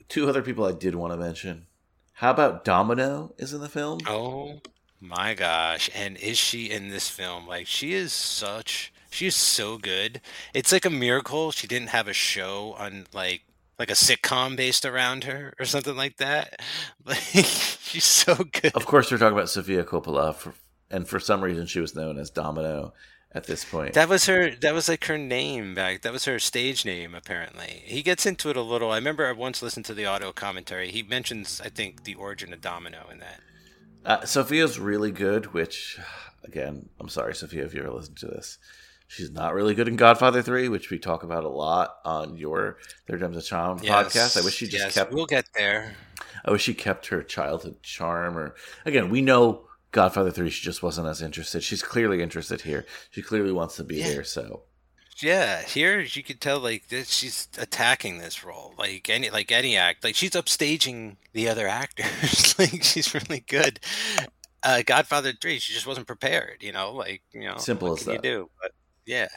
[0.09, 1.67] Two other people I did want to mention.
[2.13, 3.99] How about Domino is in the film?
[4.07, 4.59] Oh
[4.99, 5.89] my gosh.
[5.95, 7.47] And is she in this film?
[7.47, 10.19] Like she is such she is so good.
[10.53, 13.41] It's like a miracle she didn't have a show on like
[13.79, 16.61] like a sitcom based around her or something like that.
[17.05, 18.75] Like she's so good.
[18.75, 20.53] Of course, we're talking about Sofia Coppola, for,
[20.91, 22.93] and for some reason, she was known as Domino
[23.31, 23.93] at this point.
[23.93, 26.01] That was her that was like her name back.
[26.01, 27.81] That was her stage name apparently.
[27.85, 28.91] He gets into it a little.
[28.91, 30.91] I remember I once listened to the audio commentary.
[30.91, 33.39] He mentions I think the origin of Domino in that.
[34.05, 35.99] Uh, Sofia's really good, which,
[36.43, 38.57] again, I'm sorry, Sofia, if you ever listen to this.
[39.09, 42.77] She's not really good in Godfather 3, which we talk about a lot on your
[43.07, 44.39] Third Time's a Charm podcast.
[44.39, 45.95] I wish she just yes, kept We'll get there.
[46.45, 48.37] I wish she kept her childhood charm.
[48.37, 48.53] Or
[48.85, 50.51] again, we know Godfather Three.
[50.51, 51.63] She just wasn't as interested.
[51.63, 52.85] She's clearly interested here.
[53.09, 54.09] She clearly wants to be Yeah.
[54.09, 54.23] there.
[54.23, 54.61] So
[55.17, 59.75] Yeah, here you could tell like this, she's attacking this role like any like any
[59.75, 63.79] act like she's upstaging the other actors like she's really good.
[64.61, 68.13] Uh, Godfather three, she just wasn't prepared, you know, like you know, Simple as that.
[68.13, 68.71] You do, but
[69.09, 69.27] yeah,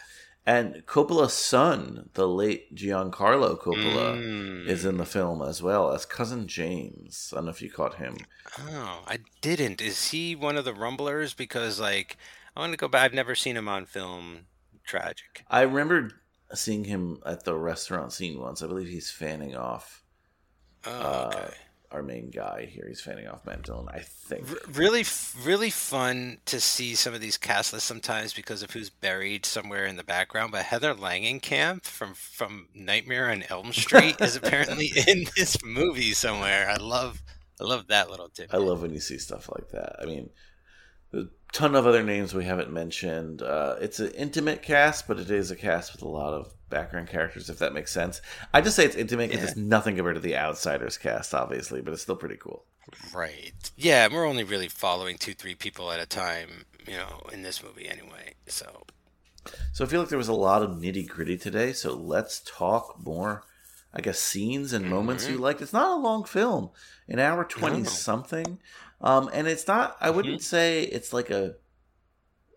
[0.47, 4.67] and Coppola's son, the late Giancarlo Coppola, Mm.
[4.69, 7.31] is in the film as well as cousin James.
[7.33, 8.17] I don't know if you caught him.
[8.59, 9.81] Oh, I didn't.
[9.81, 11.33] Is he one of the Rumblers?
[11.35, 12.17] Because like
[12.57, 13.05] I want to go back.
[13.05, 14.47] I've never seen him on film.
[14.85, 15.45] Tragic.
[15.49, 16.11] I remember
[16.55, 18.63] seeing him at the restaurant scene once.
[18.63, 20.03] I believe he's fanning off
[20.85, 21.55] Oh, uh, okay.
[21.93, 22.87] Our main guy here.
[22.89, 24.47] He's fanning off Mentone, I think.
[24.77, 25.05] Really,
[25.45, 29.85] really fun to see some of these cast lists sometimes because of who's buried somewhere
[29.85, 30.53] in the background.
[30.53, 36.69] But Heather Langenkamp from from Nightmare on Elm Street is apparently in this movie somewhere.
[36.69, 37.23] I love,
[37.61, 38.53] I love that little tip.
[38.53, 39.97] I love when you see stuff like that.
[40.01, 40.31] I mean,
[41.13, 43.43] a ton of other names we haven't mentioned.
[43.43, 47.09] Uh, it's an intimate cast, but it is a cast with a lot of background
[47.09, 48.23] characters, if that makes sense.
[48.55, 49.49] I just say it's intimate because Yeah.
[49.51, 52.65] it's nothing compared to the Outsiders cast, obviously, but it's still pretty cool.
[53.15, 53.53] Right.
[53.77, 57.63] Yeah, we're only really following two, three people at a time, you know, in this
[57.63, 58.35] movie anyway.
[58.47, 58.85] So
[59.73, 61.73] So I feel like there was a lot of nitty gritty today.
[61.73, 63.45] So let's talk more,
[63.93, 65.61] I guess, scenes and moments you liked.
[65.61, 66.71] It's not a long film,
[67.09, 67.89] an hour 20 No.
[67.89, 68.59] something.
[69.03, 71.57] Um, and it's not, I wouldn't say it's like a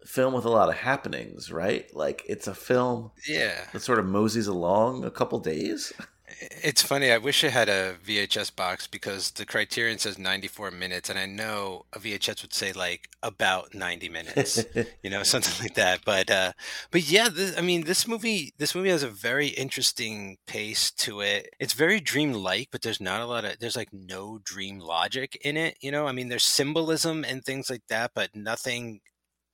[0.06, 1.94] film with a lot of happenings, right?
[1.94, 5.92] Like it's a film yeah, that sort of moseys along a couple days.
[6.42, 7.12] It's funny.
[7.12, 11.26] I wish I had a VHS box because the criterion says 94 minutes, and I
[11.26, 14.66] know a VHS would say like about 90 minutes,
[15.04, 16.02] you know, something like that.
[16.06, 16.52] But uh,
[16.92, 21.22] but yeah, this, I mean, this movie this movie has a very interesting pace to
[21.22, 21.50] it.
[21.60, 25.56] It's very dream-like, but there's not a lot of there's like no dream logic in
[25.56, 25.78] it.
[25.82, 29.00] You know, I mean, there's symbolism and things like that, but nothing.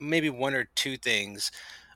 [0.00, 1.52] Maybe one or two things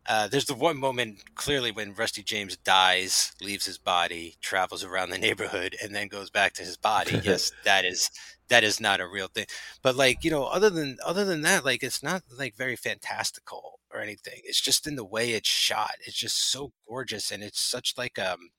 [0.09, 5.11] uh, there's the one moment clearly when Rusty James dies, leaves his body, travels around
[5.11, 7.21] the neighborhood, and then goes back to his body.
[7.25, 8.11] yes, that is
[8.49, 9.47] that is not a real thing.
[9.83, 13.81] But like you know, other than other than that, like it's not like very fantastical
[13.93, 14.41] or anything.
[14.45, 15.93] It's just in the way it's shot.
[16.07, 18.51] It's just so gorgeous, and it's such like um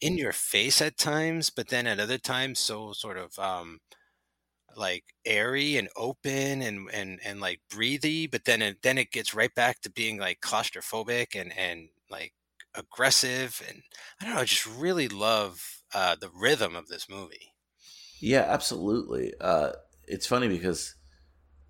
[0.00, 3.80] in your face at times, but then at other times so sort of um
[4.78, 9.34] like airy and open and and and like breathy but then it then it gets
[9.34, 12.32] right back to being like claustrophobic and and like
[12.74, 13.82] aggressive and
[14.20, 17.52] i don't know i just really love uh the rhythm of this movie
[18.20, 19.34] yeah, absolutely.
[19.40, 19.72] Uh,
[20.06, 20.94] it's funny because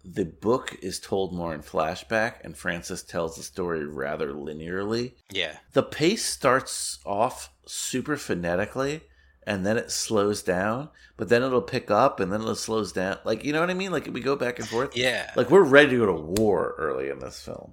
[0.05, 5.15] the book is told more in flashback, and Francis tells the story rather linearly.
[5.33, 9.03] yeah the pace starts off super phonetically
[9.49, 13.19] and then it slows down but then it'll pick up and then it slows down
[13.25, 15.63] like you know what i mean like we go back and forth yeah like we're
[15.63, 17.73] ready to go to war early in this film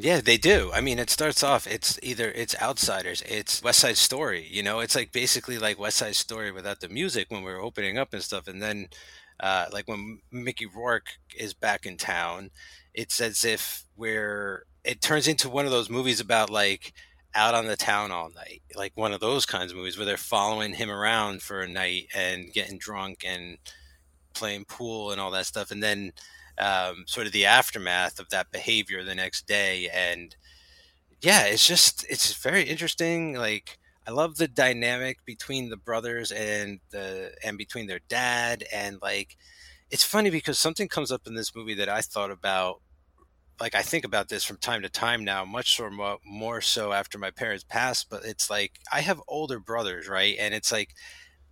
[0.00, 0.70] Yeah, they do.
[0.72, 1.66] I mean, it starts off.
[1.66, 4.46] It's either it's Outsiders, it's West Side Story.
[4.48, 7.98] You know, it's like basically like West Side Story without the music when we're opening
[7.98, 8.46] up and stuff.
[8.46, 8.88] And then,
[9.40, 12.50] uh, like when Mickey Rourke is back in town,
[12.94, 14.66] it's as if we're.
[14.84, 16.92] It turns into one of those movies about like
[17.34, 20.16] out on the town all night, like one of those kinds of movies where they're
[20.16, 23.58] following him around for a night and getting drunk and
[24.34, 26.12] playing pool and all that stuff, and then
[26.58, 30.36] um, sort of the aftermath of that behavior the next day and
[31.20, 33.34] yeah, it's just it's very interesting.
[33.34, 38.98] Like I love the dynamic between the brothers and the and between their dad and
[39.02, 39.36] like
[39.90, 42.80] it's funny because something comes up in this movie that I thought about
[43.60, 47.18] like I think about this from time to time now, much more, more so after
[47.18, 48.08] my parents passed.
[48.10, 50.36] But it's like I have older brothers, right?
[50.38, 50.94] And it's like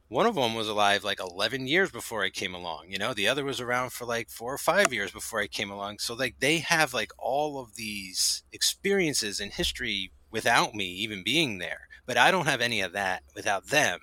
[0.08, 2.86] one of them was alive like 11 years before I came along.
[2.88, 5.70] You know, the other was around for like four or five years before I came
[5.70, 5.98] along.
[5.98, 11.58] So like they have like all of these experiences in history without me even being
[11.58, 13.98] there, but I don't have any of that without them.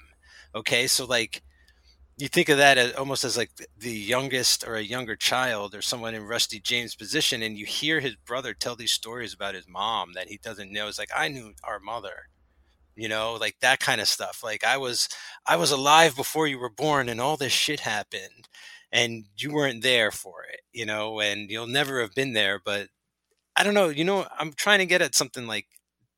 [0.55, 1.41] Okay, so like
[2.23, 5.81] you think of that as almost as like the youngest or a younger child or
[5.81, 9.67] someone in Rusty James' position, and you hear his brother tell these stories about his
[9.67, 10.87] mom that he doesn't know.
[10.87, 12.29] It's like I knew our mother,
[12.95, 14.39] you know, like that kind of stuff.
[14.41, 15.09] Like I was,
[15.45, 18.47] I was alive before you were born, and all this shit happened,
[18.89, 22.57] and you weren't there for it, you know, and you'll never have been there.
[22.63, 22.87] But
[23.57, 25.65] I don't know, you know, I'm trying to get at something like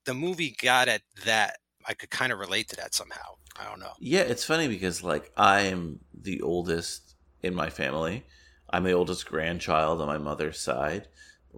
[0.06, 1.58] the movie got at that.
[1.88, 3.94] I could kind of relate to that somehow I don't know.
[4.00, 8.26] Yeah, it's funny because like I'm the oldest in my family.
[8.70, 11.08] I'm the oldest grandchild on my mother's side.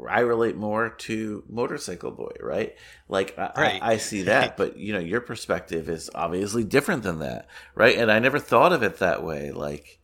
[0.07, 2.75] I relate more to Motorcycle Boy, right?
[3.09, 3.81] Like I, right.
[3.81, 7.97] I, I see that, but you know, your perspective is obviously different than that, right?
[7.97, 9.51] And I never thought of it that way.
[9.51, 9.99] Like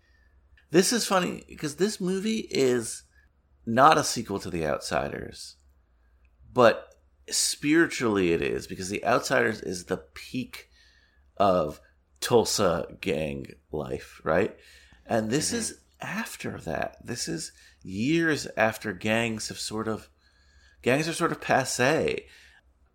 [0.71, 3.03] this is funny because this movie is
[3.65, 5.57] not a sequel to The Outsiders,
[6.51, 6.95] but
[7.29, 10.69] spiritually it is because The Outsiders is the peak
[11.38, 11.80] of
[12.19, 14.55] Tulsa gang life, right?
[15.05, 15.57] And this mm-hmm.
[15.57, 16.97] is after that.
[17.03, 17.51] This is
[17.81, 20.10] years after gangs have sort of
[20.81, 22.26] gangs are sort of passe.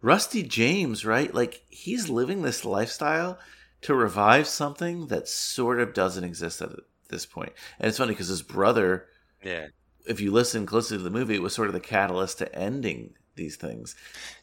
[0.00, 1.34] Rusty James, right?
[1.34, 3.38] Like he's living this lifestyle
[3.82, 6.70] to revive something that sort of doesn't exist at
[7.08, 7.52] this point.
[7.78, 9.06] And it's funny because his brother,
[9.42, 9.68] yeah,
[10.06, 13.14] if you listen closely to the movie, it was sort of the catalyst to ending
[13.34, 13.94] these things.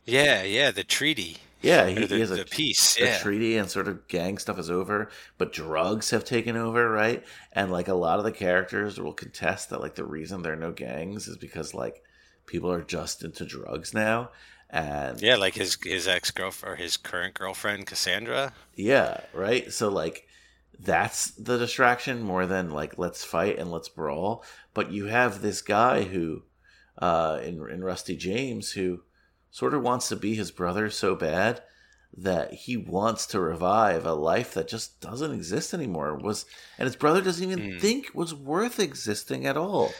[0.05, 1.37] Yeah, yeah, the treaty.
[1.65, 2.99] Yeah, he, the, he has a, peace.
[2.99, 3.17] Yeah.
[3.17, 7.23] A treaty and sort of gang stuff is over, but drugs have taken over, right?
[7.51, 10.57] And like a lot of the characters will contest that like the reason there are
[10.57, 12.03] no gangs is because like
[12.45, 14.29] people are just into drugs now.
[14.69, 18.53] And yeah, like his his ex girlfriend or his current girlfriend Cassandra.
[18.75, 19.71] Yeah, right.
[19.71, 20.27] So like
[20.79, 24.43] that's the distraction more than like let's fight and let's brawl.
[24.73, 26.43] But you have this guy who,
[26.97, 29.01] uh, in in Rusty James who
[29.55, 31.61] sort of wants to be his brother so bad
[32.17, 36.13] that he wants to revive a life that just doesn't exist anymore.
[36.13, 36.45] Was
[36.77, 37.79] and his brother doesn't even mm.
[37.79, 39.93] think was worth existing at all.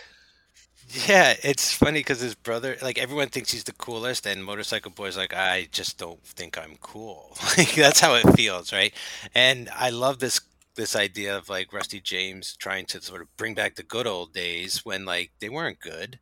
[1.08, 5.16] Yeah it's funny because his brother like everyone thinks he's the coolest and motorcycle boy's
[5.16, 7.38] like i just don't think i'm cool.
[7.58, 8.94] Like that's how it feels right?
[9.34, 10.42] And i love this
[10.76, 14.34] this idea of like rusty james trying to sort of bring back the good old
[14.34, 16.20] days when like they weren't good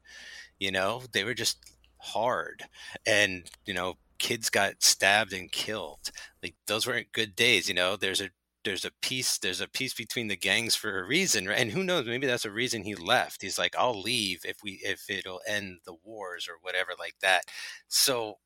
[0.59, 1.01] you know?
[1.11, 1.72] They were just
[2.03, 2.63] hard
[3.05, 6.11] and you know kids got stabbed and killed.
[6.41, 7.95] Like those weren't good days you know?
[7.95, 8.29] There's a
[8.63, 11.59] there's a peace there's a peace between the gangs for a reason right?
[11.59, 13.41] and who knows maybe that's a reason he left.
[13.41, 17.43] He's like i'll leave if we if it'll end the wars or whatever like that.
[17.87, 18.39] So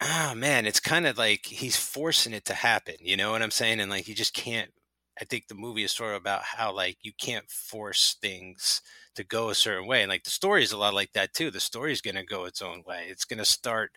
[0.00, 3.50] oh man it's kind of like he's forcing it to happen you know what i'm
[3.50, 3.80] saying?
[3.80, 4.70] And like he just can't
[5.20, 8.82] i think the movie is sort of about how like you can't force things
[9.18, 10.02] to go a certain way.
[10.02, 11.50] And like the story is a lot like that too.
[11.50, 13.06] The story is going to go its own way.
[13.08, 13.90] It's going to start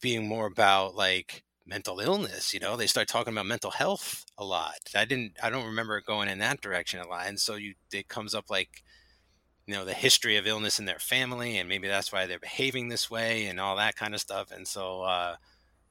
[0.00, 2.54] being more about like mental illness.
[2.54, 4.78] You know, they start talking about mental health a lot.
[4.96, 7.26] I didn't, I don't remember it going in that direction a lot.
[7.26, 8.82] And so you, it comes up like,
[9.66, 12.88] you know, the history of illness in their family, and maybe that's why they're behaving
[12.88, 14.50] this way and all that kind of stuff.
[14.50, 15.36] And so, uh,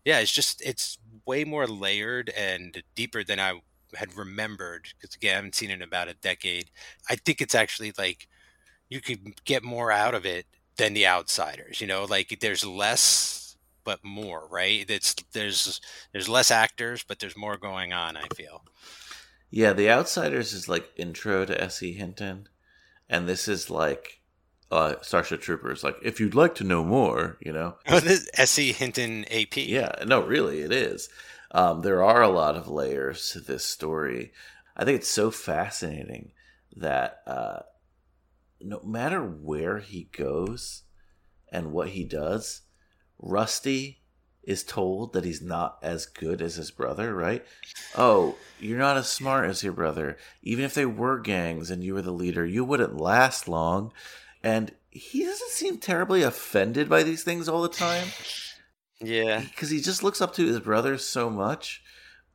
[0.03, 0.97] yeah, it's just, it's
[1.27, 3.61] way more layered and deeper than I
[3.97, 6.69] had remembered because again, I haven't seen it in about a decade.
[7.09, 8.27] I think it's actually like
[8.89, 10.45] you could get more out of it
[10.77, 12.05] than the outsiders you know?
[12.05, 14.85] Like there's less but more right?
[14.89, 18.63] It's there's there's less actors but there's more going on i feel.
[19.49, 22.47] Yeah the outsiders is like intro to se hinton
[23.09, 24.21] and this is like
[24.69, 27.75] uh starship troopers like if you'd like to know more you know?
[27.87, 31.09] Oh, this se hinton ap yeah no really it is
[31.51, 34.31] um there are a lot of layers to this story
[34.75, 36.31] i think it's so fascinating
[36.75, 37.59] that uh
[38.61, 40.83] no matter where he goes
[41.51, 42.61] and what he does,
[43.19, 44.01] Rusty
[44.43, 47.45] is told that he's not as good as his brother, right?
[47.95, 50.17] Oh, you're not as smart as your brother.
[50.41, 53.91] Even if they were gangs and you were the leader, you wouldn't last long.
[54.41, 58.07] And he doesn't seem terribly offended by these things all the time.
[59.01, 59.41] Yeah.
[59.41, 61.81] Because he just looks up to his brother so much.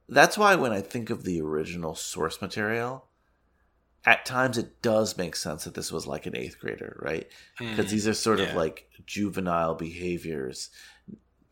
[0.09, 3.07] That's why when I think of the original source material,
[4.05, 7.29] at times it does make sense that this was like an eighth grader, right?
[7.59, 8.47] Because mm, these are sort yeah.
[8.47, 10.71] of like juvenile behaviors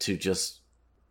[0.00, 0.60] to just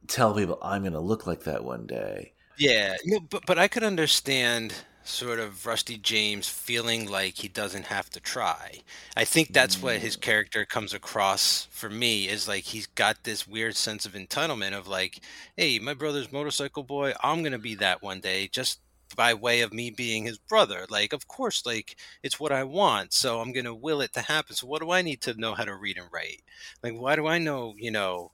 [0.07, 2.33] tell people I'm going to look like that one day.
[2.57, 4.73] Yeah, no, but but I could understand
[5.03, 8.83] sort of Rusty James feeling like he doesn't have to try.
[9.17, 10.17] I think that's what his Mm.
[10.17, 14.87] character comes across for me is like he's got this weird sense of entitlement of
[14.87, 15.19] like,
[15.57, 18.81] hey, my brother's motorcycle boy, I'm gonna be that one day just
[19.15, 20.85] by way of me being his brother.
[20.89, 24.55] Like, of course, like it's what I want, so I'm gonna will it to happen.
[24.55, 26.43] So what do I need to know how to read and write?
[26.83, 28.31] Like, why do I know, you know?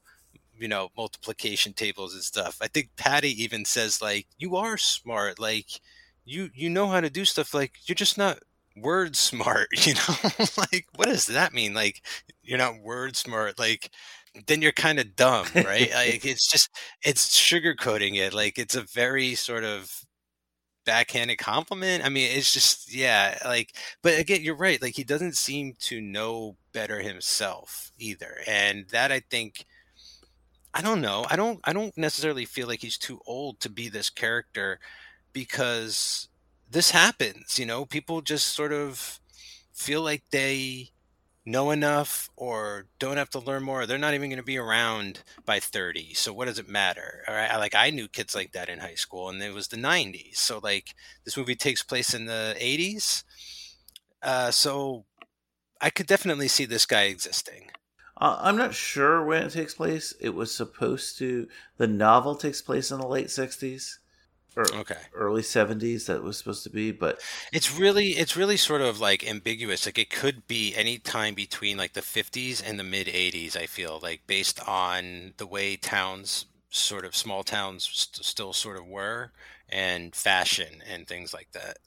[0.58, 5.40] you know multiplication tables and stuff i think patty even says like you are smart
[5.40, 5.82] like
[6.26, 8.40] you you know how to do stuff like you're just not
[8.78, 10.32] word smart you know?
[10.58, 11.74] Like what does that mean?
[11.74, 12.02] Like
[12.44, 13.92] you're not word smart like
[14.48, 15.92] then you're kind of dumb right?
[15.94, 16.70] Like it's just
[17.04, 19.92] it's sugarcoating it like it's a very sort of
[20.86, 22.06] backhanded compliment.
[22.06, 26.02] I mean it's just yeah like but again you're right like he doesn't seem to
[26.02, 29.66] know better himself either and that i think
[30.74, 31.26] I don't know.
[31.30, 34.80] I don't I don't necessarily feel like he's too old to be this character
[35.36, 36.30] because
[36.72, 39.20] this happens, you know, people just sort of
[39.74, 40.92] feel like they
[41.46, 43.86] know enough or don't have to learn more.
[43.86, 46.14] They're not even going to be around by 30.
[46.14, 47.24] So what does it matter?
[47.28, 47.56] All right.
[47.58, 50.38] Like I knew kids like that in high school and it was the 90s.
[50.38, 50.96] So like
[51.26, 53.24] this movie takes place in the 80s.
[54.24, 55.04] Uh, so
[55.82, 57.72] I could definitely see this guy existing.
[58.18, 60.14] Uh, I'm not sure when it takes place.
[60.22, 61.50] It was supposed to.
[61.76, 64.05] The novel takes place in the late 60s or
[64.58, 65.08] Okay.
[65.14, 66.06] early 70s.
[66.08, 67.22] That was supposed to be, but
[67.52, 69.88] It's really it's really sort of like ambiguous.
[69.88, 73.66] Like it could be any time between like the 50s and the mid 80s, I
[73.66, 78.86] feel like based on the way towns sort of small towns st- still sort of
[78.86, 79.32] were
[79.70, 81.80] and fashion and things like that.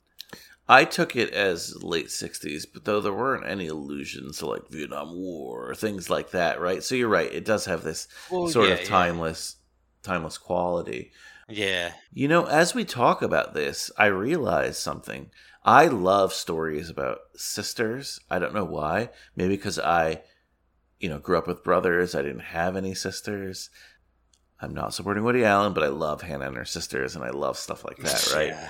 [0.69, 5.15] I took it as late 60s, but though there weren't any allusions to like Vietnam
[5.15, 6.81] War or things like that, right?
[6.83, 7.31] So you're right.
[7.31, 8.83] It does have this Well, sort yeah, of yeah.
[8.83, 9.57] timeless,
[10.03, 11.11] timeless quality.
[11.49, 11.93] Yeah.
[12.11, 15.31] You know, as we talk about this, I realize something.
[15.63, 18.19] I love stories about sisters.
[18.29, 19.09] I don't know why.
[19.35, 20.21] Maybe because I,
[20.99, 22.15] you know, grew up with brothers.
[22.15, 23.69] I didn't have any sisters.
[24.61, 27.57] I'm not supporting Woody Allen, but I love Hannah and her sisters, and I love
[27.57, 28.47] stuff like that, right?
[28.49, 28.69] Yeah.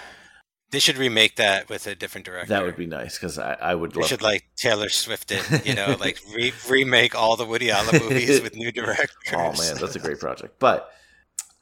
[0.72, 2.50] They should remake that with a different director.
[2.50, 4.10] That would be nice because I, I would They love.
[4.10, 8.40] should like Taylor Swift it, you know, like re- remake all the Woody Allen movies
[8.42, 9.10] with new directors.
[9.34, 10.60] Oh man, that's a great project.
[10.60, 10.92] But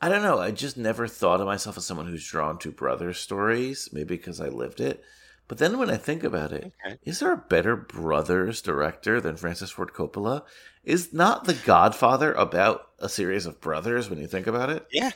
[0.02, 0.40] I don't know.
[0.40, 3.90] I just never thought of myself as someone who's drawn to brother stories.
[3.92, 5.04] Maybe because I lived it.
[5.48, 6.72] But then when I think about it,
[7.04, 7.20] is Okay.
[7.20, 10.44] there a better brothers director than Francis Ford Coppola?
[10.84, 14.88] Is not The Godfather about a series of brothers when you think about it?
[14.92, 15.12] Yeah.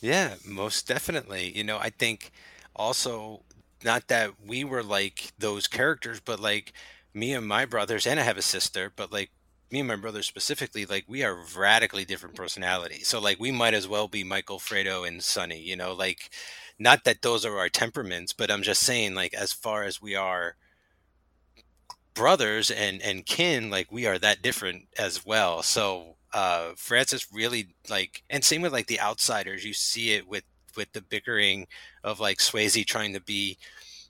[0.00, 1.56] Yeah, most definitely.
[1.56, 2.32] You know, I think
[2.76, 3.44] also
[3.84, 6.72] not that we were like those characters, but like
[7.14, 9.30] me and my brothers, and I have a sister, but like
[9.74, 13.08] me and my brother specifically, like we are radically different personalities.
[13.08, 16.30] So like we might as well be Michael Fredo and Sonny, you know, like
[16.78, 20.14] not that those are our temperaments, but I'm just saying like as far as we
[20.14, 20.54] are
[22.14, 25.62] brothers and and kin, like we are that different as well.
[25.62, 30.44] So uh Francis really like and same with like the outsiders, you see it with
[30.76, 31.66] with the bickering
[32.04, 33.58] of like Swayze trying to be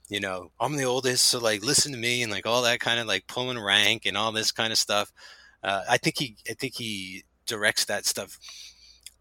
[0.09, 2.99] you know, I'm the oldest, so like listen to me and like all that kind
[2.99, 5.11] of like pulling rank and all this kind of stuff.
[5.65, 8.37] Uh, I think he, I think he directs that stuff.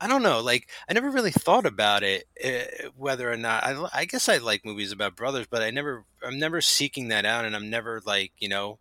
[0.00, 3.86] I don't know, like I never really thought about it, uh, whether or not I,
[3.94, 7.46] I guess I like movies about brothers, but I never, I'm never seeking that out,
[7.46, 8.78] and I'm never like, you know,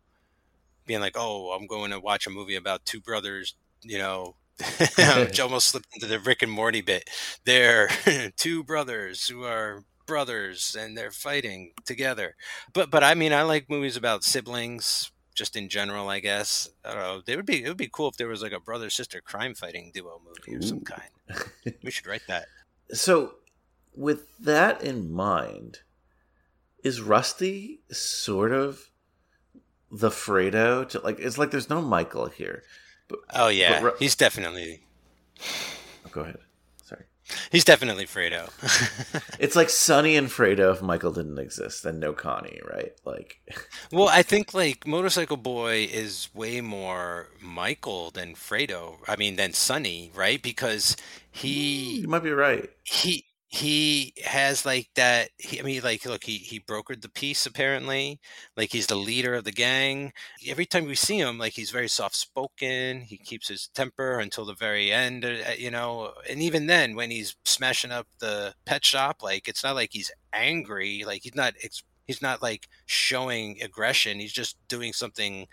[0.86, 4.36] being like, oh, I'm going to watch a movie about two brothers, you know.
[5.42, 7.10] Almost slipped into the Rick and Morty bit.
[7.46, 7.88] They're
[8.38, 12.36] two brothers who are brothers and they're fighting together.
[12.74, 16.70] But but I mean I like movies about siblings just in general, I guess.
[16.86, 17.22] I don't know.
[17.26, 19.54] They would be it would be cool if there was like a brother sister crime
[19.56, 21.10] fighting duo movie of some kind.
[21.84, 22.46] We should write that.
[22.92, 23.36] So,
[23.96, 25.80] with that in mind,
[26.84, 28.90] is Rusty sort of
[29.92, 30.88] the Fredo?
[30.90, 32.64] To like, it's like there's no Michael here.
[33.34, 33.82] Oh yeah.
[33.82, 34.86] Ru- He's definitely
[36.06, 36.38] Oh, go ahead.
[37.52, 38.50] He's definitely Fredo.
[39.40, 42.94] It's like Sonny and Fredo if Michael didn't exist, and no Connie, right?
[43.04, 43.40] Like,
[43.92, 48.98] Well, I think like Motorcycle Boy is way more Michael than Fredo.
[49.08, 50.42] I mean, than Sonny, right?
[50.42, 50.96] Because
[51.32, 52.70] he you might be right.
[52.84, 55.30] he he has like that.
[55.38, 58.20] He, I mean, like look, he he brokered the peace apparently.
[58.58, 60.12] Like he's the leader of the gang.
[60.48, 63.02] Every time we see him, like he's very soft spoken.
[63.02, 66.14] He keeps his temper until the very end, uh, you know.
[66.28, 70.12] And even then, when he's smashing up the pet shop, like it's not like he's
[70.34, 71.04] angry.
[71.06, 71.54] Like he's not.
[72.08, 74.20] He's not like showing aggression.
[74.20, 75.46] He's just doing something.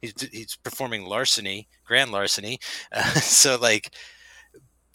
[0.00, 2.60] He's he's performing larceny, grand larceny.
[2.92, 3.92] Uh, so like,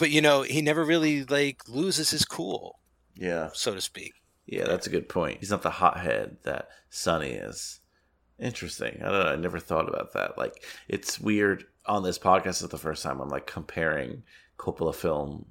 [0.04, 2.78] but you know, he never really like loses his cool,
[3.16, 3.52] Yeah.
[3.54, 4.16] so to speak.
[4.46, 5.38] Yeah, that's a good point.
[5.40, 7.80] He's not the hothead that Sonny is.
[8.38, 9.02] Interesting.
[9.02, 9.32] I don't know.
[9.32, 10.38] I never thought about that.
[10.38, 12.62] Like, it's weird on this podcast.
[12.62, 14.24] Is the first time I'm like comparing
[14.58, 15.46] Coppola films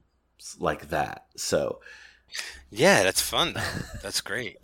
[0.59, 1.25] like that.
[1.35, 1.81] So,
[2.71, 3.55] Yeah, that's fun.
[4.03, 4.59] That's great.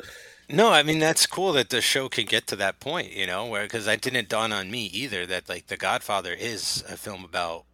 [0.51, 3.47] No, I mean that's cool that the show can get to that point, you know,
[3.47, 7.25] where because that didn't dawn on me either that like The Godfather is a film
[7.25, 7.65] about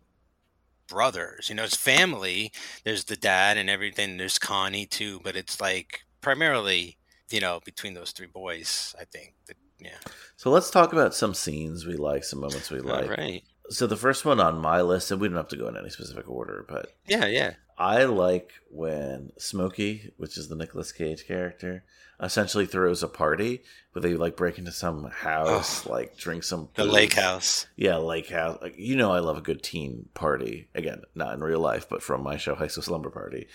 [0.88, 1.48] brothers.
[1.48, 2.52] You know, it's family.
[2.84, 4.16] There's the dad and everything.
[4.16, 6.96] There's Connie too, but it's like primarily,
[7.30, 8.94] you know, between those three boys.
[8.98, 9.34] I think.
[9.46, 9.98] That, yeah.
[10.36, 13.04] so let's talk about some scenes we like, some moments we like.
[13.04, 13.42] All right.
[13.70, 15.90] So the first one on my list, and we don't have to go in any
[15.90, 17.26] specific order, but Yeah.
[17.26, 17.54] Yeah.
[17.76, 21.84] I like when Smokey, which is the Nicolas Cage character,
[22.20, 26.84] essentially throws a party where they like break into some house, like drink some The
[26.84, 27.66] lake house.
[27.76, 28.62] Yeah, lake house.
[28.76, 30.68] You know, I love a good teen party.
[30.74, 33.48] Again, not in real life, but from my show, High School Slumber Party.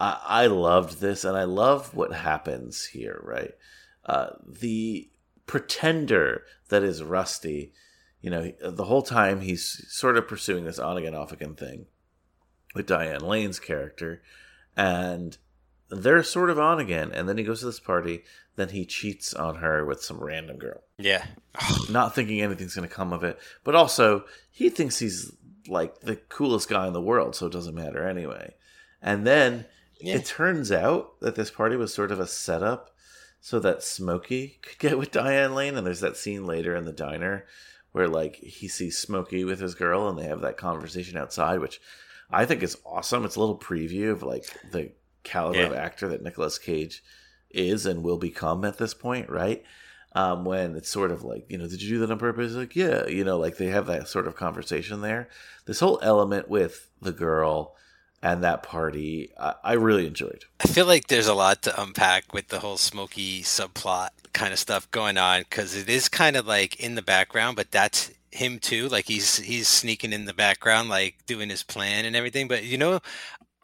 [0.00, 3.20] I, I loved this, and I love what happens here.
[3.22, 3.54] Right,
[4.04, 5.08] uh, the
[5.46, 7.72] pretender that is Rusty.
[8.20, 11.86] You know, the whole time he's sort of pursuing this on again, off again thing
[12.74, 14.22] with Diane Lane's character,
[14.76, 15.36] and
[15.88, 17.10] they're sort of on again.
[17.12, 18.22] And then he goes to this party,
[18.56, 21.24] then he cheats on her with some random girl Yeah.
[21.90, 23.38] not thinking anything's going to come of it.
[23.64, 25.32] But also, he thinks he's
[25.66, 28.54] like the coolest guy in the world, so it doesn't matter anyway.
[29.02, 29.66] And then
[30.00, 30.16] Yeah.
[30.16, 32.94] it turns out that this party was sort of a setup
[33.40, 35.76] so that Smokey could get with Diane Lane.
[35.76, 37.46] And there's that scene later in the diner
[37.92, 41.80] where like he sees Smokey with his girl and they have that conversation outside, which
[42.32, 43.24] I think is awesome.
[43.24, 44.92] It's a little preview of like the
[45.24, 45.66] caliber Yeah.
[45.66, 47.02] of actor that Nicolas Cage
[47.50, 49.62] is and will become at this point, right?
[50.12, 52.52] um, when it's sort of like, you know, did you do that on purpose?
[52.54, 55.28] Like, yeah, you know, like they have that sort of conversation there.
[55.66, 57.76] This whole element with the girl
[58.20, 60.46] and that party, I, I really enjoyed.
[60.58, 64.58] I feel like there's a lot to unpack with the whole Smokey subplot kind of
[64.58, 68.58] stuff going on because it is kind of like in the background, but that's him
[68.58, 68.88] too.
[68.88, 72.48] Like he's he's sneaking in the background, like doing his plan and everything.
[72.48, 73.00] But you know,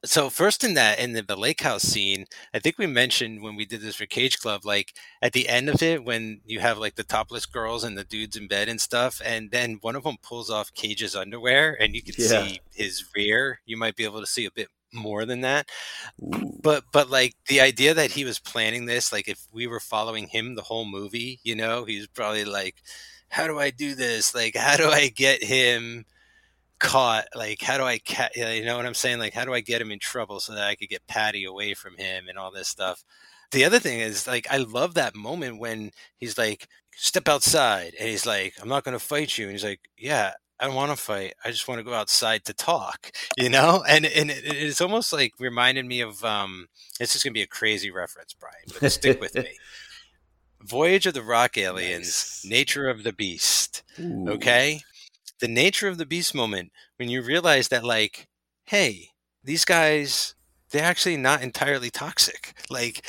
[0.05, 3.57] so first in that in the, the lake house scene, I think we mentioned when
[3.57, 6.79] we did this for Cage Club, like at the end of it, when you have
[6.79, 10.05] like the topless girls and the dudes in bed and stuff, and then one of
[10.05, 12.49] them pulls off Cage's underwear, and you can Yeah.
[12.49, 13.61] see his rear.
[13.67, 15.69] You might be able to see a bit more than that
[16.23, 16.63] Ooh.
[16.63, 20.27] but but like the idea that he was planning this like if we were following
[20.29, 22.77] him the whole movie you know he's probably like
[23.29, 26.05] how do i do this like how do i get him
[26.79, 29.61] caught like how do i ca- you know what i'm saying like how do i
[29.61, 32.51] get him in trouble so that i could get patty away from him and all
[32.51, 33.03] this stuff
[33.53, 38.09] the other thing is like i love that moment when he's like step outside and
[38.09, 40.91] he's like i'm not going to fight you and he's like yeah I don't want
[40.91, 41.35] to fight.
[41.45, 43.85] I just want to go outside to talk, you know?
[43.87, 47.43] And and it, it's almost like reminded me of um this is going to be
[47.43, 49.59] a crazy reference, Brian, but stick with me.
[50.67, 52.45] Voyage of the Rock Aliens, Nice.
[52.45, 53.83] Nature of the Beast.
[53.99, 54.29] Ooh.
[54.29, 54.81] Okay?
[55.41, 58.27] The nature of the beast moment when you realize that like,
[58.65, 59.11] hey,
[59.45, 60.35] these guys
[60.71, 62.55] they're actually not entirely toxic.
[62.69, 63.05] Like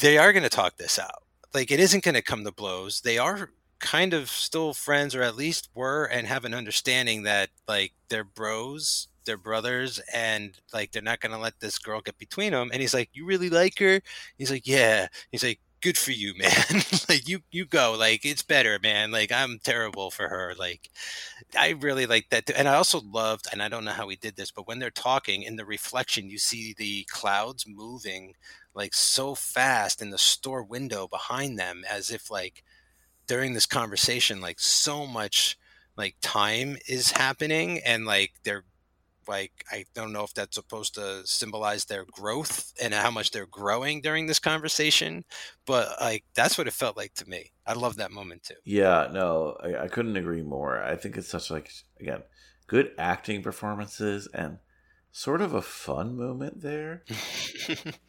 [0.00, 1.22] they are going to talk this out.
[1.54, 3.00] Like it isn't going to come to blows.
[3.00, 3.50] They are
[3.80, 8.24] kind of still friends or at least were and have an understanding that like they're
[8.24, 12.68] bros they're brothers and like they're not going to let this girl get between them
[12.72, 14.00] and he's like you really like her
[14.36, 16.82] he's like yeah he's like good for you man.
[17.08, 19.10] Like you you go like it's better man.
[19.10, 20.54] Like i'm terrible for her.
[20.58, 20.90] Like
[21.56, 24.36] i really like that and i also loved and i don't know how we did
[24.36, 28.34] this but when they're talking in the reflection you see the clouds moving
[28.74, 32.62] like so fast in the store window behind them as if like
[33.26, 35.58] during this conversation like so much
[35.96, 38.64] like time is happening and like they're
[39.30, 43.46] like i don't know if that's supposed to symbolize their growth and how much they're
[43.46, 45.24] growing during this conversation
[45.66, 49.08] but like that's what it felt like to me i love that moment too Yeah,
[49.12, 50.82] no, I, I couldn't agree more.
[50.82, 51.70] I think it's such like
[52.00, 52.22] again,
[52.66, 54.58] good acting performances and
[55.12, 57.04] sort of a fun moment there.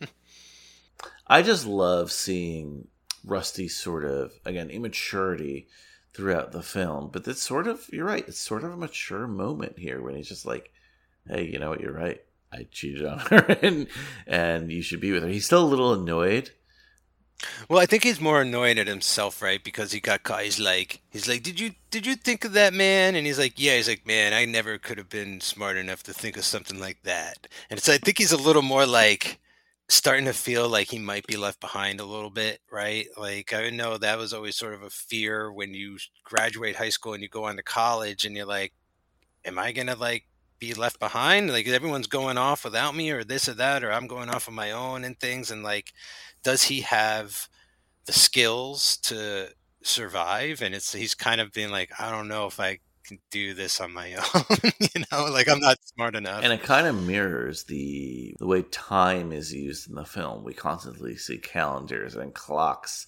[1.28, 2.88] I just love seeing
[3.24, 5.68] Rusty's sort of again immaturity
[6.14, 8.28] throughout the film, but it's sort of you're right.
[8.28, 10.71] It's sort of a mature moment here when he's just like,
[11.28, 11.82] "Hey, you know what?
[11.82, 12.22] You're right.
[12.54, 13.88] I cheated on her, and
[14.28, 16.52] and you should be with her." He's still a little annoyed.
[17.70, 21.02] well i think he's more annoyed at himself right because he got caught he's like
[21.10, 23.88] he's like did you did you think of that man and he's like yeah he's
[23.88, 27.48] like man i never could have been smart enough to think of something like that
[27.72, 29.40] and it's i think he's a little more like
[29.90, 33.72] starting to feel like he might be left behind a little bit right like i
[33.72, 37.28] know that was always sort of a fear when you graduate high school and you
[37.30, 38.72] go on to college and you're like
[39.46, 40.26] am i gonna like
[40.62, 41.50] be left behind?
[41.50, 44.54] Like everyone's going off without me, or this or that, or I'm going off on
[44.54, 45.52] my own and things.
[45.52, 45.92] And like,
[46.44, 47.50] does he have
[48.06, 49.50] the skills to
[49.84, 50.62] survive?
[50.62, 53.82] And it's he's kind of being like, I don't know if I can do this
[53.82, 54.72] on my own.
[54.80, 56.44] you know, like I'm not smart enough.
[56.44, 60.44] And it kind of mirrors the the way time is used in the film.
[60.44, 63.08] We constantly see calendars and clocks,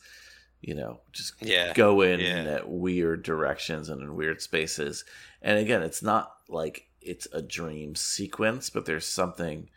[0.61, 2.43] you know, just yeah, go in yeah.
[2.55, 5.05] at weird directions and in weird spaces.
[5.43, 9.69] And again, it's not like it's a dream sequence, but there's something,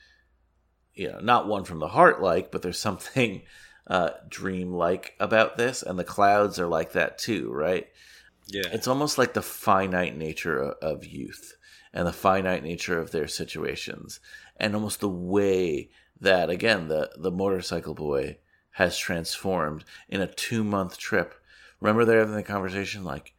[0.94, 3.42] you know, not one from the heart like, but there's something
[3.86, 5.82] uh, dream like about this.
[5.82, 7.86] And the clouds are like that too, right?
[8.48, 8.68] Yeah.
[8.72, 11.56] It's almost like the finite nature of youth
[11.92, 14.20] and the finite nature of their situations
[14.56, 15.90] and almost the way
[16.20, 18.38] that again the the motorcycle boy
[18.72, 21.34] has transformed in a 2 month trip.
[21.80, 23.34] Remember they're having the conversation like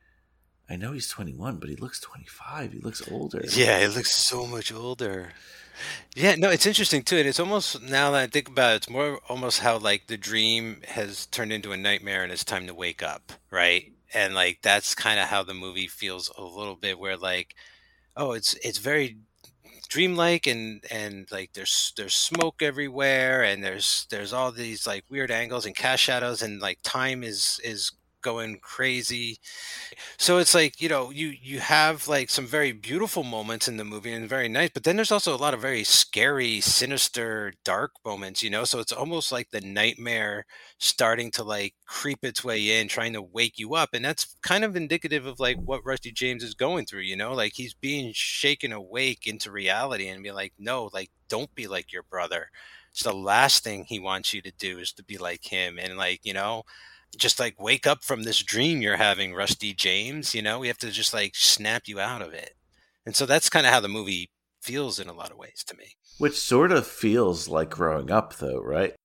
[0.70, 2.74] I know he's 21, but he looks 25.
[2.74, 3.42] He looks older.
[3.52, 5.30] Yeah, he looks so much older.
[6.16, 8.90] Yeah, no, it's interesting too, and it's almost now that I think about it, it's
[8.90, 12.74] more almost how like the dream has turned into a nightmare, and it's time to
[12.74, 13.94] wake up, right?
[14.14, 17.56] And like that's kind of how the movie feels a little bit, where like,
[18.16, 19.18] oh, it's it's very
[19.90, 25.32] dreamlike and and like there's there's smoke everywhere and there's there's all these like weird
[25.32, 27.92] angles and cast shadows and like time is is
[28.22, 29.40] going crazy.
[30.18, 33.86] So it's like, you know, you you have like some very beautiful moments in the
[33.86, 37.92] movie and very nice, but then there's also a lot of very scary, sinister, dark
[38.06, 38.64] moments, you know?
[38.66, 40.46] So it's almost like the nightmare
[40.80, 43.90] starting to like creep its way in, trying to wake you up.
[43.94, 47.34] And that's kind of indicative of like what Rusty James is going through, you know?
[47.34, 51.92] Like he's being shaken awake into reality and be like, no, like don't be like
[51.94, 52.50] your brother.
[52.92, 55.78] It's the last thing he wants you to do is to be like him.
[55.80, 56.64] And like, you know,
[57.16, 60.34] just like wake up from this dream you're having, Rusty James.
[60.36, 62.56] You know, we have to just like snap you out of it.
[63.06, 64.30] And so that's kind of how the movie
[64.62, 65.96] feels in a lot of ways to me.
[66.18, 68.96] Which sort of feels like growing up, though, right?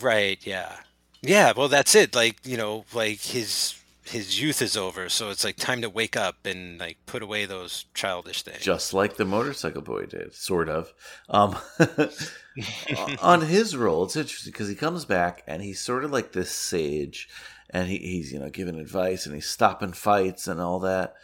[0.00, 0.44] Right.
[0.44, 0.76] Yeah.
[1.20, 1.52] Yeah.
[1.56, 2.14] Well, that's it.
[2.14, 3.74] Like you know, like his
[4.04, 7.44] his youth is over, so it's like time to wake up and like put away
[7.44, 8.60] those childish things.
[8.60, 10.92] Just like the motorcycle boy did, sort of.
[11.28, 11.56] Um,
[13.22, 16.50] on his role, it's interesting because he comes back and he's sort of like this
[16.50, 17.28] sage
[17.72, 21.14] and he, he's you know giving advice and he's stopping fights and all that.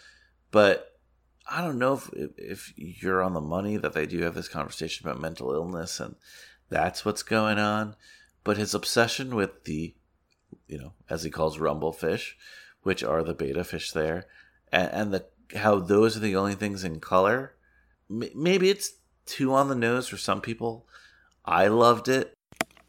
[0.50, 0.98] But
[1.50, 5.06] I don't know if if you're on the money that they do have this conversation
[5.06, 6.16] about mental illness and
[6.68, 7.96] that's what's going on.
[8.44, 9.94] But his obsession with the,
[10.66, 12.36] you know, as he calls rumble fish,
[12.82, 14.26] which are the betta fish there,
[14.72, 15.26] and, and the
[15.56, 17.54] how those are the only things in color.
[18.08, 18.92] Maybe it's
[19.26, 20.86] too on the nose for some people.
[21.44, 22.34] I loved it.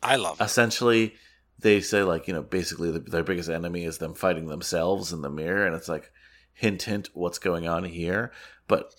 [0.01, 0.43] I love it.
[0.43, 1.15] Essentially,
[1.61, 5.21] they say like you know basically the, their biggest enemy is them fighting themselves in
[5.21, 6.11] the mirror and it's like
[6.53, 8.31] hint hint what's going on here?
[8.67, 8.93] But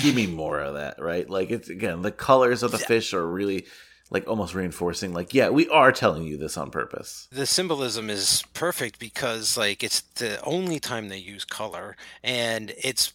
[0.00, 1.28] give me more of that right?
[1.28, 3.66] Like it's again the colors of the fish are really
[4.10, 7.28] like almost reinforcing like yeah we are telling you this on purpose.
[7.30, 13.12] The symbolism is perfect because like it's the only time they use color and it's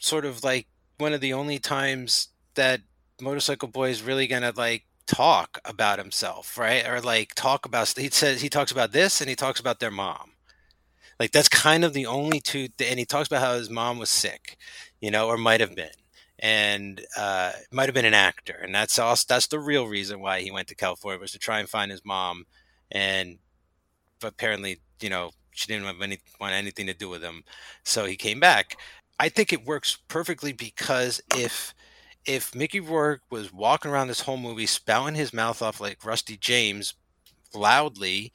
[0.00, 0.66] sort of like
[0.98, 2.80] one of the only times that
[3.20, 6.86] motorcycle boy is really gonna like talk about himself, right?
[6.86, 9.90] Or like talk about he says he talks about this and he talks about their
[9.90, 10.32] mom.
[11.20, 14.10] Like that's kind of the only two and he talks about how his mom was
[14.10, 14.56] sick,
[15.00, 15.90] you know, or might have been.
[16.38, 20.40] And uh, might have been an actor, and that's also that's the real reason why
[20.40, 22.46] he went to California was to try and find his mom,
[22.90, 23.38] and
[24.20, 27.44] but apparently, you know, she didn't have any, want anything to do with him,
[27.84, 28.76] so he came back.
[29.20, 31.74] I think it works perfectly because if
[32.26, 36.36] if Mickey Rourke was walking around this whole movie spouting his mouth off like Rusty
[36.36, 36.94] James
[37.54, 38.32] loudly,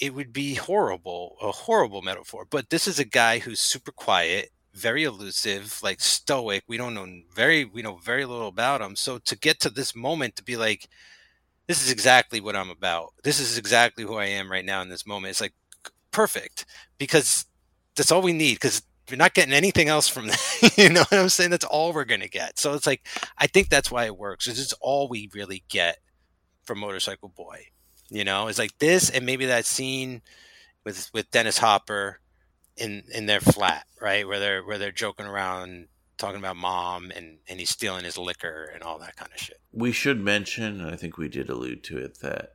[0.00, 2.46] it would be horrible, a horrible metaphor.
[2.48, 6.64] But this is a guy who's super quiet, very elusive, like stoic.
[6.68, 8.96] We don't know very we know very little about him.
[8.96, 10.88] So to get to this moment to be like
[11.66, 13.12] this is exactly what I'm about.
[13.24, 15.32] This is exactly who I am right now in this moment.
[15.32, 15.54] It's like
[16.10, 16.66] perfect
[16.98, 17.46] because
[17.96, 20.72] that's all we need because you're not getting anything else from that.
[20.76, 21.50] you know what I'm saying?
[21.50, 22.58] That's all we're gonna get.
[22.58, 23.06] So it's like
[23.36, 24.46] I think that's why it works.
[24.46, 25.98] It's just all we really get
[26.64, 27.66] from Motorcycle Boy.
[28.10, 30.22] You know, it's like this and maybe that scene
[30.84, 32.20] with with Dennis Hopper
[32.76, 34.26] in in their flat, right?
[34.26, 38.70] Where they're where they're joking around talking about mom and and he's stealing his liquor
[38.74, 39.58] and all that kind of shit.
[39.72, 42.54] We should mention, I think we did allude to it that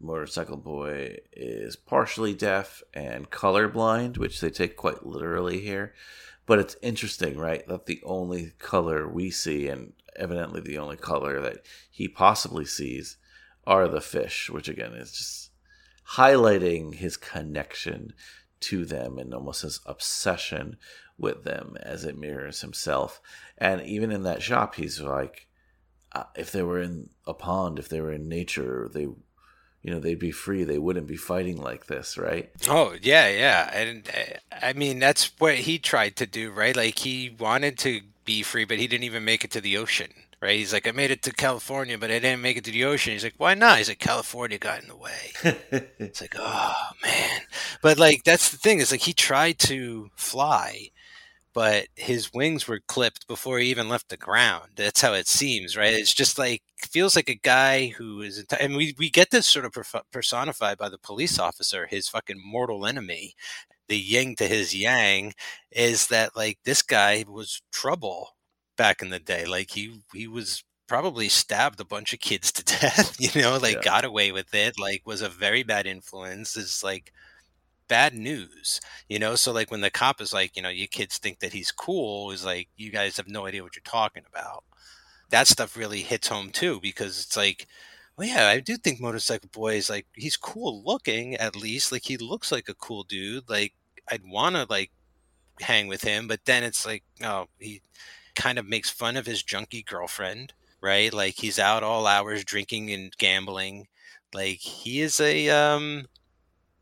[0.00, 5.94] Motorcycle Boy is partially deaf and colorblind, which they take quite literally here.
[6.46, 7.66] But it's interesting, right?
[7.68, 13.18] That the only color we see, and evidently the only color that he possibly sees,
[13.66, 15.50] are the fish, which again is just
[16.16, 18.12] highlighting his connection
[18.60, 20.76] to them and almost his obsession
[21.16, 23.20] with them as it mirrors himself.
[23.58, 25.46] And even in that shop, he's like,
[26.12, 29.06] uh, if they were in a pond, if they were in nature, they,
[29.82, 30.64] you know, they'd be free.
[30.64, 32.50] They wouldn't be fighting like this, right?
[32.68, 36.76] Oh yeah, yeah, and uh, I mean that's what he tried to do, right?
[36.76, 40.10] Like he wanted to be free, but he didn't even make it to the ocean,
[40.42, 40.58] right?
[40.58, 43.14] He's like, I made it to California, but I didn't make it to the ocean.
[43.14, 43.78] He's like, why not?
[43.78, 45.32] He's like, California got in the way.
[45.98, 47.40] it's like, oh man,
[47.80, 50.90] but like that's the thing is like he tried to fly,
[51.60, 54.70] but his wings were clipped before he even left the ground.
[54.76, 55.92] That's how it seems, right?
[55.92, 59.66] It's just like feels like a guy who is, and we we get this sort
[59.66, 59.76] of
[60.10, 63.34] personified by the police officer, his fucking mortal enemy,
[63.88, 65.34] the yin to his yang,
[65.70, 68.36] is that like this guy was trouble
[68.78, 69.44] back in the day.
[69.44, 73.74] Like he he was probably stabbed a bunch of kids to death, you know, like
[73.74, 73.82] yeah.
[73.82, 76.56] got away with it, like was a very bad influence.
[76.56, 77.12] Is like
[77.90, 79.34] bad news, you know?
[79.34, 82.30] So like when the cop is like, you know, you kids think that he's cool,
[82.30, 84.64] is like, you guys have no idea what you're talking about.
[85.30, 87.66] That stuff really hits home too, because it's like,
[88.16, 91.90] well, yeah, I do think Motorcycle Boy is like, he's cool looking at least.
[91.92, 93.50] Like he looks like a cool dude.
[93.50, 93.74] Like
[94.08, 94.92] I'd want to like
[95.60, 97.82] hang with him, but then it's like, oh, he
[98.36, 101.12] kind of makes fun of his junkie girlfriend, right?
[101.12, 103.88] Like he's out all hours drinking and gambling.
[104.32, 106.06] Like he is a um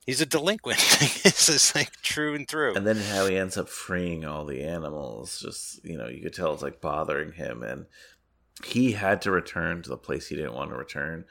[0.09, 0.79] he's a delinquent.
[1.23, 2.75] this is like true and through.
[2.75, 6.33] And then how he ends up freeing all the animals, just you know, you could
[6.33, 7.85] tell it's like bothering him, and
[8.65, 11.27] he had to return to the place he didn't want to return.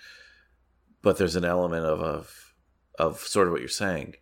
[1.01, 2.53] But there's an element of of
[2.99, 4.13] of sort of what you're saying.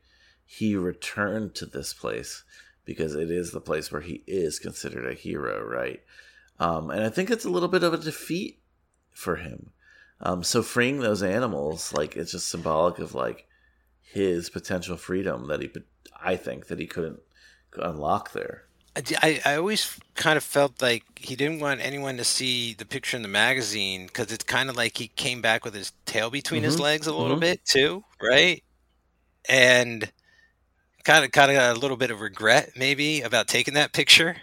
[0.45, 2.43] He returned to this place
[2.85, 6.01] because it is the place where he is considered a hero, right?
[6.59, 8.61] Um, and I think it's a little bit of a defeat
[9.11, 9.71] for him.
[10.21, 13.47] Um, so freeing those animals, like it's just symbolic of like
[14.05, 15.69] his potential freedom that he,
[16.21, 17.19] I think, that he couldn't
[17.77, 18.63] unlock there.
[19.21, 23.17] I, I always kind of felt like he didn't want anyone to see the picture
[23.17, 26.59] in the magazine because it's kind of like he came back with his tail between
[26.59, 26.65] mm-hmm.
[26.65, 27.41] his legs a little mm-hmm.
[27.41, 28.63] bit too, right?
[29.49, 30.09] And
[31.03, 34.37] kind of kind of got a little bit of regret maybe about taking that picture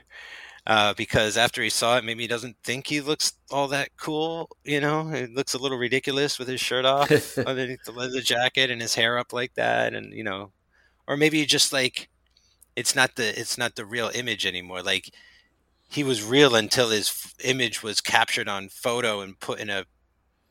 [0.66, 4.48] uh, because after he saw it, maybe he doesn't think he looks all that cool.
[4.64, 7.10] You know, it looks a little ridiculous with his shirt off
[7.46, 10.52] underneath the leather jacket and his hair up like that, and you know,
[11.06, 12.08] or maybe just like
[12.76, 14.82] it's not the it's not the real image anymore.
[14.82, 15.12] Like
[15.90, 19.84] he was real until his f- image was captured on photo and put in a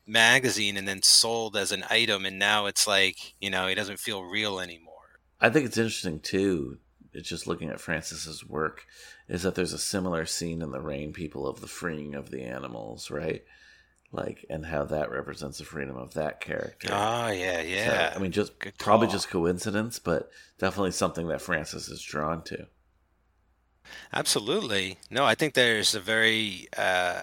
[0.06, 3.98] magazine and then sold as an item, and now it's like you know he doesn't
[3.98, 4.92] feel real anymore.
[5.40, 6.78] I think it's interesting too.
[7.14, 8.86] It's just looking at Francis's work
[9.28, 12.42] is that there's a similar scene in the Rain People of the freeing of the
[12.42, 13.44] animals, right?
[14.10, 16.88] Like, and how that represents the freedom of that character.
[16.90, 18.12] Oh yeah, yeah.
[18.12, 22.66] So, I mean, just probably just coincidence, but definitely something that Francis is drawn to.
[24.12, 24.98] Absolutely.
[25.10, 26.68] No, I think there's a very.
[26.76, 27.22] Uh,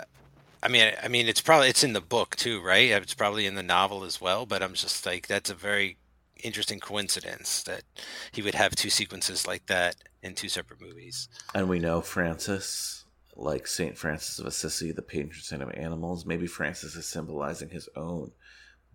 [0.61, 2.89] I mean, I mean, it's probably it's in the book too, right?
[2.89, 4.45] It's probably in the novel as well.
[4.45, 5.97] But I'm just like, that's a very
[6.43, 7.83] interesting coincidence that
[8.31, 11.29] he would have two sequences like that in two separate movies.
[11.53, 13.05] And we know Francis,
[13.35, 16.25] like Saint Francis of Assisi, the patron saint of animals.
[16.25, 18.31] Maybe Francis is symbolizing his own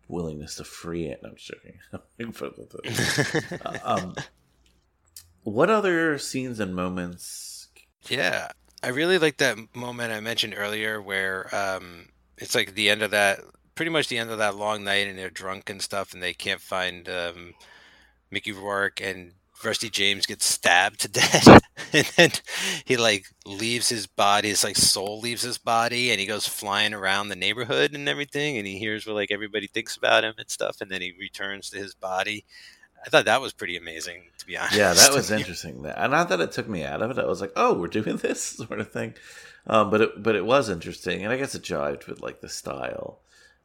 [0.09, 1.21] willingness to free it.
[1.23, 1.79] No, I'm joking.
[3.65, 4.15] uh, um,
[5.43, 7.69] what other scenes and moments?
[8.09, 8.51] Yeah,
[8.83, 12.09] I really like that moment I mentioned earlier where um,
[12.39, 13.41] it's like the end of that
[13.75, 16.33] pretty much the end of that long night, and they're drunk and stuff, and they
[16.33, 17.55] can't find um,
[18.31, 19.33] Mickey Rourke, and
[19.65, 22.31] Rusty James gets stabbed to death, and then
[22.85, 26.95] he like leaves his body, his like soul leaves his body, and he goes flying
[26.95, 30.51] around the neighborhood and everything, and he hears what like everybody thinks about him and
[30.51, 32.45] stuff, and then he returns to his body.
[33.05, 34.75] I thought that was pretty amazing, to be honest.
[34.77, 35.85] Yeah, that was interesting.
[35.85, 37.19] And not that it took me out of it.
[37.19, 39.15] I was like, "Oh, we're doing this sort of thing,"
[39.67, 42.49] um, but it but it was interesting, and I guess it jived with like the
[42.49, 43.21] style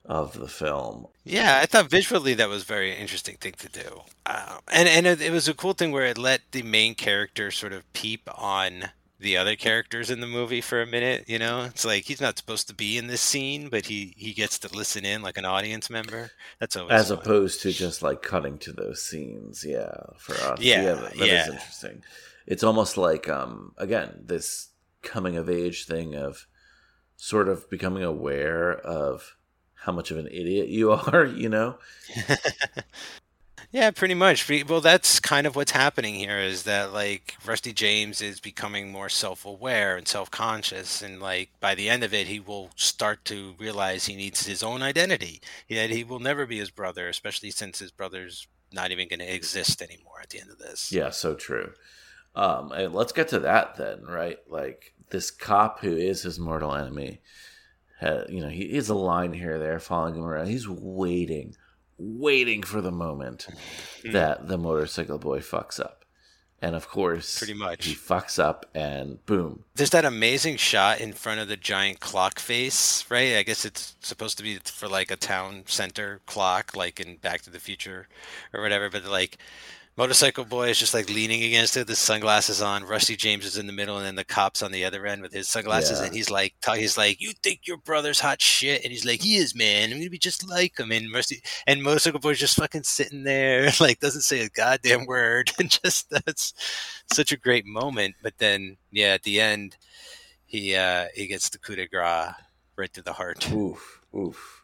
[0.06, 1.08] of the film.
[1.24, 5.06] Yeah, I thought visually that was a very interesting thing to do, um, and and
[5.06, 8.28] it, it, was a cool thing where it let the main character sort of peep
[8.36, 8.90] on
[9.20, 11.26] the other characters in the movie for a minute.
[11.28, 14.34] You know, it's like he's not supposed to be in this scene, but he he
[14.34, 16.32] gets to listen in like an audience member.
[16.60, 17.18] That's always as fun.
[17.20, 19.64] opposed to just like cutting to those scenes.
[19.68, 20.60] Yeah, for us.
[20.62, 21.44] Yeah, yeah, that, that yeah.
[21.44, 22.04] is interesting.
[22.48, 24.70] It's almost like um again this
[25.02, 26.48] coming of age thing of
[27.16, 29.36] sort of becoming aware of
[29.81, 31.77] how much of an idiot you are, you know?
[33.72, 34.49] yeah, pretty much.
[34.68, 39.10] Well, that's kind of what's happening here is that like Rusty James is becoming more
[39.10, 44.06] self-aware and self-conscious and like by the end of it he will start to realize
[44.06, 45.41] he needs his own identity.
[45.69, 49.34] That he will never be his brother, especially since his brother's not even going to
[49.34, 50.91] exist anymore at the end of this.
[50.91, 51.72] Yeah, so true.
[52.35, 54.38] Um, and let's get to that then, right?
[54.47, 57.22] Like this cop who is his mortal enemy,
[58.02, 60.48] you know, he is a line here there following him around.
[60.48, 61.56] He's waiting,
[61.98, 63.48] waiting for the moment
[64.04, 64.12] Hmm.
[64.12, 65.96] that the motorcycle boy fucks up.
[66.62, 67.86] And of course, Pretty much.
[67.86, 72.38] he fucks up, and boom, There's that amazing shot in front of the giant clock
[72.38, 73.38] face, right?
[73.38, 77.44] I guess it's supposed to be for like a town center clock, like in Back
[77.44, 78.10] to the Future
[78.54, 78.90] or whatever.
[78.90, 79.38] But like,
[80.00, 82.86] motorcycle boy is just like leaning against it, the sunglasses on.
[82.86, 85.34] Rusty James is in the middle, and then the cops on the other end with
[85.34, 86.06] his sunglasses, Yeah.
[86.06, 89.36] and he's like, he's like, "You think your brother's hot shit?" And he's like, "He
[89.36, 89.92] is, man.
[89.92, 93.70] I'm gonna be just like him." And Rusty and motorcycle boy's just fucking sitting there,
[93.82, 96.54] like doesn't say a goddamn word, and just that's
[97.12, 98.16] such a great moment.
[98.24, 99.76] But then, yeah, at the end,
[100.46, 102.34] he uh he gets the coup de grace
[102.78, 103.52] right to the heart.
[103.52, 104.64] oof, oof.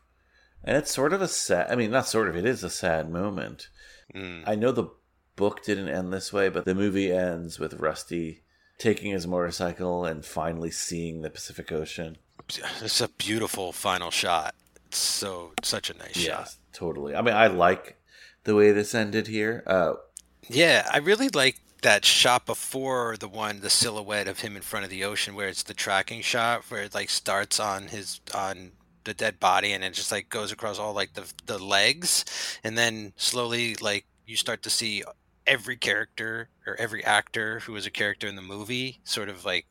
[0.64, 1.70] And it's sort of a sad.
[1.70, 2.38] I mean, not sort of.
[2.38, 3.68] It is a sad moment.
[4.16, 4.44] Mm.
[4.48, 4.88] I know the
[5.36, 8.42] book didn't end this way, but the movie ends with Rusty
[8.78, 12.18] taking his motorcycle and finally seeing the Pacific Ocean.
[12.82, 14.56] It's a beautiful final shot.
[14.88, 16.40] It's so such a nice shot.
[16.40, 17.16] Yes, totally.
[17.16, 17.98] I mean, I like
[18.44, 19.64] the way this ended here.
[19.66, 19.94] Uh,
[20.48, 24.86] Yeah, I really like that shot before the one, the silhouette of him in front
[24.86, 28.72] of the ocean, where it's the tracking shot, where it like starts on his on
[29.06, 32.26] the dead body, and it just like goes across all like the the legs,
[32.64, 35.04] and then slowly like you start to see
[35.48, 39.66] every character or every actor who was a character in the movie sort of like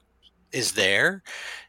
[0.53, 1.23] is there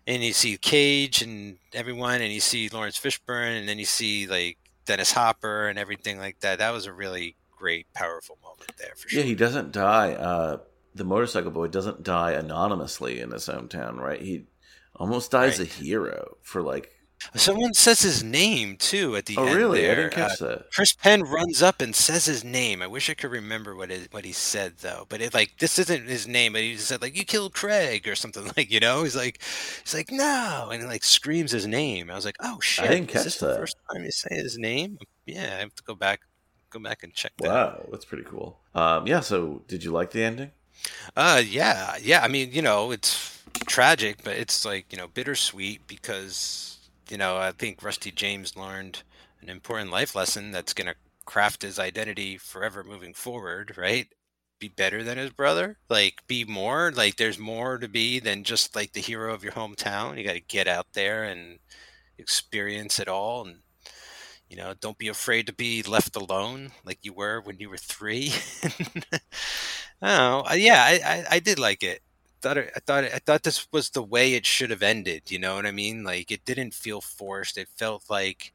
[0.06, 4.28] and you see cage and everyone and you see laurence fishburne and then you see
[4.28, 8.94] like dennis hopper and everything like that that was a really great powerful moment there
[8.96, 10.14] for sure yeah, he doesn't die.
[10.14, 10.58] Uh,
[10.94, 14.22] the motorcycle boy doesn't die anonymously in his hometown, right?
[14.22, 14.46] He
[14.96, 15.68] almost dies Right.
[15.68, 16.92] a hero for like.
[17.36, 19.82] Someone says his name too at the Oh, end Oh, really?
[19.82, 19.92] there.
[19.92, 20.72] I didn't catch Uh, that.
[20.72, 22.82] Chris Penn runs up and says his name.
[22.82, 25.06] I wish I could remember what it, what he said though.
[25.10, 26.54] But it like this isn't his name.
[26.54, 29.04] But he said like you killed Craig or something like you know.
[29.04, 29.42] He's like
[29.84, 32.10] he's like no, and he like screams his name.
[32.12, 32.86] I was like oh shit.
[32.86, 33.48] I didn't is catch this that.
[33.48, 34.98] the first time you say his name?
[35.26, 36.22] Yeah, I have to go back
[36.70, 37.48] go back and check that.
[37.50, 38.60] Wow, that's pretty cool.
[38.74, 39.22] Um, yeah.
[39.22, 40.52] So, did you like the ending?
[41.16, 42.22] Uh, yeah, yeah.
[42.22, 46.75] I mean, you know, it's tragic, but it's like you know bittersweet because
[47.10, 49.04] you know I think Rusty James learned
[49.42, 50.96] an important life lesson that's gonna
[51.26, 53.78] craft his identity forever moving forward.
[53.78, 54.08] Right?
[54.60, 55.78] Be better than his brother.
[55.90, 56.92] Like be more.
[56.96, 60.18] Like there's more to be than just like the hero of your hometown.
[60.18, 61.60] You got to get out there and
[62.18, 63.60] experience it all and.
[64.50, 67.78] You know, don't be afraid to be left alone like you were when you were
[67.78, 68.32] three.
[70.02, 72.02] Oh, yeah, I, I, I did like it.
[72.46, 75.32] Thought it, I thought it, I thought this was the way it should have ended.
[75.32, 76.04] You know what I mean?
[76.04, 77.58] Like it didn't feel forced.
[77.58, 78.54] It felt like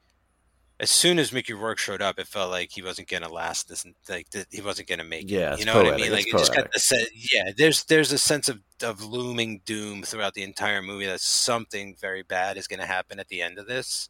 [0.78, 3.84] as soon as Mickey Rourke showed up, it felt like he wasn't gonna last this.
[4.08, 5.52] Like th- he wasn't gonna make Yeah, it.
[5.54, 6.12] it's You know what I mean?
[6.12, 7.50] Like It's it just got the se- yeah.
[7.56, 12.22] There's there's a sense of of looming doom throughout the entire movie that something very
[12.22, 14.08] bad is gonna happen at the end of this,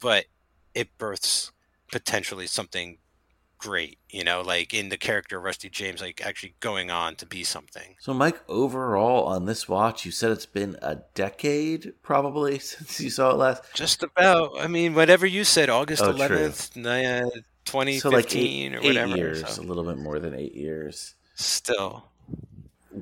[0.00, 0.26] but
[0.72, 1.50] it births
[1.90, 2.98] potentially something
[3.58, 7.26] great, you know, like in the character of Rusty James, like actually going on to
[7.26, 7.96] be something.
[7.98, 13.10] So, Mike, overall on this watch, you said it's been a decade probably since you
[13.10, 13.62] saw it last.
[13.74, 17.30] Just about, I mean, whatever you said, August Oh, 11th, uh,
[17.64, 19.16] 2015 So, like eight, or eight whatever.
[19.16, 21.14] years, so a little bit more than eight years.
[21.34, 22.04] Still.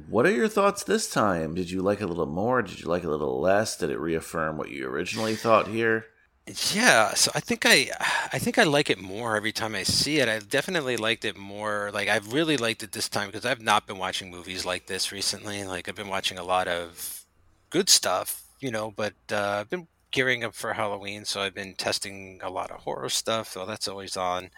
[0.08, 1.54] What are your thoughts this time?
[1.54, 2.62] Did you like a little more?
[2.62, 3.76] Did you like a little less?
[3.76, 6.06] Did it reaffirm what you originally thought here?
[6.46, 7.88] Yeah, so I think I
[8.30, 10.28] I think I like it more every time I see it.
[10.28, 11.90] I definitely liked it more.
[11.94, 15.10] Like I've really liked it this time because I've not been watching movies like this
[15.10, 15.64] recently.
[15.64, 17.24] Like I've been watching a lot of
[17.70, 21.74] good stuff, you know, but uh, I've been gearing up for Halloween, so I've been
[21.74, 23.48] testing a lot of horror stuff.
[23.52, 24.50] So that's always on.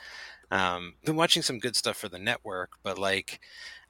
[0.51, 3.41] Um, been watching some good stuff for the network, but like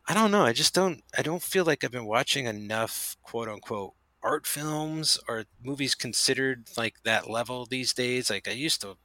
[0.09, 0.45] I don't know.
[0.45, 1.03] I just don't.
[1.19, 6.69] I don't feel like I've been watching enough quote unquote art films or movies considered
[6.77, 8.31] like that level these days.
[8.31, 8.97] Like I used to,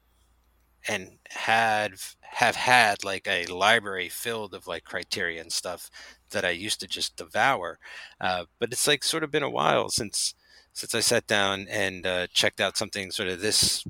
[0.88, 5.90] and had have had like a library filled of like Criterion stuff
[6.32, 7.78] that I used to just devour.
[8.20, 10.34] Uh, but it's like sort of been a while since
[10.74, 13.86] since I sat down and uh, checked out something sort of this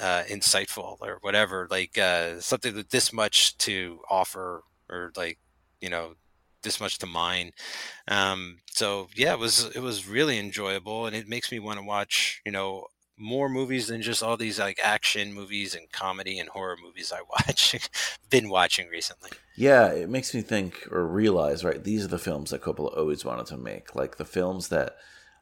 [0.00, 5.38] uh, insightful or whatever, like uh, something with this much to offer or like
[5.80, 6.14] you know
[6.62, 7.52] this much to mine.
[8.08, 11.84] Um, so yeah, it was it was really enjoyable, and it makes me want to
[11.84, 12.86] watch you know
[13.18, 17.20] more movies than just all these like action movies and comedy and horror movies I
[17.30, 17.88] watch
[18.30, 19.30] been watching recently.
[19.56, 21.82] Yeah, it makes me think or realize, right?
[21.82, 23.94] These are the films that Coppola always wanted to make.
[23.94, 24.96] Like the films that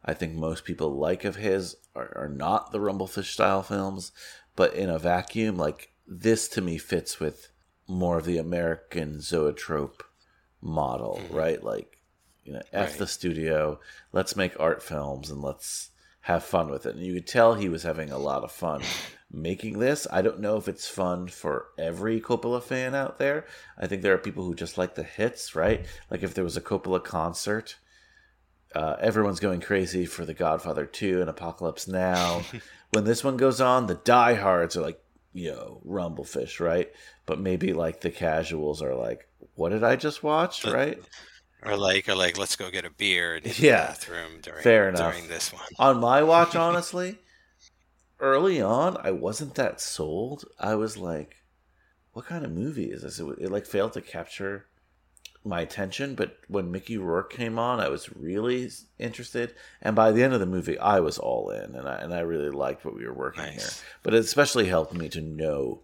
[0.04, 4.12] I think most people like of his are, are not the Rumble Fish style films,
[4.56, 7.50] but in a vacuum, like this to me fits with
[7.86, 10.02] more of the American zoetrope
[10.62, 11.62] model, right?
[11.62, 11.98] Like,
[12.44, 12.98] you know, F Right.
[12.98, 13.80] the studio,
[14.12, 15.90] let's make art films and let's
[16.22, 16.94] have fun with it.
[16.96, 18.82] And you could tell he was having a lot of fun
[19.30, 20.06] making this.
[20.10, 23.46] I don't know if it's fun for every Coppola fan out there.
[23.78, 25.86] I think there are people who just like the hits, right?
[26.10, 27.76] Like if there was a Coppola concert,
[28.74, 32.42] uh, everyone's going crazy for The Godfather 2 and Apocalypse Now.
[32.90, 36.90] when this one goes on, the diehards are like, yo, Rumble Fish, right?
[37.26, 39.26] But maybe like the casuals are like,
[39.60, 40.98] what did I just watch, right?
[41.62, 43.88] Or like, or like, let's go get a beer in the Yeah.
[43.88, 45.12] bathroom during Fair enough.
[45.12, 45.62] during this one.
[45.78, 47.18] On my watch, honestly,
[48.18, 50.46] early on, I wasn't that sold.
[50.58, 51.36] I was like,
[52.12, 53.18] what kind of movie is this?
[53.20, 54.64] It, it like failed to capture
[55.44, 59.54] my attention, but when Mickey Rourke came on, I was really interested.
[59.82, 62.20] And by the end of the movie, I was all in, and I and I
[62.20, 63.80] really liked what we were working Nice.
[63.80, 63.88] here.
[64.02, 65.82] But it especially helped me to know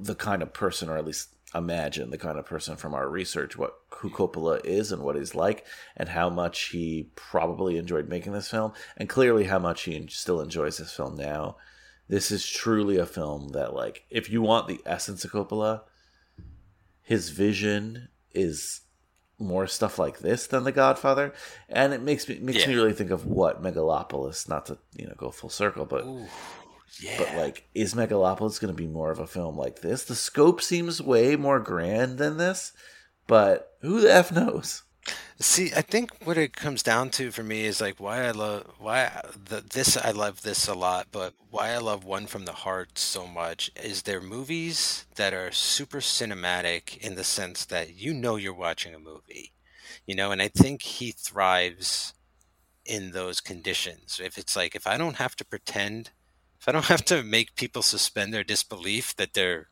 [0.00, 3.56] the kind of person, or at least imagine the kind of person from our research,
[3.56, 5.66] what who Coppola is and what he's like,
[5.96, 10.40] and how much he probably enjoyed making this film, and clearly how much he still
[10.40, 11.56] enjoys this film now.
[12.08, 15.82] This is truly a film that, like, if you want the essence of Coppola,
[17.02, 18.80] his vision is
[19.40, 21.32] more stuff like this than The Godfather,
[21.68, 24.48] and it makes me makes me really think of what Megalopolis.
[24.48, 26.26] Not to you know go full circle, but Ooh,
[26.98, 27.16] yeah.
[27.18, 30.04] but like, is Megalopolis going to be more of a film like this?
[30.04, 32.72] The scope seems way more grand than this,
[33.26, 34.82] but who the f knows?
[35.38, 38.66] See, I think what it comes down to for me is like why I love
[38.78, 42.52] why the, this I love this a lot, but why I love One from the
[42.52, 48.12] Heart so much is they're movies that are super cinematic in the sense that you
[48.12, 49.52] know you're watching a movie,
[50.06, 52.12] you know, and I think he thrives
[52.84, 54.20] in those conditions.
[54.22, 56.10] If it's like if I don't have to pretend,
[56.60, 59.68] if I don't have to make people suspend their disbelief that they're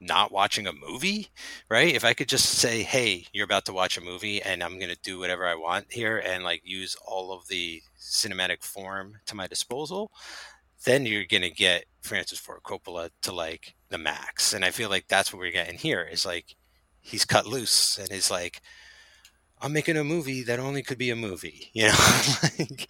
[0.00, 1.28] not watching a movie,
[1.70, 1.94] right?
[1.94, 4.90] If I could just say, "Hey, you're about to watch a movie, and I'm going
[4.94, 9.34] to do whatever I want here," and like use all of the cinematic form to
[9.34, 10.12] my disposal,
[10.84, 14.52] then you're going to get Francis Ford Coppola to like the max.
[14.52, 16.56] And I feel like that's what we're getting here is like
[17.00, 18.60] he's cut loose and is like,
[19.60, 21.94] "I'm making a movie that only could be a movie," you know.
[22.58, 22.88] like,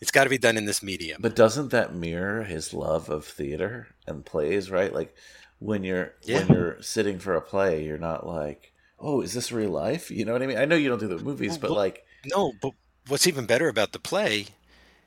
[0.00, 1.20] it's got to be done in this medium.
[1.20, 4.70] But doesn't that mirror his love of theater and plays?
[4.70, 5.14] Right, like
[5.58, 6.38] when you're Yeah.
[6.38, 10.10] when you're sitting for a play, you're not like, oh, is this real life?
[10.10, 10.58] You know what I mean?
[10.58, 12.72] I know you don't do the movies, but Well, like, No, but
[13.06, 14.46] what's even better about the play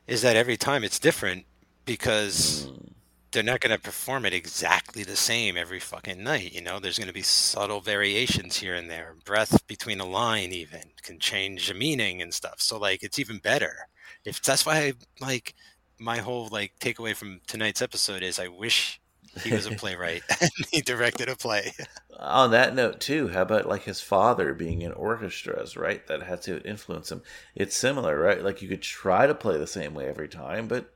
[0.08, 1.46] is that every time it's different
[1.86, 2.88] because hmm.
[3.32, 6.54] they're not going to perform it exactly the same every fucking night.
[6.54, 9.16] You know, there's going to be subtle variations here and there.
[9.26, 12.62] Breath between a line even can change the meaning and stuff.
[12.62, 13.88] So like, it's even better.
[14.26, 15.54] If that's why I like
[16.00, 19.00] my whole like takeaway from tonight's episode is I wish
[19.44, 21.72] he was a playwright and he directed a play.
[22.20, 26.42] on that note too how about like his father being in orchestras right that had
[26.44, 27.22] to influence him
[27.56, 30.94] it's similar right like you could try to play the same way every time but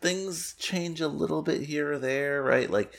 [0.00, 2.92] things change a little bit here or there right like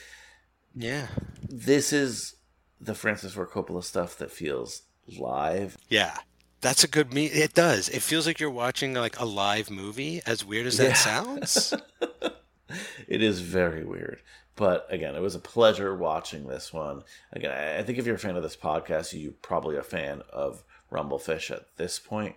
[0.75, 1.07] Yeah.
[1.49, 2.35] this is
[2.79, 4.83] the francis ford coppola stuff that feels
[5.17, 6.17] live Yeah.
[6.61, 7.25] That's a good me.
[7.25, 7.89] It does.
[7.89, 10.21] It feels like you're watching like a live movie.
[10.25, 10.93] As weird as that Yeah.
[10.93, 11.73] sounds.
[13.07, 14.21] it is very weird
[14.55, 17.01] but again it was a pleasure watching this one
[17.33, 20.63] again i think if you're a fan of this podcast you're probably a fan of
[20.89, 22.35] Rumble Fish at this point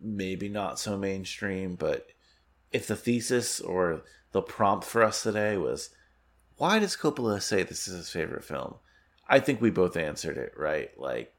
[0.00, 2.06] maybe not so mainstream but
[2.72, 4.02] if the thesis or
[4.32, 5.90] the prompt for us today was
[6.56, 8.76] why does coppola say this is his favorite film
[9.28, 11.34] i think we both answered it right like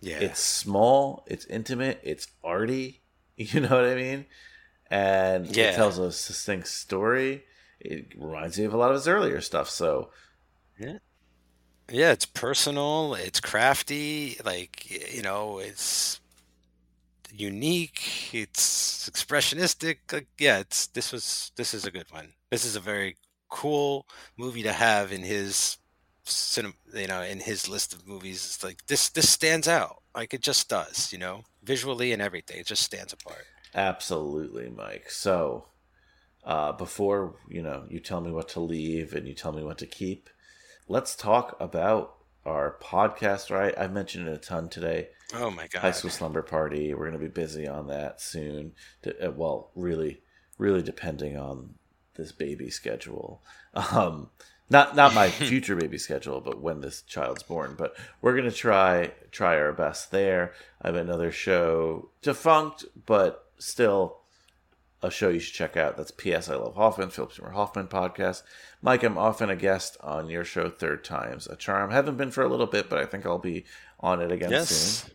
[0.00, 0.18] Yeah.
[0.18, 3.02] it's small, it's intimate, it's arty.
[3.36, 4.26] You know what I mean?
[4.90, 5.70] And Yeah.
[5.70, 7.44] it tells a succinct story.
[7.80, 9.70] It reminds me of a lot of his earlier stuff.
[9.70, 10.10] So
[10.78, 10.98] yeah.
[11.90, 13.14] Yeah, It's personal.
[13.14, 14.36] It's crafty.
[14.44, 16.20] Like you know, it's
[17.32, 18.34] unique.
[18.34, 19.98] It's expressionistic.
[20.12, 20.58] Like, yeah.
[20.58, 22.34] It's this was this is a good one.
[22.50, 23.16] This is a very
[23.48, 24.06] cool
[24.36, 25.78] movie to have in his
[26.32, 26.74] cinema.
[26.94, 28.44] You know, in his list of movies.
[28.44, 29.08] It's like this.
[29.08, 30.02] This stands out.
[30.14, 31.12] Like it just does.
[31.12, 32.58] You know, visually and everything.
[32.58, 33.44] It just stands apart.
[33.74, 35.10] absolutely, Mike.
[35.10, 35.66] So
[36.44, 39.78] uh, before you know, you tell me what to leave and you tell me what
[39.78, 40.30] to keep.
[40.88, 43.50] Let's talk about our podcast.
[43.50, 45.08] Right, I mentioned it a ton today.
[45.34, 45.80] Oh my god.
[45.80, 46.92] High School Slumber Party.
[46.92, 48.72] We're going to be busy on that soon.
[49.06, 50.22] Uh, well, really,
[50.58, 51.74] really depending on
[52.16, 53.42] this baby schedule.
[53.92, 54.30] Um,
[54.70, 57.74] not not my future baby schedule, but when this child's born.
[57.76, 60.52] But we're going to try try our best there.
[60.80, 64.20] I have another show defunct, but still
[65.02, 65.96] a show you should check out.
[65.96, 66.48] That's P.S.
[66.48, 68.42] I Love Hoffman, Philip Seymour Hoffman podcast.
[68.82, 71.90] Mike, I'm often a guest on your show, Third Times a Charm.
[71.90, 73.64] Haven't been for a little bit, but I think I'll be
[73.98, 74.50] on it again
[75.04, 75.12] soon.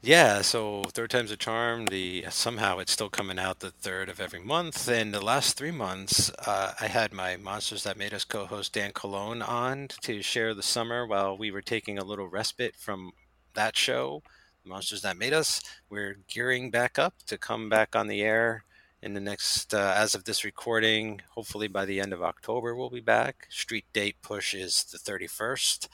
[0.00, 1.86] Yeah, so third time's a charm.
[1.86, 4.88] The somehow it's still coming out the third of every month.
[4.88, 8.92] And the last three months, uh, I had my Monsters That Made Us co-host Dan
[8.92, 13.12] Colon on to share the summer while we were taking a little respite from
[13.54, 14.22] that show,
[14.64, 15.62] Monsters That Made Us.
[15.88, 18.64] We're gearing back up to come back on the air
[19.02, 22.88] in the next, uh, as of this recording, hopefully by the end of October, we'll
[22.88, 23.48] be back.
[23.50, 25.88] Street date push is the 31st,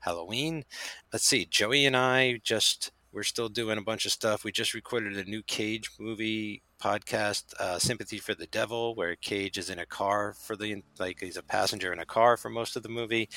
[0.00, 0.64] Halloween.
[1.12, 4.44] Let's see, Joey and I just we're still doing a bunch of stuff.
[4.44, 9.56] We just recorded a new Cage movie podcast, uh, "Sympathy for the Devil," where Cage
[9.56, 12.76] is in a car for the like he's a passenger in a car for most
[12.76, 13.28] of the movie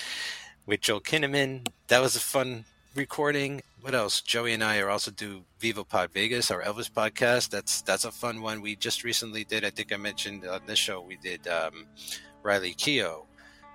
[0.66, 1.68] with Joel Kinnaman.
[1.88, 3.62] That was a fun recording.
[3.82, 4.22] What else?
[4.22, 7.50] Joey and I are also do Viva Pod Vegas, our Elvis podcast.
[7.50, 8.62] That's that's a fun one.
[8.62, 9.64] We just recently did.
[9.64, 11.86] I think I mentioned on this show we did um,
[12.42, 13.26] Riley Keough,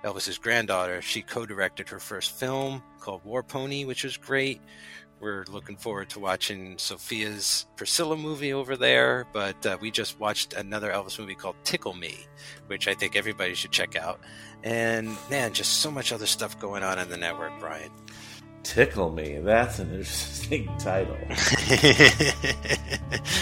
[0.03, 1.01] Elvis's granddaughter.
[1.01, 4.61] She co-directed her first film called War Pony, which was great.
[5.23, 10.51] We're looking forward to watching Sofia's Priscilla movie over there, but uh, we just watched
[10.51, 12.25] another Elvis movie called Tickle Me,
[12.67, 14.19] which I think everybody should check out.
[14.63, 17.89] And man, just so much other stuff going on in the network, Brian.
[18.63, 19.37] Tickle Me.
[19.39, 21.15] That's an interesting title.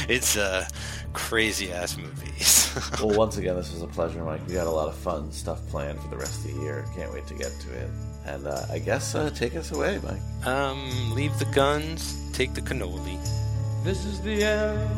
[0.07, 0.67] it's uh,
[1.13, 2.79] crazy ass movies.
[3.01, 4.47] well, once again, this was a pleasure, Mike.
[4.47, 6.85] We got a lot of fun stuff planned for the rest of the year.
[6.95, 7.89] Can't wait to get to it.
[8.25, 10.21] And uh, I guess uh, take us away, Mike.
[10.47, 13.17] Um, leave the guns, take the cannoli.
[13.83, 14.89] This is the end,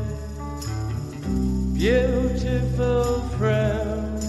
[1.74, 4.20] beautiful friend.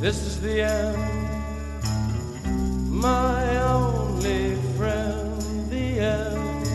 [0.00, 0.96] This is the end,
[2.90, 5.40] my only friend,
[5.70, 6.66] the end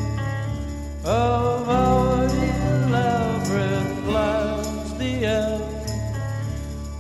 [1.06, 5.69] of our elaborate plans, the end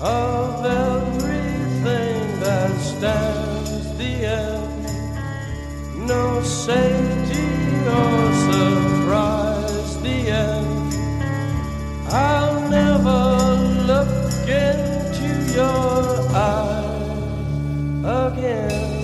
[0.01, 4.85] of everything that stands the end.
[6.07, 7.47] No safety
[7.85, 10.93] or surprise, the end.
[12.11, 13.19] I'll never
[13.91, 17.17] look into your eyes
[18.31, 18.98] again.